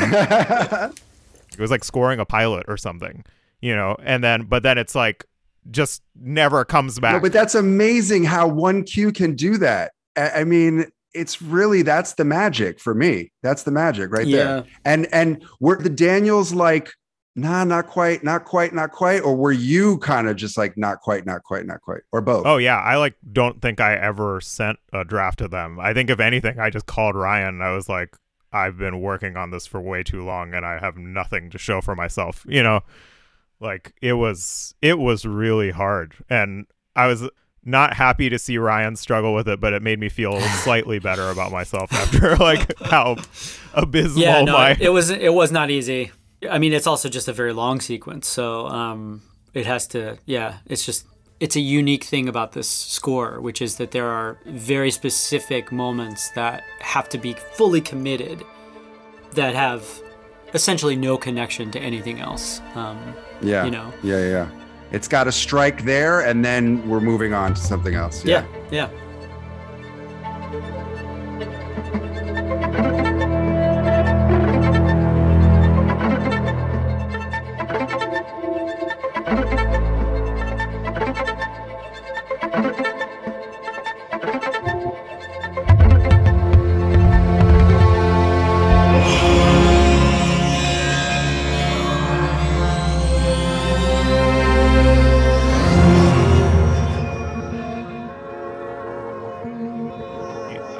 it 1.52 1.58
was 1.58 1.70
like 1.70 1.84
scoring 1.84 2.20
a 2.20 2.24
pilot 2.24 2.64
or 2.68 2.76
something 2.76 3.24
you 3.60 3.74
know 3.74 3.96
and 4.02 4.22
then 4.22 4.42
but 4.44 4.62
then 4.62 4.78
it's 4.78 4.94
like 4.94 5.24
just 5.70 6.02
never 6.20 6.64
comes 6.64 6.98
back 6.98 7.14
No, 7.14 7.20
but 7.20 7.32
that's 7.32 7.54
amazing 7.54 8.24
how 8.24 8.46
one 8.48 8.84
cue 8.84 9.12
can 9.12 9.34
do 9.34 9.58
that. 9.58 9.92
I, 10.16 10.30
I 10.30 10.44
mean, 10.44 10.86
it's 11.12 11.42
really 11.42 11.82
that's 11.82 12.14
the 12.14 12.24
magic 12.24 12.80
for 12.80 12.94
me. 12.94 13.30
That's 13.42 13.64
the 13.64 13.70
magic 13.70 14.10
right 14.10 14.24
there. 14.30 14.58
yeah, 14.58 14.62
And 14.86 15.06
and 15.12 15.44
were 15.60 15.76
the 15.76 15.90
Daniels 15.90 16.54
like, 16.54 16.90
nah, 17.38 17.64
not 17.64 17.86
quite, 17.86 18.24
not 18.24 18.44
quite, 18.44 18.74
not 18.74 18.92
quite, 18.92 19.20
or 19.20 19.34
were 19.34 19.52
you 19.52 19.98
kind 19.98 20.28
of 20.28 20.36
just 20.36 20.58
like 20.58 20.76
not 20.76 21.00
quite, 21.00 21.24
not 21.24 21.42
quite, 21.44 21.66
not 21.66 21.80
quite, 21.80 22.00
or 22.12 22.20
both? 22.20 22.46
Oh 22.46 22.56
yeah, 22.56 22.78
I 22.78 22.96
like 22.96 23.14
don't 23.32 23.62
think 23.62 23.80
I 23.80 23.94
ever 23.94 24.40
sent 24.40 24.78
a 24.92 25.04
draft 25.04 25.38
to 25.38 25.48
them. 25.48 25.78
I 25.80 25.94
think 25.94 26.10
if 26.10 26.20
anything, 26.20 26.58
I 26.58 26.70
just 26.70 26.86
called 26.86 27.14
Ryan. 27.14 27.54
And 27.54 27.62
I 27.62 27.74
was 27.74 27.88
like, 27.88 28.16
I've 28.52 28.78
been 28.78 29.00
working 29.00 29.36
on 29.36 29.50
this 29.50 29.66
for 29.66 29.80
way 29.80 30.02
too 30.02 30.24
long, 30.24 30.54
and 30.54 30.66
I 30.66 30.78
have 30.78 30.96
nothing 30.96 31.50
to 31.50 31.58
show 31.58 31.80
for 31.80 31.94
myself. 31.94 32.44
You 32.48 32.62
know, 32.62 32.80
like 33.60 33.94
it 34.02 34.14
was 34.14 34.74
it 34.82 34.98
was 34.98 35.24
really 35.24 35.70
hard, 35.70 36.14
and 36.28 36.66
I 36.96 37.06
was 37.06 37.28
not 37.64 37.92
happy 37.92 38.30
to 38.30 38.38
see 38.38 38.56
Ryan 38.56 38.96
struggle 38.96 39.34
with 39.34 39.46
it, 39.46 39.60
but 39.60 39.72
it 39.72 39.82
made 39.82 40.00
me 40.00 40.08
feel 40.08 40.40
slightly 40.62 40.98
better 40.98 41.28
about 41.28 41.52
myself 41.52 41.92
after 41.92 42.36
like 42.36 42.76
how 42.80 43.16
abysmal 43.74 44.22
yeah. 44.22 44.42
No, 44.42 44.52
my 44.52 44.76
it 44.80 44.88
was 44.88 45.10
it 45.10 45.34
was 45.34 45.52
not 45.52 45.70
easy. 45.70 46.10
I 46.48 46.58
mean, 46.58 46.72
it's 46.72 46.86
also 46.86 47.08
just 47.08 47.28
a 47.28 47.32
very 47.32 47.52
long 47.52 47.80
sequence, 47.80 48.28
so 48.28 48.66
um, 48.68 49.22
it 49.54 49.66
has 49.66 49.86
to. 49.88 50.18
Yeah, 50.24 50.58
it's 50.66 50.84
just 50.84 51.06
it's 51.40 51.56
a 51.56 51.60
unique 51.60 52.04
thing 52.04 52.28
about 52.28 52.52
this 52.52 52.68
score, 52.68 53.40
which 53.40 53.60
is 53.62 53.76
that 53.76 53.90
there 53.90 54.06
are 54.06 54.38
very 54.46 54.90
specific 54.90 55.72
moments 55.72 56.30
that 56.32 56.62
have 56.80 57.08
to 57.10 57.18
be 57.18 57.34
fully 57.54 57.80
committed, 57.80 58.44
that 59.32 59.54
have 59.54 59.84
essentially 60.54 60.96
no 60.96 61.16
connection 61.16 61.70
to 61.72 61.80
anything 61.80 62.20
else. 62.20 62.60
Um, 62.74 63.14
yeah, 63.40 63.64
you 63.64 63.70
know. 63.70 63.92
yeah, 64.02 64.18
yeah, 64.18 64.28
yeah. 64.28 64.50
It's 64.90 65.08
got 65.08 65.28
a 65.28 65.32
strike 65.32 65.84
there, 65.84 66.20
and 66.20 66.44
then 66.44 66.88
we're 66.88 67.00
moving 67.00 67.34
on 67.34 67.54
to 67.54 67.60
something 67.60 67.94
else. 67.94 68.24
yeah, 68.24 68.46
yeah. 68.70 68.88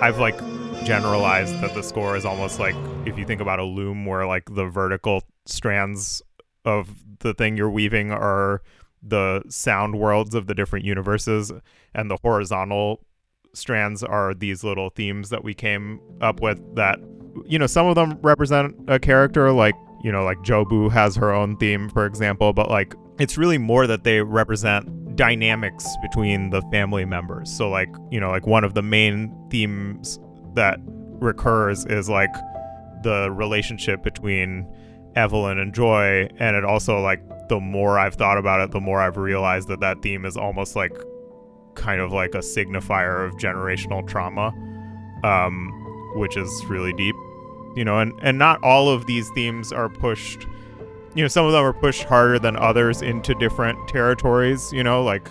I've 0.09 0.18
like 0.18 0.38
generalized 0.84 1.61
that 1.61 1.74
the 1.74 1.82
score 1.82 2.16
is 2.16 2.24
almost 2.24 2.59
like 2.59 2.74
if 3.04 3.18
you 3.18 3.26
think 3.26 3.42
about 3.42 3.59
a 3.59 3.64
loom 3.64 4.06
where 4.06 4.26
like 4.26 4.54
the 4.54 4.64
vertical 4.64 5.22
strands 5.44 6.22
of 6.64 6.88
the 7.18 7.34
thing 7.34 7.59
you're 7.59 7.68
weaving 7.68 8.11
are 8.11 8.62
the 9.02 9.42
sound 9.50 9.98
worlds 9.98 10.34
of 10.34 10.46
the 10.46 10.54
different 10.54 10.86
universes 10.86 11.52
and 11.94 12.11
the 12.11 12.16
horizontal 12.22 13.04
strands 13.52 14.02
are 14.02 14.32
these 14.32 14.64
little 14.64 14.88
themes 14.88 15.28
that 15.28 15.44
we 15.44 15.52
came 15.52 16.00
up 16.22 16.40
with 16.40 16.59
that 16.74 16.98
you 17.44 17.59
know 17.59 17.66
some 17.66 17.86
of 17.86 17.94
them 17.94 18.18
represent 18.22 18.74
a 18.88 18.98
character 18.98 19.52
like 19.52 19.74
you 20.02 20.11
know 20.11 20.24
like 20.24 20.38
Jobu 20.38 20.90
has 20.90 21.16
her 21.16 21.34
own 21.34 21.54
theme 21.59 21.90
for 21.90 22.06
example 22.06 22.54
but 22.54 22.70
like 22.70 22.94
it's 23.18 23.36
really 23.36 23.59
more 23.59 23.86
that 23.86 24.04
they 24.04 24.22
represent 24.22 24.88
dynamics 25.18 25.84
between 26.00 26.50
the 26.50 26.62
family 26.70 27.04
members. 27.04 27.52
So 27.52 27.68
like 27.68 27.94
you 28.10 28.20
know 28.20 28.30
like 28.30 28.46
one 28.46 28.64
of 28.64 28.72
the 28.72 28.82
main 28.82 29.36
themes 29.50 30.18
that 30.54 30.78
recurs 31.20 31.84
is 31.86 32.08
like 32.08 32.32
the 33.02 33.30
relationship 33.32 34.02
between 34.02 34.66
Evelyn 35.16 35.58
and 35.58 35.74
Joy 35.74 36.28
and 36.38 36.56
it 36.56 36.64
also 36.64 37.00
like 37.00 37.20
the 37.48 37.58
more 37.60 37.98
I've 37.98 38.14
thought 38.14 38.38
about 38.38 38.60
it 38.60 38.70
the 38.70 38.80
more 38.80 39.00
I've 39.00 39.16
realized 39.16 39.68
that 39.68 39.80
that 39.80 40.00
theme 40.02 40.24
is 40.24 40.36
almost 40.36 40.76
like 40.76 40.96
kind 41.74 42.00
of 42.00 42.12
like 42.12 42.34
a 42.34 42.38
signifier 42.38 43.26
of 43.26 43.34
generational 43.36 44.06
trauma 44.06 44.52
um 45.24 45.72
which 46.16 46.36
is 46.36 46.50
really 46.66 46.92
deep 46.92 47.14
you 47.76 47.84
know 47.84 47.98
and 47.98 48.12
and 48.22 48.38
not 48.38 48.62
all 48.62 48.88
of 48.88 49.06
these 49.06 49.28
themes 49.34 49.72
are 49.72 49.88
pushed 49.88 50.46
you 51.18 51.24
know 51.24 51.28
some 51.28 51.44
of 51.44 51.50
them 51.50 51.64
are 51.64 51.72
pushed 51.72 52.04
harder 52.04 52.38
than 52.38 52.56
others 52.56 53.02
into 53.02 53.34
different 53.34 53.88
territories 53.88 54.72
you 54.72 54.84
know 54.84 55.02
like 55.02 55.28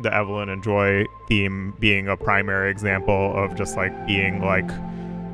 the 0.00 0.12
Evelyn 0.12 0.48
and 0.48 0.64
Joy 0.64 1.04
theme 1.28 1.74
being 1.78 2.08
a 2.08 2.16
primary 2.16 2.72
example 2.72 3.32
of 3.36 3.54
just 3.54 3.76
like 3.76 3.92
being 4.04 4.42
like 4.44 4.68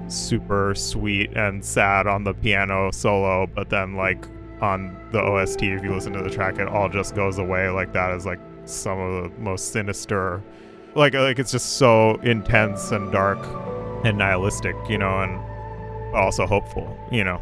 super 0.09 0.75
sweet 0.75 1.35
and 1.35 1.65
sad 1.65 2.07
on 2.07 2.23
the 2.23 2.35
piano 2.35 2.91
solo 2.91 3.47
but 3.47 3.71
then 3.71 3.95
like 3.95 4.27
on 4.61 4.95
the 5.11 5.23
OST 5.23 5.63
if 5.63 5.83
you 5.83 5.95
listen 5.95 6.13
to 6.13 6.23
the 6.23 6.29
track 6.29 6.59
it 6.59 6.69
all 6.69 6.91
just 6.91 7.15
goes 7.15 7.39
away. 7.39 7.71
Like 7.71 7.95
that 7.95 8.11
is 8.11 8.27
like 8.27 8.41
some 8.67 8.99
of 8.99 9.25
the 9.25 9.39
most 9.41 9.73
sinister 9.73 10.43
like 10.95 11.15
like 11.15 11.39
it's 11.39 11.51
just 11.51 11.79
so 11.79 12.17
intense 12.17 12.91
and 12.91 13.11
dark 13.11 13.39
and 14.05 14.19
nihilistic 14.19 14.77
you 14.87 14.99
know 14.99 15.23
and 15.23 16.15
also 16.15 16.47
hopeful 16.47 16.95
you 17.11 17.25
know 17.25 17.41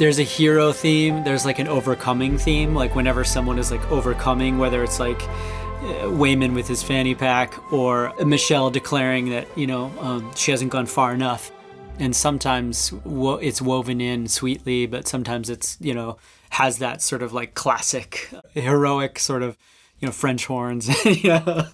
there's 0.00 0.18
a 0.18 0.22
hero 0.22 0.72
theme 0.72 1.22
there's 1.24 1.44
like 1.44 1.58
an 1.58 1.68
overcoming 1.68 2.38
theme 2.38 2.74
like 2.74 2.94
whenever 2.94 3.22
someone 3.22 3.58
is 3.58 3.70
like 3.70 3.92
overcoming 3.92 4.56
whether 4.56 4.82
it's 4.82 4.98
like 4.98 5.20
uh, 5.22 6.08
Waymond 6.08 6.54
with 6.54 6.66
his 6.66 6.82
fanny 6.82 7.14
pack 7.14 7.70
or 7.70 8.14
Michelle 8.24 8.70
declaring 8.70 9.28
that 9.28 9.46
you 9.58 9.66
know 9.66 9.92
um, 10.00 10.34
she 10.34 10.50
hasn't 10.50 10.70
gone 10.70 10.86
far 10.86 11.14
enough. 11.14 11.50
And 11.98 12.16
sometimes 12.16 12.92
wo- 12.92 13.36
it's 13.36 13.60
woven 13.60 14.00
in 14.00 14.26
sweetly 14.26 14.86
but 14.86 15.06
sometimes 15.06 15.50
it's 15.50 15.76
you 15.80 15.92
know 15.92 16.16
has 16.48 16.78
that 16.78 17.02
sort 17.02 17.22
of 17.22 17.34
like 17.34 17.54
classic 17.54 18.30
heroic 18.54 19.18
sort 19.18 19.42
of 19.42 19.58
you 20.00 20.06
know 20.06 20.12
French 20.12 20.46
horns 20.46 20.88
yeah 21.24 21.68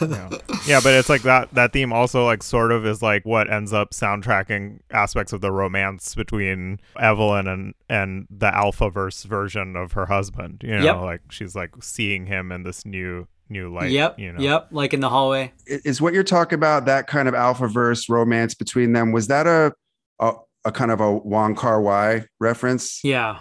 yeah. 0.00 0.28
yeah, 0.66 0.80
but 0.82 0.92
it's 0.94 1.08
like 1.08 1.22
that 1.22 1.52
that 1.54 1.72
theme 1.72 1.92
also 1.92 2.24
like 2.24 2.42
sort 2.42 2.72
of 2.72 2.84
is 2.84 3.02
like 3.02 3.24
what 3.24 3.50
ends 3.50 3.72
up 3.72 3.90
soundtracking 3.92 4.80
aspects 4.90 5.32
of 5.32 5.40
the 5.40 5.50
romance 5.50 6.14
between 6.14 6.80
Evelyn 6.98 7.46
and 7.46 7.74
and 7.88 8.26
the 8.30 8.54
alpha 8.54 8.90
verse 8.90 9.22
version 9.24 9.76
of 9.76 9.92
her 9.92 10.06
husband. 10.06 10.62
You 10.64 10.78
know, 10.78 10.84
Yep. 10.84 10.96
like 11.02 11.20
she's 11.30 11.54
like 11.54 11.70
seeing 11.82 12.26
him 12.26 12.52
in 12.52 12.64
this 12.64 12.84
new 12.84 13.26
new 13.48 13.72
light. 13.72 13.90
yep, 13.90 14.18
You 14.18 14.32
know? 14.32 14.40
yep, 14.40 14.68
like 14.70 14.92
in 14.94 15.00
the 15.00 15.08
hallway. 15.10 15.52
Is 15.66 16.00
what 16.00 16.14
you're 16.14 16.22
talking 16.24 16.56
about 16.56 16.86
that 16.86 17.06
kind 17.06 17.28
of 17.28 17.34
alpha 17.34 17.68
verse 17.68 18.08
romance 18.08 18.54
between 18.54 18.92
them? 18.92 19.12
Was 19.12 19.28
that 19.28 19.46
a 19.46 19.72
a, 20.20 20.32
a 20.64 20.72
kind 20.72 20.90
of 20.90 21.00
a 21.00 21.12
Wong 21.12 21.54
Kar 21.54 21.80
Wai 21.80 22.26
reference? 22.40 23.02
Yeah, 23.04 23.38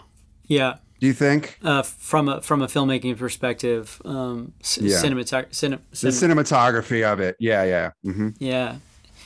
yeah. 0.47 0.76
Do 1.02 1.08
you 1.08 1.14
think 1.14 1.58
Uh, 1.64 1.82
from 1.82 2.30
a 2.30 2.41
from 2.41 2.62
a 2.62 2.68
filmmaking 2.68 3.18
perspective, 3.18 3.99
um, 4.06 4.54
c- 4.62 4.88
Yeah. 4.88 4.97
cinematog- 4.97 5.49
cine- 5.49 5.80
the 5.99 6.10
cinematography 6.10 7.04
of 7.04 7.20
it? 7.20 7.36
Yeah, 7.39 7.64
yeah, 7.64 7.89
hmm 8.04 8.30
yeah, 8.38 8.70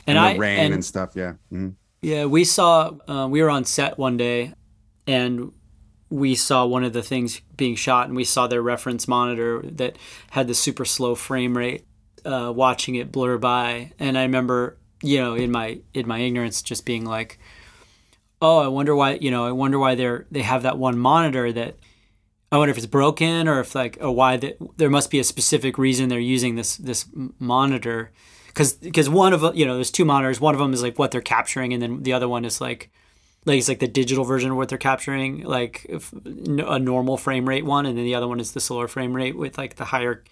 and, 0.07 0.17
and, 0.17 0.19
I 0.19 0.33
the 0.33 0.39
rain 0.39 0.59
and, 0.59 0.73
and, 0.75 0.85
stuff. 0.85 1.11
Yeah, 1.15 1.33
hmm 1.49 1.69
Yeah, 2.01 2.25
we 2.25 2.45
saw. 2.45 2.91
Uh, 3.07 3.27
we 3.29 3.41
were 3.41 3.49
on 3.49 3.65
set 3.65 3.97
one 3.97 4.15
day, 4.15 4.53
and 5.05 5.51
we 6.09 6.33
saw 6.35 6.65
one 6.65 6.85
of 6.85 6.93
the 6.93 7.03
things 7.03 7.41
being 7.57 7.75
shot, 7.75 8.07
and 8.07 8.15
we 8.15 8.23
saw 8.23 8.47
their 8.47 8.61
reference 8.61 9.05
monitor 9.07 9.61
that 9.63 9.97
had 10.31 10.47
the 10.47 10.55
super 10.55 10.85
slow 10.85 11.13
frame 11.13 11.57
rate. 11.57 11.83
Uh, 12.23 12.51
watching 12.55 12.95
it 12.95 13.11
blur 13.11 13.37
by, 13.37 13.91
and 13.99 14.17
I 14.17 14.23
remember, 14.23 14.77
you 15.03 15.19
know, 15.19 15.35
in 15.35 15.51
my 15.51 15.79
in 15.93 16.07
my 16.07 16.19
ignorance, 16.19 16.61
just 16.63 16.85
being 16.85 17.05
like, 17.05 17.37
"Oh, 18.41 18.59
I 18.59 18.67
wonder 18.67 18.95
why." 18.95 19.13
You 19.13 19.31
know, 19.31 19.45
I 19.45 19.51
wonder 19.51 19.79
why 19.79 19.95
they're 19.95 20.25
they 20.31 20.41
have 20.41 20.63
that 20.63 20.77
one 20.77 20.97
monitor 20.97 21.51
that. 21.51 21.75
I 22.51 22.57
wonder 22.57 22.71
if 22.71 22.77
it's 22.77 22.85
broken 22.85 23.49
or 23.49 23.59
if 23.59 23.75
like, 23.75 23.97
or 23.99 24.11
why 24.11 24.37
that 24.37 24.57
there 24.77 24.89
must 24.89 25.09
be 25.09 25.19
a 25.19 25.25
specific 25.25 25.77
reason 25.77 26.07
they're 26.07 26.19
using 26.19 26.55
this 26.55 26.77
this 26.77 27.05
monitor 27.37 28.11
because 28.47 28.73
because 28.73 29.09
one 29.09 29.33
of 29.33 29.55
you 29.57 29.65
know 29.65 29.75
there's 29.75 29.91
two 29.91 30.05
monitors 30.05 30.39
one 30.39 30.55
of 30.55 30.59
them 30.59 30.71
is 30.71 30.81
like 30.81 30.97
what 30.97 31.11
they're 31.11 31.21
capturing 31.21 31.73
and 31.73 31.81
then 31.81 32.03
the 32.03 32.13
other 32.13 32.29
one 32.29 32.45
is 32.45 32.61
like 32.61 32.89
like 33.45 33.57
it's 33.57 33.67
like 33.67 33.79
the 33.79 33.87
digital 33.87 34.23
version 34.23 34.51
of 34.51 34.57
what 34.57 34.69
they're 34.69 34.77
capturing 34.77 35.43
like 35.43 35.85
a 36.25 36.79
normal 36.79 37.17
frame 37.17 37.49
rate 37.49 37.65
one 37.65 37.85
and 37.85 37.97
then 37.97 38.05
the 38.05 38.15
other 38.15 38.27
one 38.27 38.39
is 38.39 38.53
the 38.53 38.61
slower 38.61 38.87
frame 38.87 39.13
rate 39.13 39.35
with 39.35 39.57
like 39.57 39.75
the 39.75 39.85
higher 39.85 40.23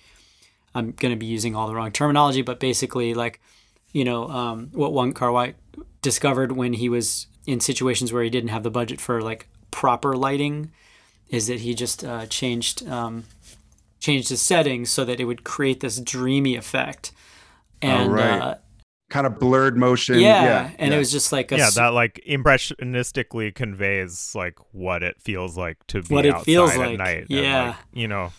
i'm 0.73 0.91
going 0.91 1.13
to 1.13 1.19
be 1.19 1.25
using 1.25 1.55
all 1.55 1.67
the 1.67 1.75
wrong 1.75 1.91
terminology 1.91 2.41
but 2.41 2.59
basically 2.59 3.13
like 3.13 3.41
you 3.93 4.03
know 4.03 4.27
um, 4.29 4.69
what 4.73 4.91
Wong 4.91 5.13
Kar 5.13 5.31
Wai 5.31 5.53
discovered 6.01 6.51
when 6.51 6.73
he 6.73 6.89
was 6.89 7.27
in 7.45 7.59
situations 7.59 8.13
where 8.13 8.23
he 8.23 8.29
didn't 8.29 8.49
have 8.49 8.63
the 8.63 8.71
budget 8.71 9.01
for 9.01 9.21
like 9.21 9.47
proper 9.71 10.15
lighting 10.15 10.71
is 11.29 11.47
that 11.47 11.61
he 11.61 11.73
just 11.73 12.03
uh, 12.03 12.25
changed 12.27 12.87
um, 12.87 13.25
changed 13.99 14.29
his 14.29 14.41
settings 14.41 14.89
so 14.89 15.03
that 15.05 15.19
it 15.19 15.25
would 15.25 15.43
create 15.43 15.79
this 15.79 15.99
dreamy 15.99 16.55
effect 16.55 17.11
and 17.81 18.13
right. 18.13 18.39
uh, 18.39 18.55
kind 19.09 19.27
of 19.27 19.39
blurred 19.39 19.77
motion. 19.77 20.19
yeah, 20.19 20.43
yeah 20.43 20.71
and 20.79 20.89
yeah. 20.91 20.95
it 20.95 20.99
was 20.99 21.11
just 21.11 21.31
like 21.31 21.51
a 21.51 21.57
yeah, 21.57 21.67
s- 21.67 21.75
that 21.75 21.89
like 21.93 22.21
impressionistically 22.27 23.53
conveys 23.53 24.33
like 24.35 24.57
what 24.71 25.03
it 25.03 25.19
feels 25.21 25.57
like 25.57 25.77
to 25.87 26.01
be 26.01 26.13
What 26.13 26.25
it 26.25 26.33
outside 26.33 26.45
feels 26.45 26.71
at 26.71 26.77
like, 26.79 26.97
night. 26.97 27.17
and, 27.21 27.29
yeah. 27.29 27.63
like, 27.67 27.75
you 27.93 28.07
know, 28.07 28.31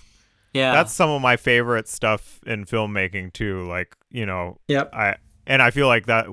yeah 0.52 0.72
that's 0.72 0.92
some 0.92 1.11
of 1.11 1.20
my 1.20 1.36
favorite 1.36 1.88
stuff 1.88 2.40
in 2.46 2.64
filmmaking 2.64 3.32
too. 3.32 3.66
Like, 3.66 3.96
you 4.11 4.24
know, 4.26 4.59
yep 4.68 4.94
I 4.94 5.16
and 5.46 5.61
I 5.62 5.70
feel 5.70 5.86
like 5.88 6.07
that 6.07 6.26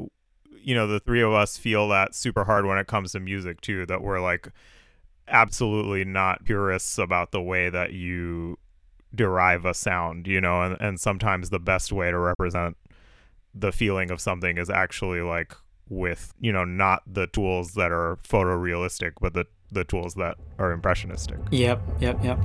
you 0.63 0.75
know, 0.75 0.87
the 0.87 0.99
three 0.99 1.21
of 1.21 1.33
us 1.33 1.57
feel 1.57 1.87
that 1.89 2.15
super 2.15 2.45
hard 2.45 2.65
when 2.65 2.77
it 2.77 2.87
comes 2.87 3.11
to 3.13 3.19
music 3.19 3.61
too, 3.61 3.85
that 3.87 4.01
we're 4.01 4.19
like 4.21 4.49
absolutely 5.27 6.03
not 6.03 6.43
purists 6.43 6.97
about 6.97 7.31
the 7.31 7.41
way 7.41 7.69
that 7.69 7.93
you 7.93 8.57
derive 9.13 9.65
a 9.65 9.73
sound, 9.73 10.27
you 10.27 10.41
know, 10.41 10.61
and, 10.61 10.77
and 10.79 10.99
sometimes 10.99 11.49
the 11.49 11.59
best 11.59 11.91
way 11.91 12.11
to 12.11 12.17
represent 12.17 12.77
the 13.53 13.71
feeling 13.71 14.11
of 14.11 14.21
something 14.21 14.57
is 14.57 14.69
actually 14.69 15.21
like 15.21 15.53
with, 15.89 16.33
you 16.39 16.51
know, 16.51 16.63
not 16.63 17.03
the 17.05 17.27
tools 17.27 17.73
that 17.73 17.91
are 17.91 18.17
photorealistic, 18.23 19.13
but 19.19 19.33
the 19.33 19.45
the 19.71 19.83
tools 19.85 20.15
that 20.15 20.35
are 20.59 20.71
impressionistic. 20.73 21.37
yep 21.49 21.81
yep 22.01 22.21
yep 22.23 22.37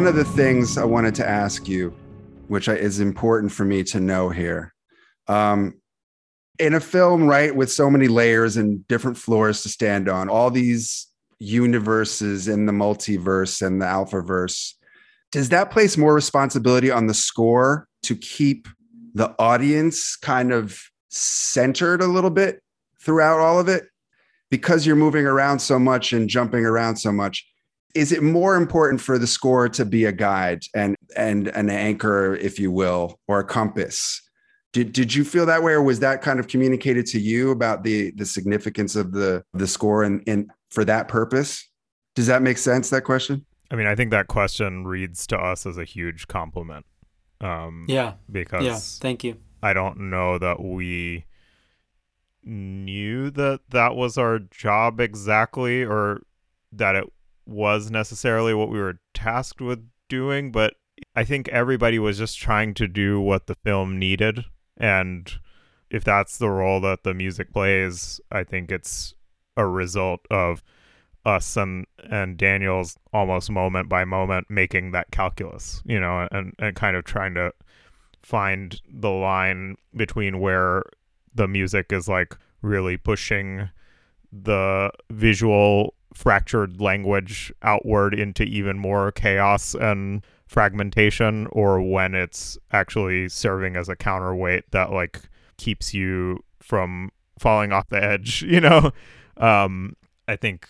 One 0.00 0.08
of 0.08 0.14
the 0.14 0.24
things 0.24 0.78
I 0.78 0.84
wanted 0.84 1.14
to 1.16 1.28
ask 1.28 1.68
you, 1.68 1.94
which 2.48 2.68
is 2.68 3.00
important 3.00 3.52
for 3.52 3.66
me 3.66 3.84
to 3.84 4.00
know 4.00 4.30
here, 4.30 4.72
um, 5.28 5.74
in 6.58 6.72
a 6.72 6.80
film, 6.80 7.26
right, 7.26 7.54
with 7.54 7.70
so 7.70 7.90
many 7.90 8.08
layers 8.08 8.56
and 8.56 8.88
different 8.88 9.18
floors 9.18 9.62
to 9.62 9.68
stand 9.68 10.08
on, 10.08 10.30
all 10.30 10.50
these 10.50 11.06
universes 11.38 12.48
in 12.48 12.64
the 12.64 12.72
multiverse 12.72 13.60
and 13.60 13.82
the 13.82 13.84
alphaverse, 13.84 14.72
does 15.32 15.50
that 15.50 15.70
place 15.70 15.98
more 15.98 16.14
responsibility 16.14 16.90
on 16.90 17.06
the 17.06 17.12
score 17.12 17.86
to 18.04 18.16
keep 18.16 18.68
the 19.12 19.34
audience 19.38 20.16
kind 20.16 20.50
of 20.50 20.80
centered 21.10 22.00
a 22.00 22.06
little 22.06 22.30
bit 22.30 22.62
throughout 23.02 23.38
all 23.38 23.60
of 23.60 23.68
it? 23.68 23.84
Because 24.50 24.86
you're 24.86 24.96
moving 24.96 25.26
around 25.26 25.58
so 25.58 25.78
much 25.78 26.14
and 26.14 26.26
jumping 26.26 26.64
around 26.64 26.96
so 26.96 27.12
much, 27.12 27.49
is 27.94 28.12
it 28.12 28.22
more 28.22 28.56
important 28.56 29.00
for 29.00 29.18
the 29.18 29.26
score 29.26 29.68
to 29.68 29.84
be 29.84 30.04
a 30.04 30.12
guide 30.12 30.62
and 30.74 30.96
and 31.16 31.48
an 31.48 31.70
anchor 31.70 32.36
if 32.36 32.58
you 32.58 32.70
will 32.70 33.18
or 33.28 33.40
a 33.40 33.44
compass? 33.44 34.22
Did, 34.72 34.92
did 34.92 35.12
you 35.12 35.24
feel 35.24 35.46
that 35.46 35.64
way 35.64 35.72
or 35.72 35.82
was 35.82 35.98
that 35.98 36.22
kind 36.22 36.38
of 36.38 36.46
communicated 36.46 37.04
to 37.06 37.20
you 37.20 37.50
about 37.50 37.82
the 37.82 38.12
the 38.12 38.26
significance 38.26 38.94
of 38.96 39.12
the 39.12 39.42
the 39.52 39.66
score 39.66 40.04
and, 40.04 40.22
and 40.26 40.50
for 40.70 40.84
that 40.84 41.08
purpose? 41.08 41.68
Does 42.14 42.26
that 42.26 42.42
make 42.42 42.58
sense 42.58 42.90
that 42.90 43.02
question? 43.02 43.44
I 43.70 43.76
mean, 43.76 43.86
I 43.86 43.94
think 43.94 44.10
that 44.10 44.26
question 44.26 44.84
reads 44.84 45.26
to 45.28 45.38
us 45.38 45.64
as 45.64 45.78
a 45.78 45.84
huge 45.84 46.26
compliment. 46.28 46.86
Um, 47.40 47.86
yeah. 47.88 48.14
because 48.30 48.64
yeah 48.64 48.78
thank 48.78 49.24
you. 49.24 49.36
I 49.62 49.72
don't 49.72 50.10
know 50.10 50.38
that 50.38 50.62
we 50.62 51.24
knew 52.44 53.30
that 53.30 53.60
that 53.70 53.94
was 53.94 54.18
our 54.18 54.38
job 54.38 55.00
exactly 55.00 55.82
or 55.82 56.22
that 56.72 56.96
it 56.96 57.04
was 57.50 57.90
necessarily 57.90 58.54
what 58.54 58.70
we 58.70 58.78
were 58.78 59.00
tasked 59.12 59.60
with 59.60 59.86
doing, 60.08 60.52
but 60.52 60.74
I 61.16 61.24
think 61.24 61.48
everybody 61.48 61.98
was 61.98 62.18
just 62.18 62.38
trying 62.38 62.74
to 62.74 62.86
do 62.86 63.20
what 63.20 63.46
the 63.46 63.54
film 63.54 63.98
needed. 63.98 64.44
And 64.76 65.30
if 65.90 66.04
that's 66.04 66.38
the 66.38 66.50
role 66.50 66.80
that 66.82 67.02
the 67.02 67.14
music 67.14 67.52
plays, 67.52 68.20
I 68.30 68.44
think 68.44 68.70
it's 68.70 69.14
a 69.56 69.66
result 69.66 70.20
of 70.30 70.62
us 71.26 71.56
and 71.56 71.86
and 72.08 72.38
Daniel's 72.38 72.96
almost 73.12 73.50
moment 73.50 73.88
by 73.88 74.04
moment 74.04 74.46
making 74.48 74.92
that 74.92 75.10
calculus, 75.10 75.82
you 75.84 76.00
know, 76.00 76.28
and 76.30 76.54
and 76.58 76.74
kind 76.74 76.96
of 76.96 77.04
trying 77.04 77.34
to 77.34 77.52
find 78.22 78.80
the 78.90 79.10
line 79.10 79.76
between 79.94 80.40
where 80.40 80.82
the 81.34 81.48
music 81.48 81.92
is 81.92 82.08
like 82.08 82.36
really 82.62 82.96
pushing 82.96 83.68
the 84.32 84.90
visual 85.10 85.94
fractured 86.14 86.80
language 86.80 87.52
outward 87.62 88.14
into 88.14 88.42
even 88.42 88.78
more 88.78 89.12
chaos 89.12 89.74
and 89.74 90.24
fragmentation 90.46 91.46
or 91.52 91.80
when 91.80 92.14
it's 92.14 92.58
actually 92.72 93.28
serving 93.28 93.76
as 93.76 93.88
a 93.88 93.94
counterweight 93.94 94.68
that 94.72 94.90
like 94.90 95.20
keeps 95.56 95.94
you 95.94 96.42
from 96.60 97.10
falling 97.38 97.72
off 97.72 97.88
the 97.88 98.02
edge 98.02 98.42
you 98.48 98.60
know 98.60 98.90
um 99.36 99.94
i 100.26 100.34
think 100.34 100.68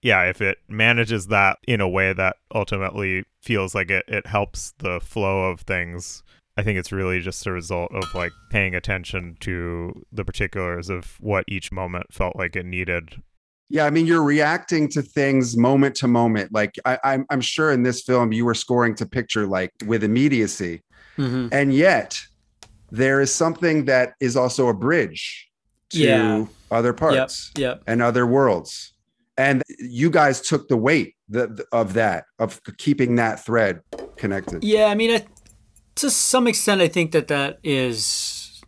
yeah 0.00 0.22
if 0.24 0.40
it 0.40 0.58
manages 0.68 1.26
that 1.26 1.58
in 1.66 1.80
a 1.80 1.88
way 1.88 2.12
that 2.12 2.36
ultimately 2.54 3.24
feels 3.42 3.74
like 3.74 3.90
it, 3.90 4.04
it 4.08 4.26
helps 4.26 4.72
the 4.78 4.98
flow 5.00 5.50
of 5.50 5.60
things 5.60 6.22
I 6.58 6.64
think 6.64 6.76
it's 6.76 6.90
really 6.90 7.20
just 7.20 7.46
a 7.46 7.52
result 7.52 7.92
of 7.94 8.02
like 8.16 8.32
paying 8.50 8.74
attention 8.74 9.36
to 9.40 10.04
the 10.10 10.24
particulars 10.24 10.90
of 10.90 11.16
what 11.20 11.44
each 11.46 11.70
moment 11.70 12.12
felt 12.12 12.34
like 12.34 12.56
it 12.56 12.66
needed. 12.66 13.22
Yeah 13.68 13.84
i 13.84 13.90
mean 13.90 14.06
you're 14.06 14.22
reacting 14.22 14.88
to 14.88 15.02
things 15.02 15.56
moment 15.56 15.94
to 15.94 16.08
moment 16.08 16.52
like 16.52 16.74
I, 16.84 16.98
I'm, 17.04 17.26
I'm 17.30 17.40
sure 17.40 17.72
in 17.72 17.82
this 17.82 18.02
film 18.02 18.32
you 18.32 18.44
were 18.44 18.54
scoring 18.54 18.94
to 18.96 19.06
picture 19.06 19.46
like 19.46 19.72
with 19.84 20.04
immediacy 20.04 20.82
hmm 21.16 21.48
and 21.52 21.74
yet 21.74 22.18
there 22.90 23.20
is 23.20 23.34
something 23.34 23.84
that 23.86 24.14
is 24.20 24.36
also 24.36 24.68
a 24.68 24.74
bridge 24.74 25.48
to 25.90 25.98
Yeah. 25.98 26.44
other 26.70 26.88
yep 26.88 26.96
parts 26.96 27.50
yep 27.56 27.82
and 27.86 28.02
other 28.02 28.26
worlds 28.26 28.94
and 29.36 29.62
you 29.78 30.10
guys 30.10 30.40
took 30.40 30.68
the 30.68 30.76
weight 30.76 31.14
the, 31.28 31.64
of 31.72 31.94
that 31.94 32.24
of 32.38 32.60
keeping 32.78 33.16
that 33.16 33.44
thread 33.44 33.80
connected 34.16 34.64
yeah 34.64 34.86
i 34.86 34.94
mean 34.94 35.10
i 35.10 35.26
to 35.98 36.10
some 36.10 36.46
extent, 36.46 36.80
I 36.80 36.86
think 36.86 37.10
that 37.10 37.26
that 37.28 37.58
is 37.64 38.62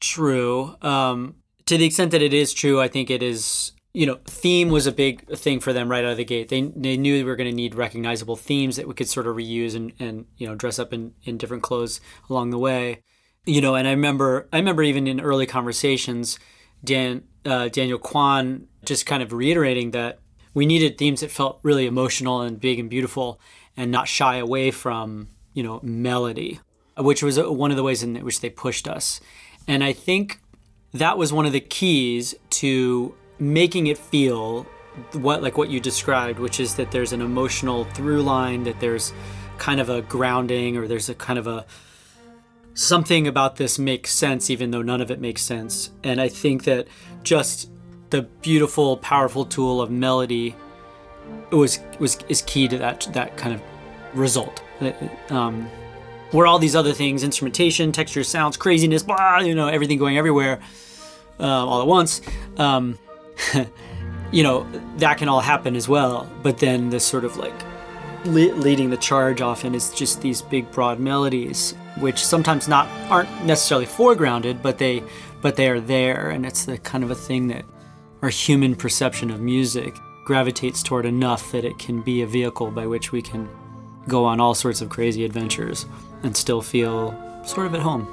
true. 0.00 0.76
Um, 0.82 1.36
to 1.66 1.76
the 1.76 1.84
extent 1.84 2.12
that 2.12 2.22
it 2.22 2.32
is 2.32 2.52
true, 2.52 2.80
I 2.80 2.88
think 2.88 3.10
it 3.10 3.22
is. 3.22 3.72
You 3.92 4.06
know, 4.06 4.20
theme 4.24 4.68
was 4.68 4.86
a 4.86 4.92
big 4.92 5.26
thing 5.36 5.58
for 5.58 5.72
them 5.72 5.90
right 5.90 6.04
out 6.04 6.12
of 6.12 6.16
the 6.16 6.24
gate. 6.24 6.48
They 6.48 6.62
they 6.62 6.96
knew 6.96 7.14
we 7.14 7.24
were 7.24 7.36
going 7.36 7.50
to 7.50 7.54
need 7.54 7.74
recognizable 7.74 8.36
themes 8.36 8.76
that 8.76 8.86
we 8.86 8.94
could 8.94 9.08
sort 9.08 9.26
of 9.26 9.36
reuse 9.36 9.74
and 9.74 9.92
and 9.98 10.26
you 10.36 10.46
know 10.46 10.54
dress 10.54 10.78
up 10.78 10.92
in 10.92 11.12
in 11.24 11.38
different 11.38 11.62
clothes 11.62 12.00
along 12.28 12.50
the 12.50 12.58
way. 12.58 13.02
You 13.46 13.60
know, 13.60 13.74
and 13.74 13.88
I 13.88 13.92
remember 13.92 14.48
I 14.52 14.58
remember 14.58 14.82
even 14.82 15.06
in 15.06 15.20
early 15.20 15.46
conversations, 15.46 16.38
Dan 16.84 17.24
uh, 17.44 17.68
Daniel 17.68 17.98
Kwan 17.98 18.68
just 18.84 19.06
kind 19.06 19.22
of 19.22 19.32
reiterating 19.32 19.90
that 19.90 20.20
we 20.54 20.66
needed 20.66 20.98
themes 20.98 21.20
that 21.20 21.30
felt 21.30 21.60
really 21.62 21.86
emotional 21.86 22.42
and 22.42 22.60
big 22.60 22.78
and 22.78 22.90
beautiful, 22.90 23.40
and 23.76 23.90
not 23.90 24.08
shy 24.08 24.36
away 24.36 24.70
from 24.70 25.28
you 25.52 25.64
know 25.64 25.80
melody, 25.82 26.60
which 26.96 27.24
was 27.24 27.40
one 27.40 27.72
of 27.72 27.76
the 27.76 27.82
ways 27.82 28.04
in 28.04 28.14
which 28.24 28.40
they 28.40 28.50
pushed 28.50 28.86
us. 28.86 29.20
And 29.66 29.82
I 29.82 29.92
think 29.92 30.40
that 30.92 31.18
was 31.18 31.32
one 31.32 31.46
of 31.46 31.52
the 31.52 31.60
keys 31.60 32.34
to 32.50 33.14
making 33.40 33.86
it 33.86 33.98
feel 33.98 34.64
what 35.14 35.42
like 35.42 35.56
what 35.56 35.70
you 35.70 35.80
described, 35.80 36.38
which 36.38 36.60
is 36.60 36.74
that 36.76 36.90
there's 36.90 37.12
an 37.12 37.20
emotional 37.20 37.84
through 37.84 38.22
line, 38.22 38.64
that 38.64 38.80
there's 38.80 39.12
kind 39.58 39.80
of 39.80 39.88
a 39.88 40.02
grounding, 40.02 40.76
or 40.76 40.86
there's 40.86 41.08
a 41.08 41.14
kind 41.14 41.38
of 41.38 41.46
a 41.46 41.64
something 42.74 43.26
about 43.26 43.56
this 43.56 43.78
makes 43.78 44.10
sense, 44.10 44.50
even 44.50 44.70
though 44.70 44.82
none 44.82 45.00
of 45.00 45.10
it 45.10 45.20
makes 45.20 45.42
sense. 45.42 45.90
And 46.02 46.20
I 46.20 46.28
think 46.28 46.64
that 46.64 46.86
just 47.22 47.70
the 48.10 48.22
beautiful, 48.22 48.96
powerful 48.96 49.44
tool 49.44 49.80
of 49.80 49.90
melody 49.90 50.54
was 51.50 51.80
was 51.98 52.18
is 52.28 52.42
key 52.42 52.68
to 52.68 52.78
that 52.78 53.08
that 53.12 53.36
kind 53.36 53.54
of 53.54 53.62
result. 54.14 54.62
Um, 55.28 55.68
where 56.32 56.46
all 56.46 56.58
these 56.58 56.76
other 56.76 56.92
things, 56.92 57.22
instrumentation, 57.24 57.92
texture, 57.92 58.22
sounds, 58.22 58.56
craziness, 58.56 59.02
blah, 59.02 59.40
you 59.40 59.54
know, 59.54 59.66
everything 59.66 59.98
going 59.98 60.16
everywhere 60.16 60.60
uh, 61.40 61.44
all 61.44 61.80
at 61.80 61.88
once. 61.88 62.20
Um, 62.56 62.98
you 64.32 64.42
know, 64.42 64.66
that 64.96 65.18
can 65.18 65.28
all 65.28 65.40
happen 65.40 65.76
as 65.76 65.88
well. 65.88 66.30
But 66.42 66.58
then 66.58 66.90
this 66.90 67.04
sort 67.04 67.24
of 67.24 67.36
like 67.36 67.54
le- 68.24 68.54
leading 68.54 68.90
the 68.90 68.96
charge 68.96 69.40
often 69.40 69.74
is 69.74 69.92
just 69.92 70.20
these 70.20 70.42
big, 70.42 70.70
broad 70.70 71.00
melodies, 71.00 71.74
which 71.98 72.24
sometimes 72.24 72.68
not 72.68 72.86
aren't 73.10 73.44
necessarily 73.44 73.86
foregrounded, 73.86 74.62
but 74.62 74.78
they 74.78 75.02
but 75.42 75.56
they 75.56 75.68
are 75.70 75.80
there, 75.80 76.30
and 76.30 76.44
it's 76.44 76.66
the 76.66 76.76
kind 76.78 77.02
of 77.02 77.10
a 77.10 77.14
thing 77.14 77.48
that 77.48 77.64
our 78.22 78.28
human 78.28 78.76
perception 78.76 79.30
of 79.30 79.40
music 79.40 79.96
gravitates 80.24 80.82
toward 80.82 81.06
enough 81.06 81.50
that 81.52 81.64
it 81.64 81.78
can 81.78 82.02
be 82.02 82.22
a 82.22 82.26
vehicle 82.26 82.70
by 82.70 82.86
which 82.86 83.10
we 83.10 83.22
can 83.22 83.48
go 84.06 84.24
on 84.24 84.38
all 84.38 84.54
sorts 84.54 84.80
of 84.80 84.90
crazy 84.90 85.24
adventures 85.24 85.86
and 86.22 86.36
still 86.36 86.60
feel 86.60 87.14
sort 87.44 87.66
of 87.66 87.74
at 87.74 87.80
home. 87.80 88.06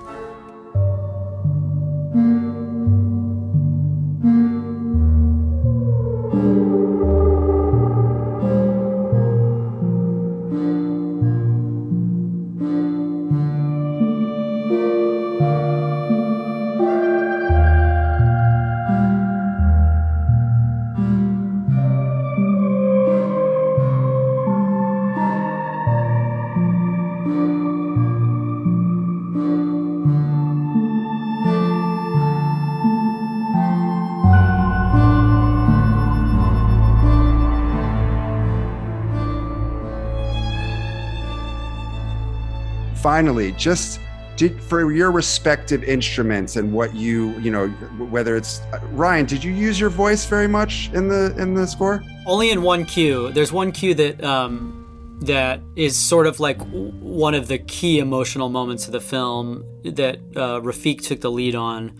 Finally, 43.07 43.53
just 43.53 44.01
did 44.35 44.61
for 44.61 44.91
your 44.91 45.11
respective 45.11 45.81
instruments 45.81 46.57
and 46.57 46.73
what 46.73 46.93
you 46.93 47.39
you 47.39 47.49
know 47.49 47.69
whether 48.15 48.35
it's 48.35 48.59
Ryan 48.91 49.25
did 49.25 49.41
you 49.45 49.53
use 49.53 49.79
your 49.79 49.89
voice 49.89 50.25
very 50.25 50.49
much 50.49 50.91
in 50.93 51.07
the 51.07 51.33
in 51.37 51.53
the 51.53 51.65
score? 51.65 52.03
Only 52.25 52.49
in 52.51 52.63
one 52.63 52.83
cue. 52.83 53.31
There's 53.31 53.53
one 53.53 53.71
cue 53.71 53.93
that 53.93 54.21
um 54.25 54.57
that 55.21 55.61
is 55.77 55.95
sort 55.95 56.27
of 56.27 56.41
like 56.41 56.59
one 57.21 57.33
of 57.33 57.47
the 57.47 57.59
key 57.59 57.99
emotional 57.99 58.49
moments 58.49 58.87
of 58.87 58.91
the 58.91 58.99
film 58.99 59.63
that 59.85 60.17
uh, 60.35 60.59
Rafiq 60.59 61.01
took 61.01 61.21
the 61.21 61.31
lead 61.31 61.55
on. 61.55 61.97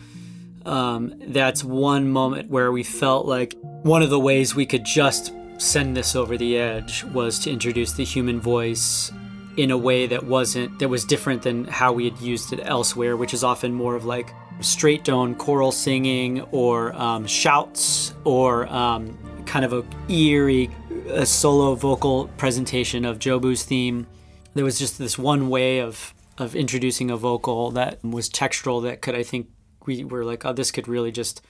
Um, 0.66 1.14
that's 1.28 1.64
one 1.64 2.10
moment 2.10 2.50
where 2.50 2.70
we 2.74 2.84
felt 2.84 3.26
like 3.26 3.56
one 3.94 4.02
of 4.02 4.10
the 4.10 4.20
ways 4.20 4.56
we 4.56 4.66
could 4.66 4.84
just 4.84 5.32
send 5.58 5.96
this 5.96 6.18
over 6.18 6.36
the 6.38 6.58
edge 6.58 7.06
was 7.06 7.40
to 7.40 7.50
introduce 7.50 7.94
the 7.94 8.04
human 8.04 8.42
voice 8.42 9.10
in 9.58 9.72
a 9.72 9.78
way 9.78 10.06
that 10.06 10.24
wasn't 10.24 10.80
that 10.80 10.88
was 10.88 11.04
different 11.04 11.42
than 11.42 11.66
how 11.66 11.92
we 11.92 12.06
had 12.06 12.20
used 12.20 12.54
it 12.54 12.62
elsewhere, 12.64 13.18
which 13.18 13.34
is 13.34 13.44
often 13.44 13.74
more 13.74 13.96
of 13.96 14.06
like 14.06 14.34
straight 14.62 15.04
tone 15.06 15.36
choral 15.36 15.72
singing 15.72 16.42
or 16.52 16.94
um, 16.94 17.26
shouts 17.28 18.14
or 18.24 18.68
um, 18.68 19.18
kind 19.46 19.66
of 19.66 19.74
a 19.74 19.84
eerie 20.12 20.70
a 21.10 21.26
solo 21.26 21.76
vocal 21.76 22.28
presentation 22.38 23.06
of 23.06 23.20
Jobu's 23.20 23.64
theme. 23.64 24.08
There 24.54 24.66
was 24.66 24.80
just 24.80 24.98
this 24.98 25.18
one 25.18 25.50
way 25.50 25.80
of 25.80 26.14
of 26.38 26.56
introducing 26.56 27.10
a 27.10 27.18
vocal 27.18 27.72
that 27.72 28.04
was 28.04 28.30
textural 28.30 28.84
that 28.84 29.02
could 29.02 29.16
I 29.16 29.24
think 29.24 29.50
we 29.86 30.04
were 30.04 30.24
like, 30.24 30.46
oh, 30.46 30.54
this 30.54 30.72
could 30.72 30.88
really 30.88 31.12
just 31.12 31.42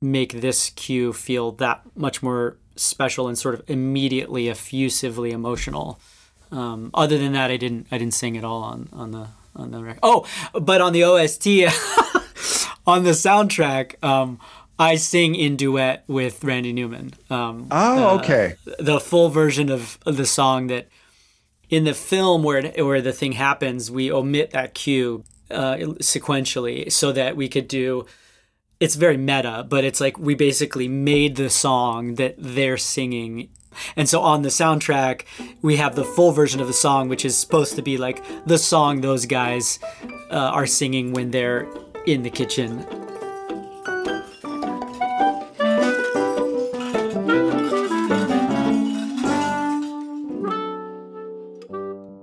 make 0.00 0.40
this 0.40 0.70
cue 0.70 1.12
feel 1.12 1.52
that 1.52 1.82
much 1.94 2.22
more 2.22 2.56
special 2.76 3.28
and 3.28 3.36
sort 3.36 3.54
of 3.54 3.62
immediately 3.68 4.48
effusively 4.48 5.30
emotional. 5.30 6.00
Um, 6.50 6.90
other 6.94 7.18
than 7.18 7.32
that, 7.32 7.50
I 7.50 7.56
didn't 7.56 7.86
I 7.90 7.98
didn't 7.98 8.14
sing 8.14 8.36
at 8.36 8.44
all 8.44 8.62
on 8.62 8.88
on 8.92 9.10
the 9.10 9.28
on 9.54 9.70
the 9.70 9.82
record. 9.82 10.00
Oh, 10.02 10.26
but 10.54 10.80
on 10.80 10.92
the 10.92 11.04
OST, 11.04 11.46
on 12.86 13.04
the 13.04 13.10
soundtrack, 13.10 14.02
um, 14.02 14.38
I 14.78 14.94
sing 14.94 15.34
in 15.34 15.56
duet 15.56 16.04
with 16.06 16.44
Randy 16.44 16.72
Newman. 16.72 17.12
Um, 17.28 17.66
oh, 17.70 18.08
uh, 18.08 18.20
okay. 18.20 18.54
Uh, 18.66 18.72
the 18.78 19.00
full 19.00 19.28
version 19.28 19.70
of, 19.70 19.98
of 20.06 20.16
the 20.16 20.26
song 20.26 20.68
that 20.68 20.88
in 21.68 21.84
the 21.84 21.94
film 21.94 22.42
where 22.42 22.58
it, 22.58 22.84
where 22.84 23.02
the 23.02 23.12
thing 23.12 23.32
happens, 23.32 23.90
we 23.90 24.10
omit 24.10 24.52
that 24.52 24.74
cue 24.74 25.24
uh, 25.50 25.76
sequentially 26.00 26.90
so 26.92 27.10
that 27.12 27.36
we 27.36 27.48
could 27.48 27.66
do. 27.66 28.06
It's 28.78 28.94
very 28.94 29.16
meta, 29.16 29.66
but 29.68 29.84
it's 29.84 30.00
like 30.00 30.16
we 30.18 30.36
basically 30.36 30.86
made 30.86 31.34
the 31.34 31.50
song 31.50 32.14
that 32.14 32.36
they're 32.38 32.76
singing 32.76 33.48
and 33.96 34.08
so 34.08 34.20
on 34.20 34.42
the 34.42 34.48
soundtrack, 34.48 35.22
we 35.62 35.76
have 35.76 35.94
the 35.94 36.04
full 36.04 36.32
version 36.32 36.60
of 36.60 36.66
the 36.66 36.72
song, 36.72 37.08
which 37.08 37.24
is 37.24 37.36
supposed 37.36 37.76
to 37.76 37.82
be 37.82 37.96
like 37.96 38.22
the 38.46 38.58
song 38.58 39.00
those 39.00 39.26
guys 39.26 39.78
uh, 40.30 40.36
are 40.36 40.66
singing 40.66 41.12
when 41.12 41.30
they're 41.30 41.68
in 42.06 42.22
the 42.22 42.30
kitchen. 42.30 42.86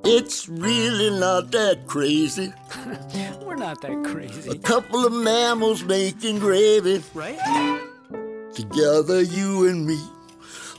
It's 0.08 0.48
really 0.48 1.20
not 1.20 1.52
that 1.52 1.88
crazy. 1.88 2.54
We're 3.42 3.56
not 3.56 3.82
that 3.82 4.04
crazy. 4.06 4.50
A 4.50 4.56
couple 4.56 5.06
of 5.06 5.12
mammals 5.12 5.84
making 5.84 6.40
gravy. 6.40 7.04
Right? 7.14 7.38
Together, 8.54 9.22
you 9.22 9.68
and 9.68 9.86
me 9.86 10.00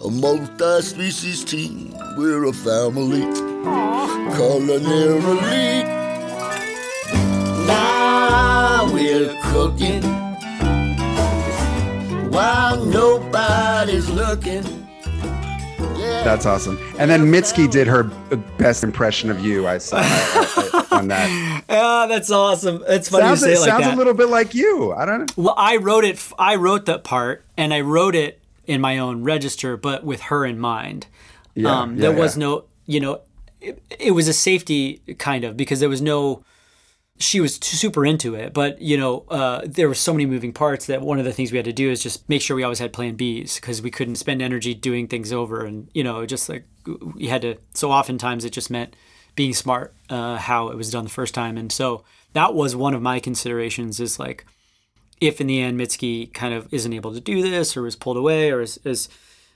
a 0.04 0.10
multi-species 0.10 1.44
team. 1.44 1.94
We're 2.16 2.44
a 2.44 2.52
family, 2.52 3.22
culinarily. 4.34 5.84
Now 7.66 8.92
we're 8.92 9.34
cooking 9.44 10.02
while 12.30 12.84
nobody's 12.84 14.10
looking. 14.10 14.62
That's 15.98 16.44
awesome. 16.44 16.78
And 16.98 17.10
then 17.10 17.26
Mitski 17.26 17.70
did 17.70 17.86
her 17.86 18.02
best 18.58 18.82
impression 18.82 19.30
of 19.30 19.40
you. 19.40 19.66
I 19.66 19.78
saw 19.78 19.98
I, 20.00 20.84
I, 20.90 20.96
on 20.98 21.08
that. 21.08 21.62
Oh, 21.68 22.06
that's 22.06 22.30
awesome. 22.30 22.84
It's 22.86 23.08
funny 23.08 23.24
sounds, 23.24 23.40
to 23.40 23.46
say 23.46 23.54
it 23.54 23.60
like 23.60 23.68
sounds 23.68 23.84
that. 23.84 23.94
a 23.94 23.96
little 23.96 24.14
bit 24.14 24.28
like 24.28 24.54
you. 24.54 24.92
I 24.92 25.04
don't 25.04 25.20
know. 25.20 25.44
Well, 25.44 25.54
I 25.56 25.76
wrote 25.78 26.04
it. 26.04 26.24
I 26.38 26.54
wrote 26.56 26.86
that 26.86 27.02
part, 27.02 27.44
and 27.56 27.74
I 27.74 27.80
wrote 27.80 28.14
it 28.14 28.40
in 28.66 28.80
my 28.80 28.98
own 28.98 29.22
register, 29.22 29.76
but 29.76 30.04
with 30.04 30.22
her 30.22 30.44
in 30.44 30.58
mind. 30.58 31.06
Yeah, 31.54 31.80
um, 31.80 31.96
there 31.96 32.12
yeah, 32.12 32.18
was 32.18 32.36
yeah. 32.36 32.40
no, 32.40 32.64
you 32.86 33.00
know, 33.00 33.20
it, 33.60 33.82
it, 33.98 34.10
was 34.10 34.28
a 34.28 34.32
safety 34.32 35.00
kind 35.18 35.44
of 35.44 35.56
because 35.56 35.80
there 35.80 35.88
was 35.88 36.02
no. 36.02 36.44
She 37.18 37.40
was 37.40 37.54
super 37.54 38.04
into 38.04 38.34
it, 38.34 38.52
but 38.52 38.78
you 38.82 38.98
know, 38.98 39.24
uh, 39.30 39.62
there 39.64 39.88
were 39.88 39.94
so 39.94 40.12
many 40.12 40.26
moving 40.26 40.52
parts 40.52 40.84
that 40.84 41.00
one 41.00 41.18
of 41.18 41.24
the 41.24 41.32
things 41.32 41.50
we 41.50 41.56
had 41.56 41.64
to 41.64 41.72
do 41.72 41.90
is 41.90 42.02
just 42.02 42.28
make 42.28 42.42
sure 42.42 42.54
we 42.54 42.62
always 42.62 42.78
had 42.78 42.92
Plan 42.92 43.16
Bs 43.16 43.54
because 43.54 43.80
we 43.80 43.90
couldn't 43.90 44.16
spend 44.16 44.42
energy 44.42 44.74
doing 44.74 45.08
things 45.08 45.32
over, 45.32 45.64
and 45.64 45.88
you 45.94 46.04
know, 46.04 46.26
just 46.26 46.50
like 46.50 46.64
we 47.14 47.28
had 47.28 47.40
to. 47.40 47.56
So 47.72 47.90
oftentimes 47.90 48.44
it 48.44 48.50
just 48.50 48.70
meant 48.70 48.94
being 49.36 49.52
smart 49.52 49.94
uh, 50.10 50.36
how 50.36 50.68
it 50.68 50.76
was 50.76 50.90
done 50.90 51.04
the 51.04 51.10
first 51.10 51.34
time. 51.34 51.56
And 51.56 51.70
so 51.70 52.02
that 52.32 52.54
was 52.54 52.74
one 52.74 52.94
of 52.94 53.02
my 53.02 53.20
considerations 53.20 54.00
is 54.00 54.18
like, 54.18 54.44
if 55.20 55.40
in 55.40 55.46
the 55.46 55.60
end 55.60 55.80
Mitski 55.80 56.32
kind 56.32 56.54
of 56.54 56.72
isn't 56.72 56.92
able 56.92 57.12
to 57.12 57.20
do 57.20 57.42
this 57.42 57.76
or 57.76 57.86
is 57.86 57.96
pulled 57.96 58.16
away 58.16 58.50
or 58.50 58.60
is, 58.60 58.78
is 58.84 59.08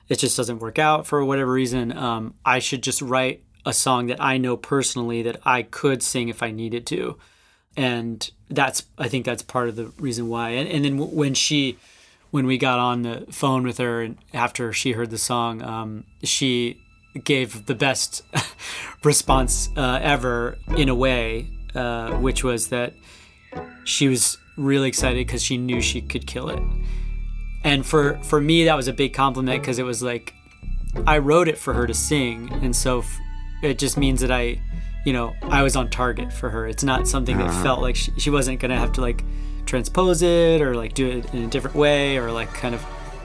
it 0.08 0.18
just 0.18 0.36
doesn't 0.36 0.58
work 0.58 0.78
out 0.78 1.06
for 1.06 1.24
whatever 1.24 1.52
reason, 1.52 1.96
um, 1.96 2.34
I 2.44 2.58
should 2.58 2.82
just 2.82 3.02
write 3.02 3.44
a 3.64 3.72
song 3.72 4.06
that 4.06 4.20
I 4.20 4.38
know 4.38 4.56
personally 4.56 5.22
that 5.22 5.40
I 5.44 5.62
could 5.62 6.02
sing 6.02 6.28
if 6.28 6.42
I 6.42 6.50
needed 6.50 6.86
to. 6.86 7.18
And 7.76 8.28
that's, 8.48 8.86
I 8.98 9.08
think 9.08 9.24
that's 9.24 9.42
part 9.42 9.68
of 9.68 9.76
the 9.76 9.86
reason 9.98 10.28
why. 10.28 10.50
And, 10.50 10.68
and 10.68 10.84
then 10.84 10.98
when 10.98 11.34
she, 11.34 11.78
when 12.30 12.46
we 12.46 12.58
got 12.58 12.78
on 12.78 13.02
the 13.02 13.26
phone 13.30 13.62
with 13.62 13.78
her 13.78 14.02
and 14.02 14.18
after 14.32 14.72
she 14.72 14.92
heard 14.92 15.10
the 15.10 15.18
song, 15.18 15.62
um, 15.62 16.04
she 16.22 16.80
gave 17.22 17.66
the 17.66 17.74
best 17.74 18.22
response 19.04 19.68
uh, 19.76 19.98
ever 20.02 20.58
in 20.76 20.88
a 20.88 20.94
way, 20.94 21.48
uh, 21.74 22.12
which 22.14 22.42
was 22.42 22.68
that 22.68 22.94
she 23.84 24.08
was 24.08 24.38
really 24.64 24.88
excited 24.88 25.26
because 25.26 25.42
she 25.42 25.56
knew 25.56 25.80
she 25.80 26.00
could 26.00 26.26
kill 26.26 26.48
it. 26.48 26.62
And 27.64 27.84
for 27.84 28.18
for 28.22 28.40
me, 28.40 28.64
that 28.64 28.76
was 28.76 28.88
a 28.88 28.92
big 28.92 29.12
compliment 29.12 29.62
because 29.62 29.78
it 29.78 29.84
was 29.84 30.02
like 30.02 30.32
I 31.06 31.18
wrote 31.18 31.48
it 31.48 31.58
for 31.58 31.74
her 31.74 31.86
to 31.86 31.94
sing, 31.94 32.50
and 32.62 32.74
so 32.74 33.00
f- 33.00 33.18
it 33.62 33.78
just 33.78 33.96
means 33.96 34.20
that 34.22 34.30
I, 34.30 34.60
you 35.04 35.12
know, 35.12 35.34
I 35.42 35.62
was 35.62 35.76
on 35.76 35.90
target 35.90 36.32
for 36.32 36.50
her. 36.50 36.66
It's 36.66 36.82
not 36.82 37.06
something 37.06 37.36
that 37.38 37.48
uh-huh. 37.48 37.62
felt 37.62 37.80
like 37.80 37.96
she, 37.96 38.12
she 38.18 38.30
wasn't 38.30 38.60
gonna 38.60 38.78
have 38.78 38.92
to 38.94 39.00
like 39.00 39.24
transpose 39.66 40.22
it 40.22 40.60
or 40.60 40.74
like 40.74 40.94
do 40.94 41.08
it 41.08 41.32
in 41.34 41.44
a 41.44 41.46
different 41.46 41.76
way 41.76 42.16
or 42.16 42.32
like 42.32 42.52
kind 42.54 42.74
of 42.74 42.84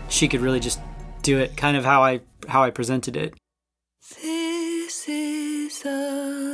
she 0.10 0.28
could 0.28 0.42
really 0.42 0.60
just 0.60 0.80
do 1.24 1.40
it 1.40 1.58
kind 1.58 1.76
of 1.76 1.84
how 1.84 2.04
I 2.04 2.22
how 2.48 2.64
I 2.64 2.70
presented 2.70 3.18
it. 3.18 3.34
This 4.22 5.08
is 5.08 5.86
a 5.86 6.45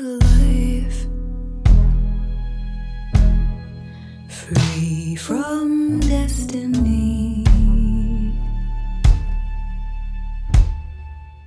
from 5.16 6.00
destiny. 6.00 7.44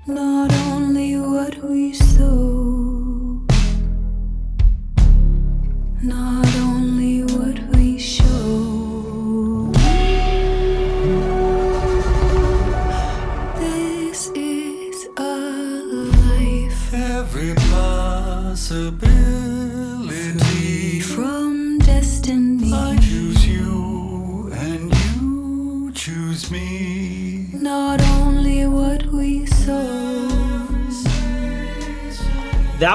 Not 0.06 0.52
only 0.68 1.16
what 1.16 1.56
we 1.62 1.92
sow, 1.92 3.40
not 6.02 6.63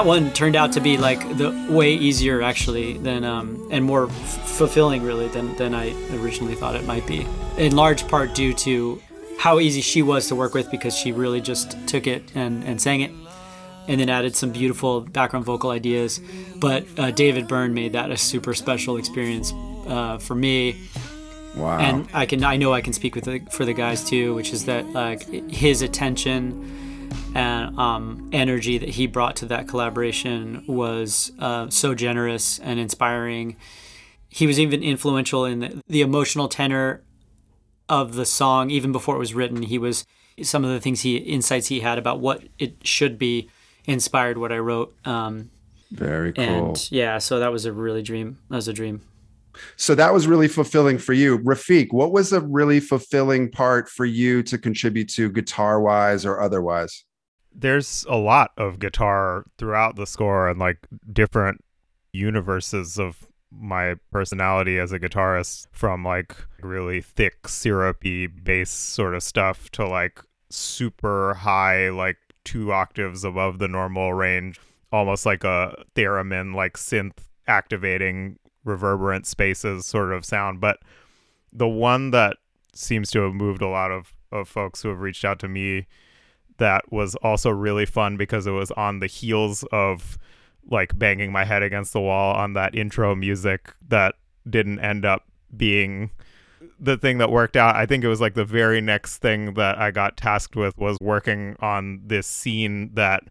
one 0.10 0.34
turned 0.34 0.55
out 0.55 0.72
to 0.74 0.82
be 0.82 0.97
like 0.97 1.22
the 1.38 1.51
way 1.70 1.93
easier 1.93 2.41
actually 2.41 2.97
than 2.97 3.24
um, 3.24 3.68
and 3.70 3.86
more 3.86 4.07
f- 4.07 4.49
fulfilling 4.57 5.03
really 5.03 5.28
than 5.28 5.55
than 5.57 5.76
I 5.76 5.93
originally 6.16 6.55
thought 6.55 6.76
it 6.76 6.86
might 6.86 7.05
be. 7.05 7.28
In 7.57 7.76
large 7.76 8.07
part 8.07 8.34
due 8.34 8.53
to 8.66 8.99
how 9.38 9.60
easy 9.60 9.82
she 9.82 10.01
was 10.01 10.28
to 10.30 10.36
work 10.36 10.55
with 10.55 10.72
because 10.72 10.97
she 10.97 11.12
really 11.12 11.41
just 11.41 11.78
took 11.88 12.07
it 12.07 12.24
and 12.34 12.64
and 12.64 12.82
sang 12.82 13.01
it 13.01 13.12
and 13.88 14.01
then 14.01 14.10
added 14.10 14.36
some 14.36 14.51
beautiful 14.51 15.01
background 15.01 15.45
vocal 15.45 15.70
ideas. 15.70 16.20
But 16.55 16.88
uh, 16.97 17.12
David 17.12 17.47
Byrne 17.47 17.76
made 17.76 17.93
that 17.93 18.10
a 18.10 18.18
super 18.18 18.55
special 18.55 18.97
experience 18.97 19.53
uh, 19.88 20.18
for 20.18 20.36
me. 20.36 20.89
Wow. 21.55 21.80
and 21.80 22.07
I 22.14 22.26
can 22.26 22.43
I 22.43 22.57
know 22.57 22.74
I 22.74 22.82
can 22.82 22.93
speak 22.93 23.14
with 23.16 23.26
the, 23.26 23.39
for 23.51 23.64
the 23.64 23.74
guys 23.74 24.03
too, 24.03 24.34
which 24.34 24.53
is 24.53 24.66
that 24.66 24.88
like 24.89 25.22
his 25.51 25.84
attention 25.84 26.88
and 27.36 27.78
um, 27.78 28.30
energy 28.32 28.78
that 28.78 28.89
he 28.89 29.07
brought 29.07 29.36
to 29.38 29.45
that 29.47 29.68
collaboration 29.68 30.64
was 30.68 31.32
uh, 31.39 31.70
so 31.70 31.93
generous 31.95 32.60
and 32.60 32.80
inspiring. 32.80 33.55
He 34.30 34.47
was 34.47 34.60
even 34.60 34.84
influential 34.84 35.45
in 35.45 35.60
the, 35.60 35.84
the 35.88 36.01
emotional 36.01 36.47
tenor 36.47 37.03
of 37.88 38.16
the 38.16 38.26
song 38.26 38.70
even 38.70 38.91
before 38.91 39.16
it 39.16 39.20
was 39.20 39.34
written. 39.34 39.64
He 39.64 39.78
was 39.78 40.05
some 40.41 40.64
of 40.64 40.70
the 40.70 40.80
things 40.80 41.01
he 41.01 41.18
insights 41.18 41.68
he 41.68 41.82
had 41.82 41.97
about 41.97 42.20
what 42.20 42.43
it 42.57 42.76
should 42.86 43.18
be 43.18 43.49
inspired 43.86 44.38
what 44.38 44.51
I 44.51 44.57
wrote. 44.57 44.95
Um, 45.05 45.49
Very 45.91 46.34
cool. 46.34 46.43
and 46.43 46.91
yeah, 46.91 47.18
so 47.18 47.39
that 47.39 47.51
was 47.51 47.66
a 47.66 47.74
really 47.74 48.01
dream. 48.03 48.38
That 48.49 48.57
was 48.57 48.68
a 48.68 48.74
dream. 48.74 49.01
So 49.76 49.95
that 49.95 50.14
was 50.14 50.28
really 50.28 50.47
fulfilling 50.47 50.97
for 50.97 51.14
you. 51.14 51.39
Rafiq, 51.39 51.88
what 51.91 52.12
was 52.12 52.34
a 52.34 52.41
really 52.41 52.80
fulfilling 52.80 53.51
part 53.51 53.89
for 53.89 54.05
you 54.05 54.43
to 54.43 54.57
contribute 54.57 55.10
to 55.10 55.30
guitar 55.30 55.82
wise 55.82 56.26
or 56.26 56.41
otherwise? 56.41 57.03
there's 57.53 58.05
a 58.10 58.16
lot 58.16 58.51
of 58.57 58.80
guitar 58.80 59.45
throughout 59.57 59.95
the 59.95 60.05
score 60.05 60.49
and 60.49 60.60
like 60.60 60.88
different 61.12 61.64
universes 62.14 62.97
of 62.97 63.28
my 63.51 63.95
personality 64.12 64.78
as 64.78 64.91
a 64.91 64.99
guitarist 64.99 65.68
from 65.72 66.03
like 66.03 66.36
really 66.62 67.01
thick 67.01 67.47
syrupy 67.47 68.28
bass 68.28 68.70
sort 68.70 69.16
of 69.16 69.24
stuff 69.24 69.70
to 69.72 69.88
like 69.88 70.22
super 70.49 71.34
high 71.34 71.89
like 71.89 72.18
two 72.43 72.72
octaves 72.72 73.24
above 73.24 73.60
the 73.60 73.68
normal 73.68 74.14
range 74.14 74.60
almost 74.91 75.26
like 75.26 75.43
a 75.43 75.84
theremin 75.95 76.53
like 76.53 76.74
synth 76.74 77.18
activating 77.47 78.38
reverberant 78.70 79.28
spaces 79.28 79.86
sort 79.86 80.13
of 80.13 80.24
sound 80.24 80.61
but 80.61 80.80
the 81.51 81.67
one 81.67 82.11
that 82.11 82.38
seems 82.74 83.09
to 83.11 83.20
have 83.22 83.34
moved 83.34 83.61
a 83.61 83.67
lot 83.67 83.91
of, 83.91 84.13
of 84.32 84.47
folks 84.47 84.82
who 84.82 84.89
have 84.89 84.99
reached 84.99 85.26
out 85.26 85.39
to 85.39 85.47
me 85.47 85.88
that 86.57 86.91
was 86.91 87.15
also 87.15 87.49
really 87.49 87.86
fun 87.86 88.17
because 88.17 88.45
it 88.45 88.51
was 88.51 88.72
on 88.72 88.99
the 88.99 89.07
heels 89.07 89.63
of 89.72 90.17
like 90.70 90.97
banging 90.97 91.32
my 91.32 91.43
head 91.43 91.63
against 91.63 91.93
the 91.93 92.01
wall 92.01 92.36
on 92.36 92.53
that 92.53 92.76
intro 92.76 93.15
music 93.15 93.74
that 93.88 94.15
didn't 94.47 94.80
end 94.80 95.05
up 95.05 95.26
being 95.55 96.11
the 96.80 96.97
thing 96.97 97.17
that 97.17 97.32
worked 97.32 97.55
out. 97.55 97.76
I 97.76 97.86
think 97.86 98.03
it 98.03 98.07
was 98.07 98.22
like 98.22 98.36
the 98.36 98.45
very 98.45 98.82
next 98.82 99.17
thing 99.17 99.55
that 99.55 99.78
I 99.78 99.91
got 99.91 100.17
tasked 100.17 100.55
with 100.55 100.78
was 100.78 100.97
working 101.01 101.55
on 101.59 102.01
this 102.05 102.28
scene 102.28 102.93
that 102.93 103.24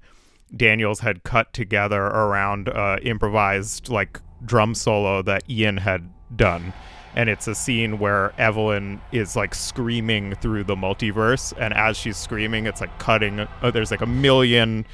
Daniels 0.56 1.00
had 1.00 1.22
cut 1.24 1.52
together 1.52 2.02
around 2.02 2.68
uh, 2.68 2.96
improvised 3.02 3.88
like 3.88 4.20
drum 4.44 4.74
solo 4.74 5.22
that 5.22 5.48
Ian 5.48 5.78
had 5.78 6.10
done. 6.34 6.72
And 7.14 7.28
it's 7.28 7.48
a 7.48 7.54
scene 7.54 7.98
where 7.98 8.32
Evelyn 8.38 9.00
is 9.12 9.34
like 9.34 9.54
screaming 9.54 10.34
through 10.36 10.64
the 10.64 10.76
multiverse, 10.76 11.52
and 11.58 11.74
as 11.74 11.96
she's 11.96 12.16
screaming, 12.16 12.66
it's 12.66 12.80
like 12.80 12.96
cutting. 12.98 13.40
Uh, 13.40 13.70
there's 13.72 13.90
like 13.90 14.02
a 14.02 14.06
million 14.06 14.86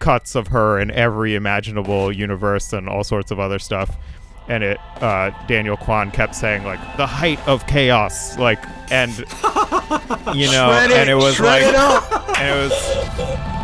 cuts 0.00 0.34
of 0.34 0.48
her 0.48 0.78
in 0.80 0.90
every 0.90 1.34
imaginable 1.34 2.10
universe 2.10 2.72
and 2.72 2.88
all 2.88 3.04
sorts 3.04 3.30
of 3.30 3.38
other 3.38 3.58
stuff. 3.58 3.96
And 4.48 4.64
it, 4.64 4.78
uh, 5.02 5.30
Daniel 5.46 5.76
Kwan 5.76 6.10
kept 6.10 6.34
saying 6.34 6.64
like 6.64 6.80
the 6.96 7.06
height 7.06 7.38
of 7.46 7.66
chaos, 7.66 8.38
like, 8.38 8.64
and 8.90 9.16
you 10.34 10.50
know, 10.50 10.72
it, 10.82 10.90
and 10.90 11.08
it 11.08 11.16
was 11.16 11.38
like, 11.38 11.62
it 11.62 11.74
and 12.38 12.48
it 12.48 12.62
was 12.64 13.57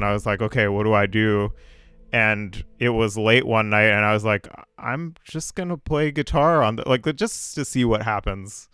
and 0.00 0.04
I 0.08 0.12
was 0.12 0.24
like, 0.26 0.40
okay, 0.40 0.66
what 0.68 0.84
do 0.84 0.94
I 0.94 1.06
do? 1.06 1.52
And 2.12 2.64
it 2.78 2.88
was 2.88 3.16
late 3.16 3.46
one 3.46 3.70
night, 3.70 3.90
and 3.90 4.04
I 4.04 4.12
was 4.12 4.24
like, 4.24 4.48
I'm 4.78 5.14
just 5.24 5.54
gonna 5.54 5.76
play 5.76 6.10
guitar 6.10 6.62
on 6.62 6.76
the 6.76 6.88
like 6.88 7.04
just 7.16 7.54
to 7.54 7.64
see 7.64 7.84
what 7.84 8.02
happens. 8.02 8.68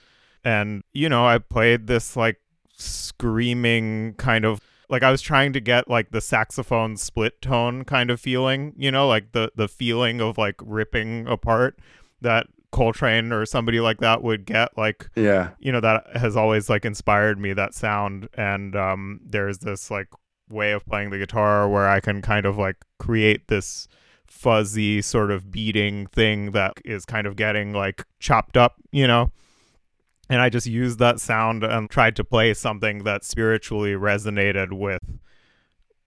And 0.44 0.82
you 0.92 1.08
know, 1.08 1.26
I 1.26 1.38
played 1.38 1.86
this 1.86 2.16
like 2.16 2.40
screaming 2.78 4.14
kind 4.14 4.44
of 4.44 4.60
like 4.88 5.02
I 5.02 5.10
was 5.10 5.20
trying 5.20 5.52
to 5.54 5.60
get 5.60 5.88
like 5.88 6.10
the 6.12 6.20
saxophone 6.20 6.96
split 6.96 7.42
tone 7.42 7.84
kind 7.84 8.10
of 8.10 8.20
feeling, 8.20 8.72
you 8.76 8.90
know, 8.90 9.08
like 9.08 9.32
the 9.32 9.50
the 9.56 9.68
feeling 9.68 10.20
of 10.20 10.38
like 10.38 10.56
ripping 10.62 11.26
apart 11.26 11.78
that 12.20 12.46
Coltrane 12.72 13.32
or 13.32 13.46
somebody 13.46 13.80
like 13.80 13.98
that 14.00 14.22
would 14.22 14.44
get 14.44 14.76
like 14.76 15.08
Yeah. 15.14 15.50
you 15.58 15.72
know 15.72 15.80
that 15.80 16.16
has 16.16 16.36
always 16.36 16.68
like 16.68 16.84
inspired 16.84 17.38
me 17.38 17.52
that 17.54 17.74
sound 17.74 18.28
and 18.34 18.76
um 18.76 19.20
there's 19.24 19.58
this 19.58 19.90
like 19.90 20.08
way 20.48 20.72
of 20.72 20.86
playing 20.86 21.10
the 21.10 21.18
guitar 21.18 21.68
where 21.68 21.88
I 21.88 22.00
can 22.00 22.22
kind 22.22 22.46
of 22.46 22.56
like 22.56 22.76
create 22.98 23.48
this 23.48 23.88
fuzzy 24.26 25.02
sort 25.02 25.30
of 25.30 25.50
beating 25.50 26.06
thing 26.08 26.52
that 26.52 26.74
is 26.84 27.04
kind 27.04 27.26
of 27.26 27.36
getting 27.36 27.72
like 27.72 28.04
chopped 28.20 28.56
up, 28.56 28.76
you 28.90 29.06
know? 29.06 29.32
And 30.28 30.40
I 30.40 30.48
just 30.48 30.66
used 30.66 30.98
that 30.98 31.20
sound 31.20 31.62
and 31.62 31.88
tried 31.88 32.16
to 32.16 32.24
play 32.24 32.52
something 32.54 33.04
that 33.04 33.24
spiritually 33.24 33.92
resonated 33.92 34.72
with 34.72 35.02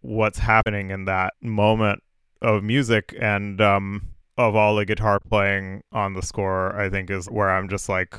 what's 0.01 0.39
happening 0.39 0.91
in 0.91 1.05
that 1.05 1.33
moment 1.41 2.03
of 2.41 2.63
music 2.63 3.13
and 3.19 3.59
um 3.59 4.07
of 4.37 4.55
all 4.55 4.75
the 4.75 4.85
guitar 4.85 5.19
playing 5.19 5.83
on 5.91 6.13
the 6.13 6.21
score 6.21 6.73
i 6.79 6.89
think 6.89 7.09
is 7.09 7.29
where 7.29 7.49
i'm 7.49 7.67
just 7.67 7.89
like 7.89 8.17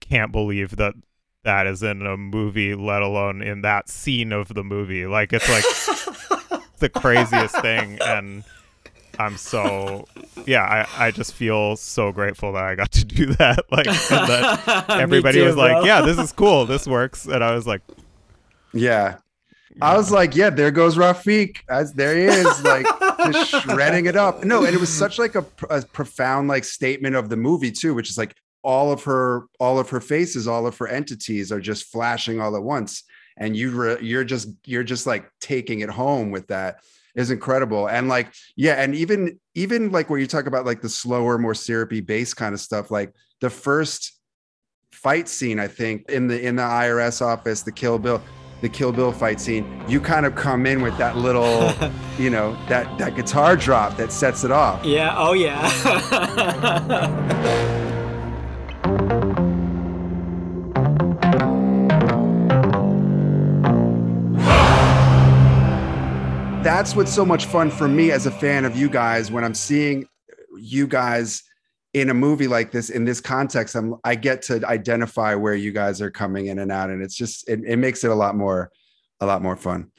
can't 0.00 0.32
believe 0.32 0.76
that 0.76 0.94
that 1.44 1.66
is 1.66 1.82
in 1.82 2.04
a 2.06 2.16
movie 2.16 2.74
let 2.74 3.02
alone 3.02 3.42
in 3.42 3.62
that 3.62 3.88
scene 3.88 4.32
of 4.32 4.48
the 4.54 4.64
movie 4.64 5.06
like 5.06 5.32
it's 5.32 5.48
like 5.48 6.60
the 6.78 6.88
craziest 6.88 7.56
thing 7.60 7.98
and 8.02 8.44
i'm 9.18 9.36
so 9.36 10.06
yeah 10.46 10.64
i 10.96 11.06
i 11.06 11.10
just 11.10 11.32
feel 11.34 11.76
so 11.76 12.12
grateful 12.12 12.52
that 12.52 12.64
i 12.64 12.74
got 12.74 12.90
to 12.92 13.04
do 13.04 13.26
that 13.26 13.64
like 13.72 13.86
and 13.86 13.96
that 14.28 14.84
everybody 14.90 15.38
too, 15.38 15.44
was 15.46 15.56
like 15.56 15.84
yeah 15.84 16.00
this 16.00 16.18
is 16.18 16.32
cool 16.32 16.66
this 16.66 16.86
works 16.86 17.26
and 17.26 17.42
i 17.42 17.54
was 17.54 17.66
like 17.66 17.82
Yeah. 18.72 19.18
I 19.80 19.96
was 19.96 20.10
like, 20.10 20.34
yeah, 20.34 20.50
there 20.50 20.72
goes 20.72 20.96
Rafiq. 20.96 21.58
As 21.68 21.92
there 21.92 22.16
he 22.16 22.24
is, 22.24 22.62
like 22.64 22.84
just 23.30 23.62
shredding 23.62 24.06
it 24.06 24.16
up. 24.16 24.42
No, 24.42 24.64
and 24.64 24.74
it 24.74 24.80
was 24.80 24.92
such 24.92 25.20
like 25.20 25.36
a, 25.36 25.46
a 25.70 25.82
profound 25.82 26.48
like 26.48 26.64
statement 26.64 27.14
of 27.14 27.28
the 27.28 27.36
movie 27.36 27.70
too, 27.70 27.94
which 27.94 28.10
is 28.10 28.18
like 28.18 28.34
all 28.68 28.92
of 28.92 29.02
her, 29.04 29.46
all 29.58 29.78
of 29.78 29.88
her 29.88 30.00
faces, 30.00 30.46
all 30.46 30.66
of 30.66 30.76
her 30.76 30.86
entities 30.86 31.50
are 31.50 31.58
just 31.60 31.86
flashing 31.86 32.38
all 32.38 32.54
at 32.54 32.62
once, 32.62 33.02
and 33.38 33.56
you 33.56 33.70
re- 33.70 33.96
you're 34.02 34.24
just 34.24 34.50
you're 34.66 34.84
just 34.84 35.06
like 35.06 35.24
taking 35.40 35.80
it 35.80 35.88
home 35.88 36.30
with 36.30 36.48
that 36.48 36.80
is 37.14 37.30
incredible. 37.30 37.88
And 37.88 38.08
like, 38.08 38.34
yeah, 38.56 38.74
and 38.74 38.94
even 38.94 39.40
even 39.54 39.90
like 39.90 40.10
where 40.10 40.18
you 40.18 40.26
talk 40.26 40.44
about 40.46 40.66
like 40.66 40.82
the 40.82 40.88
slower, 40.90 41.38
more 41.38 41.54
syrupy 41.54 42.02
bass 42.02 42.34
kind 42.34 42.52
of 42.52 42.60
stuff, 42.60 42.90
like 42.90 43.14
the 43.40 43.48
first 43.48 44.12
fight 44.92 45.28
scene, 45.28 45.58
I 45.58 45.68
think, 45.68 46.10
in 46.10 46.28
the 46.28 46.38
in 46.38 46.56
the 46.56 46.62
IRS 46.62 47.22
office, 47.22 47.62
the 47.62 47.72
Kill 47.72 47.98
Bill, 47.98 48.22
the 48.60 48.68
Kill 48.68 48.92
Bill 48.92 49.12
fight 49.12 49.40
scene, 49.40 49.82
you 49.88 49.98
kind 49.98 50.26
of 50.26 50.34
come 50.34 50.66
in 50.66 50.82
with 50.82 50.98
that 50.98 51.16
little, 51.16 51.72
you 52.18 52.28
know, 52.28 52.54
that 52.68 52.98
that 52.98 53.16
guitar 53.16 53.56
drop 53.56 53.96
that 53.96 54.12
sets 54.12 54.44
it 54.44 54.50
off. 54.50 54.84
Yeah. 54.84 55.14
Oh 55.16 55.32
yeah. 55.32 55.64
That's 66.68 66.94
what's 66.94 67.14
so 67.14 67.24
much 67.24 67.46
fun 67.46 67.70
for 67.70 67.88
me 67.88 68.10
as 68.10 68.26
a 68.26 68.30
fan 68.30 68.66
of 68.66 68.76
you 68.76 68.90
guys 68.90 69.30
when 69.30 69.42
I'm 69.42 69.54
seeing 69.54 70.06
you 70.54 70.86
guys 70.86 71.42
in 71.94 72.10
a 72.10 72.14
movie 72.14 72.46
like 72.46 72.72
this 72.72 72.90
in 72.90 73.06
this 73.06 73.22
context 73.22 73.74
I'm 73.74 73.94
I 74.04 74.14
get 74.14 74.42
to 74.42 74.60
identify 74.66 75.34
where 75.34 75.54
you 75.54 75.72
guys 75.72 76.02
are 76.02 76.10
coming 76.10 76.48
in 76.48 76.58
and 76.58 76.70
out 76.70 76.90
and 76.90 77.02
it's 77.02 77.16
just 77.16 77.48
it, 77.48 77.60
it 77.66 77.76
makes 77.78 78.04
it 78.04 78.10
a 78.10 78.14
lot 78.14 78.36
more 78.36 78.70
a 79.18 79.24
lot 79.24 79.40
more 79.40 79.56
fun. 79.56 79.90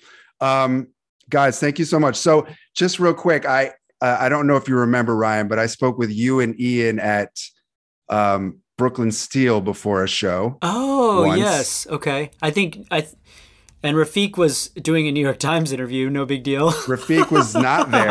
Um 0.41 0.89
guys, 1.27 1.59
thank 1.59 1.79
you 1.79 1.85
so 1.85 1.99
much. 1.99 2.15
So 2.15 2.45
just 2.75 2.99
real 2.99 3.15
quick, 3.15 3.47
I 3.47 3.69
uh, 3.99 4.17
I 4.19 4.29
don't 4.29 4.45
know 4.45 4.55
if 4.55 4.67
you 4.67 4.75
remember 4.75 5.15
Ryan, 5.15 5.47
but 5.47 5.57
I 5.57 5.65
spoke 5.65 5.97
with 5.97 6.11
you 6.11 6.39
and 6.39 6.57
Ian 6.61 6.99
at 6.99 7.35
um 8.09 8.59
Brooklyn 8.77 9.11
Steel 9.11 9.59
before 9.59 10.03
a 10.03 10.07
show. 10.07 10.59
oh 10.61 11.25
Once. 11.25 11.39
yes. 11.39 11.87
Okay. 11.87 12.29
I 12.43 12.51
think 12.51 12.85
I. 12.91 13.01
Th- 13.01 13.15
and 13.81 13.95
Rafiq 13.95 14.37
was 14.37 14.67
doing 14.69 15.07
a 15.07 15.11
New 15.11 15.21
York 15.21 15.39
Times 15.39 15.71
interview. 15.71 16.09
No 16.09 16.25
big 16.25 16.43
deal. 16.43 16.71
Rafiq 16.71 17.31
was 17.31 17.55
not 17.55 17.91
there. 17.91 18.09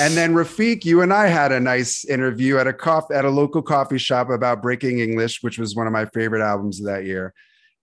And 0.00 0.14
then 0.16 0.34
Rafiq, 0.34 0.84
you 0.84 1.00
and 1.00 1.12
I 1.12 1.28
had 1.28 1.52
a 1.52 1.60
nice 1.60 2.04
interview 2.04 2.58
at 2.58 2.66
a 2.66 2.72
coffee 2.72 3.14
at 3.14 3.24
a 3.24 3.30
local 3.30 3.62
coffee 3.62 3.98
shop 3.98 4.30
about 4.30 4.62
Breaking 4.62 4.98
English, 4.98 5.42
which 5.42 5.58
was 5.58 5.74
one 5.74 5.86
of 5.86 5.92
my 5.92 6.06
favorite 6.06 6.42
albums 6.42 6.80
of 6.80 6.86
that 6.86 7.04
year, 7.04 7.32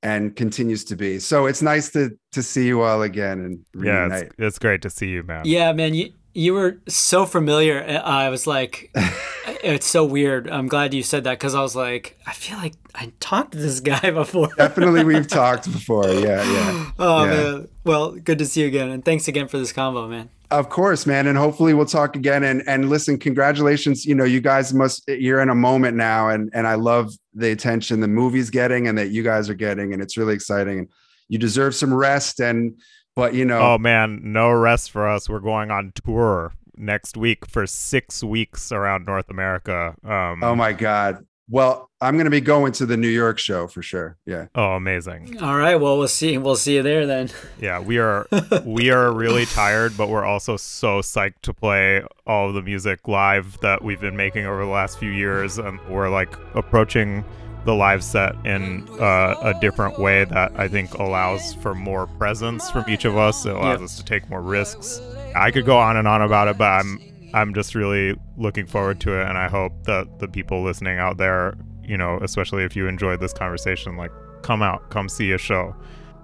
and 0.03 0.35
continues 0.35 0.83
to 0.85 0.95
be. 0.95 1.19
So 1.19 1.45
it's 1.45 1.61
nice 1.61 1.89
to 1.91 2.11
to 2.33 2.43
see 2.43 2.67
you 2.67 2.81
all 2.81 3.01
again 3.01 3.39
and 3.39 3.59
yeah 3.75 4.01
reunite. 4.01 4.23
it's, 4.23 4.35
it's 4.37 4.59
great 4.59 4.81
to 4.81 4.89
see 4.89 5.09
you 5.09 5.23
man 5.23 5.43
Yeah, 5.45 5.71
man, 5.73 5.93
you 5.93 6.11
you 6.33 6.53
were 6.53 6.77
so 6.87 7.25
familiar. 7.25 8.01
I 8.03 8.29
was 8.29 8.47
like, 8.47 8.91
it's 9.63 9.85
so 9.87 10.05
weird. 10.05 10.49
I'm 10.49 10.67
glad 10.67 10.93
you 10.93 11.03
said 11.03 11.23
that 11.25 11.39
because 11.39 11.55
I 11.55 11.61
was 11.61 11.75
like, 11.75 12.17
I 12.25 12.33
feel 12.33 12.57
like 12.57 12.73
I 12.95 13.11
talked 13.19 13.53
to 13.53 13.57
this 13.57 13.79
guy 13.91 14.11
before. 14.11 14.49
Definitely, 14.57 15.03
we've 15.03 15.27
talked 15.27 15.71
before. 15.71 16.07
Yeah, 16.09 16.43
yeah. 16.43 16.91
Oh 16.99 17.23
Yeah. 17.25 17.29
man. 17.31 17.67
Well, 17.83 18.11
good 18.11 18.37
to 18.39 18.45
see 18.45 18.61
you 18.61 18.67
again, 18.67 18.89
and 18.89 19.03
thanks 19.03 19.27
again 19.27 19.47
for 19.47 19.57
this 19.57 19.71
combo, 19.73 20.07
man. 20.07 20.29
Of 20.51 20.67
course, 20.67 21.05
man, 21.05 21.27
and 21.27 21.37
hopefully 21.37 21.73
we'll 21.73 21.85
talk 21.85 22.15
again. 22.15 22.43
And 22.43 22.61
and 22.67 22.89
listen, 22.89 23.17
congratulations. 23.17 24.05
You 24.05 24.15
know, 24.15 24.25
you 24.25 24.41
guys 24.41 24.73
must 24.73 25.03
you're 25.07 25.39
in 25.41 25.49
a 25.49 25.55
moment 25.55 25.95
now, 25.97 26.29
and 26.29 26.49
and 26.53 26.67
I 26.67 26.75
love 26.75 27.13
the 27.33 27.51
attention 27.51 28.01
the 28.01 28.07
movie's 28.09 28.49
getting 28.49 28.87
and 28.87 28.97
that 28.97 29.11
you 29.11 29.23
guys 29.23 29.49
are 29.49 29.53
getting, 29.53 29.93
and 29.93 30.01
it's 30.01 30.17
really 30.17 30.33
exciting. 30.33 30.79
And 30.79 30.87
you 31.29 31.37
deserve 31.39 31.73
some 31.73 31.93
rest. 31.93 32.41
And 32.41 32.77
but 33.15 33.33
you 33.33 33.45
know, 33.45 33.59
Oh 33.59 33.77
man, 33.77 34.19
no 34.23 34.51
rest 34.51 34.91
for 34.91 35.07
us. 35.07 35.29
We're 35.29 35.39
going 35.39 35.71
on 35.71 35.93
tour 36.05 36.53
next 36.75 37.17
week 37.17 37.45
for 37.45 37.67
six 37.67 38.23
weeks 38.23 38.71
around 38.71 39.05
North 39.05 39.29
America. 39.29 39.95
Um, 40.03 40.43
oh 40.43 40.55
my 40.55 40.73
god. 40.73 41.25
Well, 41.49 41.89
I'm 41.99 42.15
going 42.15 42.25
to 42.25 42.31
be 42.31 42.39
going 42.39 42.71
to 42.73 42.85
the 42.85 42.95
New 42.95 43.09
York 43.09 43.37
show 43.37 43.67
for 43.67 43.81
sure. 43.81 44.17
Yeah. 44.25 44.45
oh, 44.55 44.71
amazing. 44.75 45.37
All 45.41 45.57
right. 45.57 45.75
Well, 45.75 45.97
we'll 45.97 46.07
see. 46.07 46.37
We'll 46.37 46.55
see 46.55 46.75
you 46.75 46.81
there 46.81 47.05
then. 47.05 47.29
Yeah, 47.59 47.79
we 47.81 47.97
are 47.97 48.25
we 48.65 48.89
are 48.89 49.11
really 49.11 49.45
tired, 49.45 49.97
but 49.97 50.07
we're 50.07 50.23
also 50.23 50.55
so 50.55 51.01
psyched 51.01 51.41
to 51.41 51.53
play 51.53 52.03
all 52.25 52.47
of 52.47 52.53
the 52.55 52.61
music 52.61 53.05
live 53.09 53.59
that 53.59 53.83
we've 53.83 53.99
been 53.99 54.15
making 54.15 54.45
over 54.45 54.63
the 54.63 54.71
last 54.71 54.97
few 54.97 55.11
years, 55.11 55.57
and 55.57 55.77
we're 55.89 56.09
like 56.09 56.33
approaching 56.55 57.25
the 57.65 57.73
live 57.75 58.03
set 58.03 58.33
in 58.45 58.87
uh, 58.99 59.35
a 59.41 59.53
different 59.61 59.99
way 59.99 60.23
that 60.25 60.51
I 60.59 60.67
think 60.67 60.93
allows 60.95 61.53
for 61.55 61.75
more 61.75 62.07
presence 62.07 62.69
from 62.71 62.85
each 62.89 63.05
of 63.05 63.15
us. 63.17 63.45
It 63.45 63.51
allows 63.55 63.79
Yep. 63.79 63.81
us 63.85 63.97
to 63.97 64.05
take 64.05 64.29
more 64.29 64.41
risks. 64.41 64.99
I 65.35 65.51
could 65.51 65.65
go 65.65 65.77
on 65.77 65.95
and 65.97 66.07
on 66.07 66.21
about 66.21 66.47
it, 66.47 66.57
but 66.57 66.69
I'm 66.69 66.99
I'm 67.33 67.53
just 67.53 67.75
really 67.75 68.15
looking 68.37 68.65
forward 68.65 68.99
to 69.01 69.19
it, 69.21 69.27
and 69.27 69.37
I 69.37 69.47
hope 69.47 69.71
that 69.85 70.19
the 70.19 70.27
people 70.27 70.63
listening 70.63 70.97
out 70.99 71.17
there, 71.17 71.55
you 71.83 71.97
know, 71.97 72.19
especially 72.21 72.63
if 72.63 72.75
you 72.75 72.87
enjoyed 72.87 73.19
this 73.21 73.31
conversation, 73.31 73.95
like 73.95 74.11
come 74.41 74.61
out, 74.61 74.89
come 74.89 75.07
see 75.07 75.31
a 75.31 75.37
show. 75.37 75.75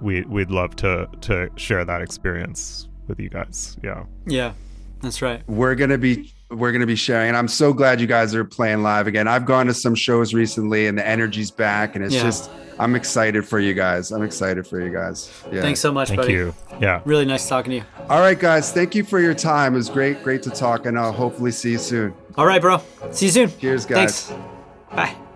We 0.02 0.22
we'd 0.24 0.52
love 0.52 0.76
to 0.78 1.08
to 1.22 1.50
share 1.56 1.86
that 1.86 2.02
experience 2.02 2.88
with 3.08 3.20
you 3.20 3.30
guys. 3.30 3.78
Yeah. 3.84 4.04
Yeah, 4.26 4.52
that's 5.02 5.22
right. 5.22 5.42
We're 5.48 5.76
going 5.76 5.92
to 5.92 5.98
be 5.98 6.34
we're 6.50 6.72
going 6.72 6.82
to 6.82 6.88
be 6.88 6.96
sharing 6.96 7.28
and 7.30 7.38
I'm 7.38 7.48
so 7.48 7.74
glad 7.74 8.00
you 8.00 8.08
guys 8.08 8.34
are 8.34 8.46
playing 8.46 8.82
live 8.82 9.08
again. 9.08 9.28
I've 9.28 9.46
gone 9.46 9.66
to 9.68 9.74
some 9.74 9.96
shows 9.96 10.34
recently 10.34 10.88
and 10.88 10.98
the 10.98 11.06
energy's 11.06 11.52
back 11.52 11.96
and 11.96 12.06
it's 12.06 12.14
Yeah. 12.16 12.24
just 12.24 12.50
I'm 12.80 12.96
excited 12.96 13.46
for 13.46 13.60
you 13.60 13.74
guys. 13.74 14.12
I'm 14.12 14.22
excited 14.24 14.66
for 14.68 14.80
you 14.80 14.92
guys. 14.94 15.32
Yeah. 15.52 15.62
Thanks 15.62 15.80
so 15.80 15.92
much, 15.92 16.10
Thank 16.10 16.22
buddy. 16.22 16.34
you. 16.34 16.54
Yeah. 16.80 17.02
Really 17.06 17.26
nice 17.26 17.50
talking 17.50 17.72
to 17.72 17.76
you. 17.78 17.84
All 18.10 18.20
right 18.22 18.40
guys, 18.40 18.72
thank 18.72 18.96
you 18.96 19.04
for 19.04 19.20
your 19.20 19.34
time. 19.34 19.74
It 19.74 19.78
was 19.78 19.90
great 19.90 20.24
great 20.24 20.42
to 20.44 20.50
talk 20.50 20.86
and 20.86 20.98
I'll 20.98 21.12
hopefully 21.12 21.52
see 21.52 21.72
you 21.72 21.80
soon. 21.80 22.14
All 22.38 22.46
right, 22.46 22.62
bro. 22.62 22.82
See 23.12 23.26
you 23.26 23.32
soon. 23.32 23.52
Cheers 23.60 23.86
guys. 23.86 24.28
Thanks. 24.28 24.44
Bye. 24.96 25.27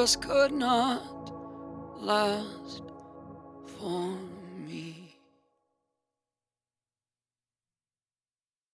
Just 0.00 0.22
could 0.22 0.50
not 0.50 1.30
last 2.00 2.80
for 3.66 4.29